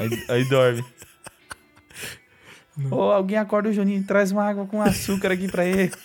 aí, 0.00 0.24
aí 0.28 0.44
dorme. 0.48 0.84
Não. 2.76 2.92
Ô, 2.96 3.10
alguém 3.10 3.38
acorda 3.38 3.68
o 3.70 3.72
Juninho 3.72 4.00
e 4.00 4.04
traz 4.04 4.30
uma 4.30 4.44
água 4.44 4.66
com 4.66 4.80
açúcar 4.82 5.32
aqui 5.32 5.48
pra 5.48 5.64
ele. 5.64 5.90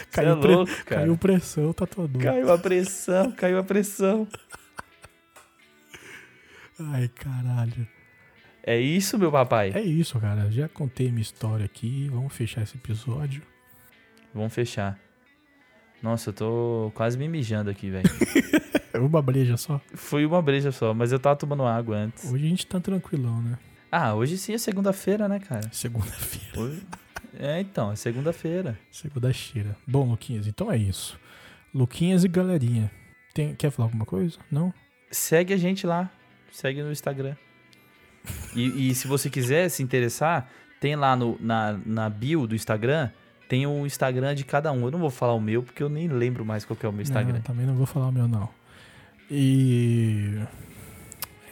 É 0.00 0.04
Caiu, 0.12 0.38
pre- 0.40 0.54
louco, 0.54 0.72
cara. 0.84 1.00
caiu 1.02 1.18
pressão, 1.18 1.72
tatuador. 1.72 2.22
Caiu 2.22 2.52
a 2.52 2.56
pressão, 2.58 3.32
caiu 3.32 3.58
a 3.58 3.64
pressão. 3.64 4.28
Ai, 6.78 7.08
caralho. 7.08 7.86
É 8.62 8.78
isso, 8.78 9.18
meu 9.18 9.30
papai? 9.32 9.72
É 9.74 9.80
isso, 9.80 10.18
cara. 10.18 10.50
Já 10.50 10.68
contei 10.68 11.10
minha 11.10 11.22
história 11.22 11.64
aqui. 11.64 12.08
Vamos 12.10 12.32
fechar 12.32 12.62
esse 12.62 12.76
episódio. 12.76 13.42
Vamos 14.34 14.52
fechar. 14.52 14.98
Nossa, 16.02 16.30
eu 16.30 16.34
tô 16.34 16.92
quase 16.94 17.18
me 17.18 17.28
mijando 17.28 17.70
aqui, 17.70 17.90
velho. 17.90 18.08
Uma 19.00 19.22
breja 19.22 19.56
só. 19.56 19.80
Foi 19.94 20.24
uma 20.26 20.40
breja 20.42 20.72
só, 20.72 20.92
mas 20.92 21.12
eu 21.12 21.20
tava 21.20 21.36
tomando 21.36 21.62
água 21.64 21.96
antes. 21.96 22.30
Hoje 22.30 22.46
a 22.46 22.48
gente 22.48 22.66
tá 22.66 22.80
tranquilão, 22.80 23.40
né? 23.42 23.58
Ah, 23.92 24.14
hoje 24.14 24.36
sim 24.36 24.54
é 24.54 24.58
segunda-feira, 24.58 25.28
né, 25.28 25.38
cara? 25.38 25.68
Segunda-feira. 25.72 26.60
Hoje... 26.60 26.82
É, 27.38 27.60
então, 27.60 27.92
é 27.92 27.96
segunda-feira. 27.96 28.78
Segunda-feira. 28.90 29.76
Bom, 29.86 30.10
Luquinhas, 30.10 30.46
então 30.46 30.70
é 30.72 30.76
isso. 30.76 31.18
Luquinhas 31.72 32.24
e 32.24 32.28
galerinha. 32.28 32.90
Tem, 33.32 33.54
quer 33.54 33.70
falar 33.70 33.86
alguma 33.86 34.04
coisa? 34.04 34.38
Não? 34.50 34.74
Segue 35.10 35.54
a 35.54 35.56
gente 35.56 35.86
lá. 35.86 36.10
Segue 36.50 36.82
no 36.82 36.90
Instagram. 36.90 37.36
E, 38.54 38.90
e 38.90 38.94
se 38.94 39.06
você 39.08 39.28
quiser 39.30 39.68
se 39.68 39.82
interessar, 39.82 40.48
tem 40.80 40.96
lá 40.96 41.14
no, 41.16 41.36
na, 41.40 41.78
na 41.84 42.08
bio 42.10 42.46
do 42.46 42.54
Instagram, 42.54 43.10
tem 43.48 43.66
o 43.66 43.86
Instagram 43.86 44.34
de 44.34 44.44
cada 44.44 44.70
um. 44.72 44.84
Eu 44.84 44.90
não 44.90 44.98
vou 44.98 45.10
falar 45.10 45.34
o 45.34 45.40
meu, 45.40 45.62
porque 45.62 45.82
eu 45.82 45.88
nem 45.88 46.08
lembro 46.08 46.44
mais 46.44 46.64
qual 46.64 46.76
que 46.76 46.84
é 46.84 46.88
o 46.88 46.92
meu 46.92 47.02
Instagram. 47.02 47.34
Não, 47.34 47.40
também 47.42 47.66
não 47.66 47.74
vou 47.74 47.86
falar 47.86 48.08
o 48.08 48.12
meu, 48.12 48.28
não. 48.28 48.48
E. 49.30 50.38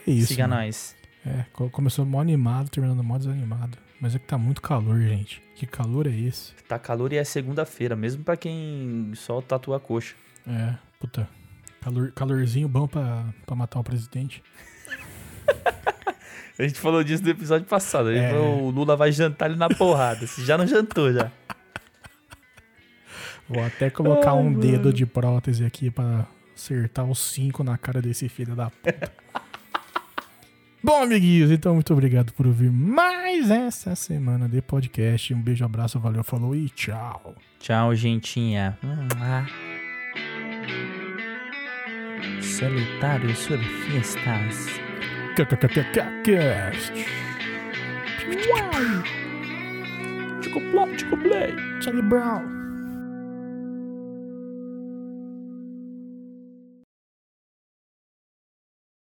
É 0.05 0.11
isso. 0.11 0.27
Siga 0.27 0.47
mano. 0.47 0.61
nós. 0.61 0.95
É, 1.25 1.45
co- 1.53 1.69
começou 1.69 2.05
mó 2.05 2.21
animado, 2.21 2.69
terminando 2.69 3.03
mó 3.03 3.17
desanimado. 3.17 3.77
Mas 3.99 4.15
é 4.15 4.19
que 4.19 4.25
tá 4.27 4.37
muito 4.37 4.61
calor, 4.61 5.01
gente. 5.01 5.41
Que 5.55 5.65
calor 5.65 6.05
é 6.07 6.11
esse? 6.15 6.53
Tá 6.67 6.77
calor 6.77 7.11
e 7.11 7.17
é 7.17 7.23
segunda-feira, 7.23 7.95
mesmo 7.95 8.23
pra 8.23 8.37
quem 8.37 9.11
só 9.15 9.41
tatua 9.41 9.77
a 9.77 9.79
coxa. 9.79 10.15
É, 10.47 10.75
puta. 10.99 11.27
Calor, 11.81 12.11
calorzinho 12.11 12.67
bom 12.67 12.87
pra, 12.87 13.25
pra 13.45 13.55
matar 13.55 13.79
o 13.79 13.83
presidente. 13.83 14.43
A 16.59 16.63
gente 16.63 16.79
falou 16.79 17.03
disso 17.03 17.23
no 17.23 17.29
episódio 17.29 17.67
passado. 17.67 18.11
É. 18.11 18.31
falou, 18.31 18.63
o 18.63 18.69
Lula 18.71 18.95
vai 18.95 19.11
jantar 19.11 19.49
ele 19.49 19.59
na 19.59 19.69
porrada. 19.69 20.25
Você 20.25 20.43
já 20.43 20.57
não 20.57 20.65
jantou 20.65 21.13
já. 21.13 21.31
Vou 23.47 23.63
até 23.63 23.89
colocar 23.89 24.31
Ai, 24.31 24.37
um 24.37 24.43
mano. 24.45 24.59
dedo 24.59 24.91
de 24.91 25.05
prótese 25.05 25.63
aqui 25.63 25.89
pra 25.89 26.25
acertar 26.55 27.05
os 27.05 27.19
cinco 27.19 27.63
na 27.63 27.77
cara 27.77 28.01
desse 28.01 28.27
filho 28.27 28.55
da 28.55 28.69
puta. 28.69 29.11
Bom, 30.83 31.03
amiguinhos, 31.03 31.51
então 31.51 31.73
muito 31.73 31.91
obrigado 31.91 32.31
por 32.33 32.45
ouvir 32.47 32.71
mais 32.71 33.49
essa 33.49 33.95
semana 33.95 34.47
de 34.47 34.61
podcast. 34.61 35.33
Um 35.33 35.41
beijo, 35.41 35.65
abraço, 35.65 35.99
valeu, 35.99 36.23
falou 36.23 36.55
e 36.55 36.69
tchau. 36.69 37.35
Tchau, 37.59 37.93
gentinha. 37.95 38.77
Solitários 42.41 43.39
Surfistas. 43.39 44.86
Cast. 46.23 46.91
Chico 50.41 50.59
Plop, 50.71 50.89
Chico 50.97 51.15
Play. 51.15 51.55
Charlie 51.79 52.01
Brown. 52.01 52.56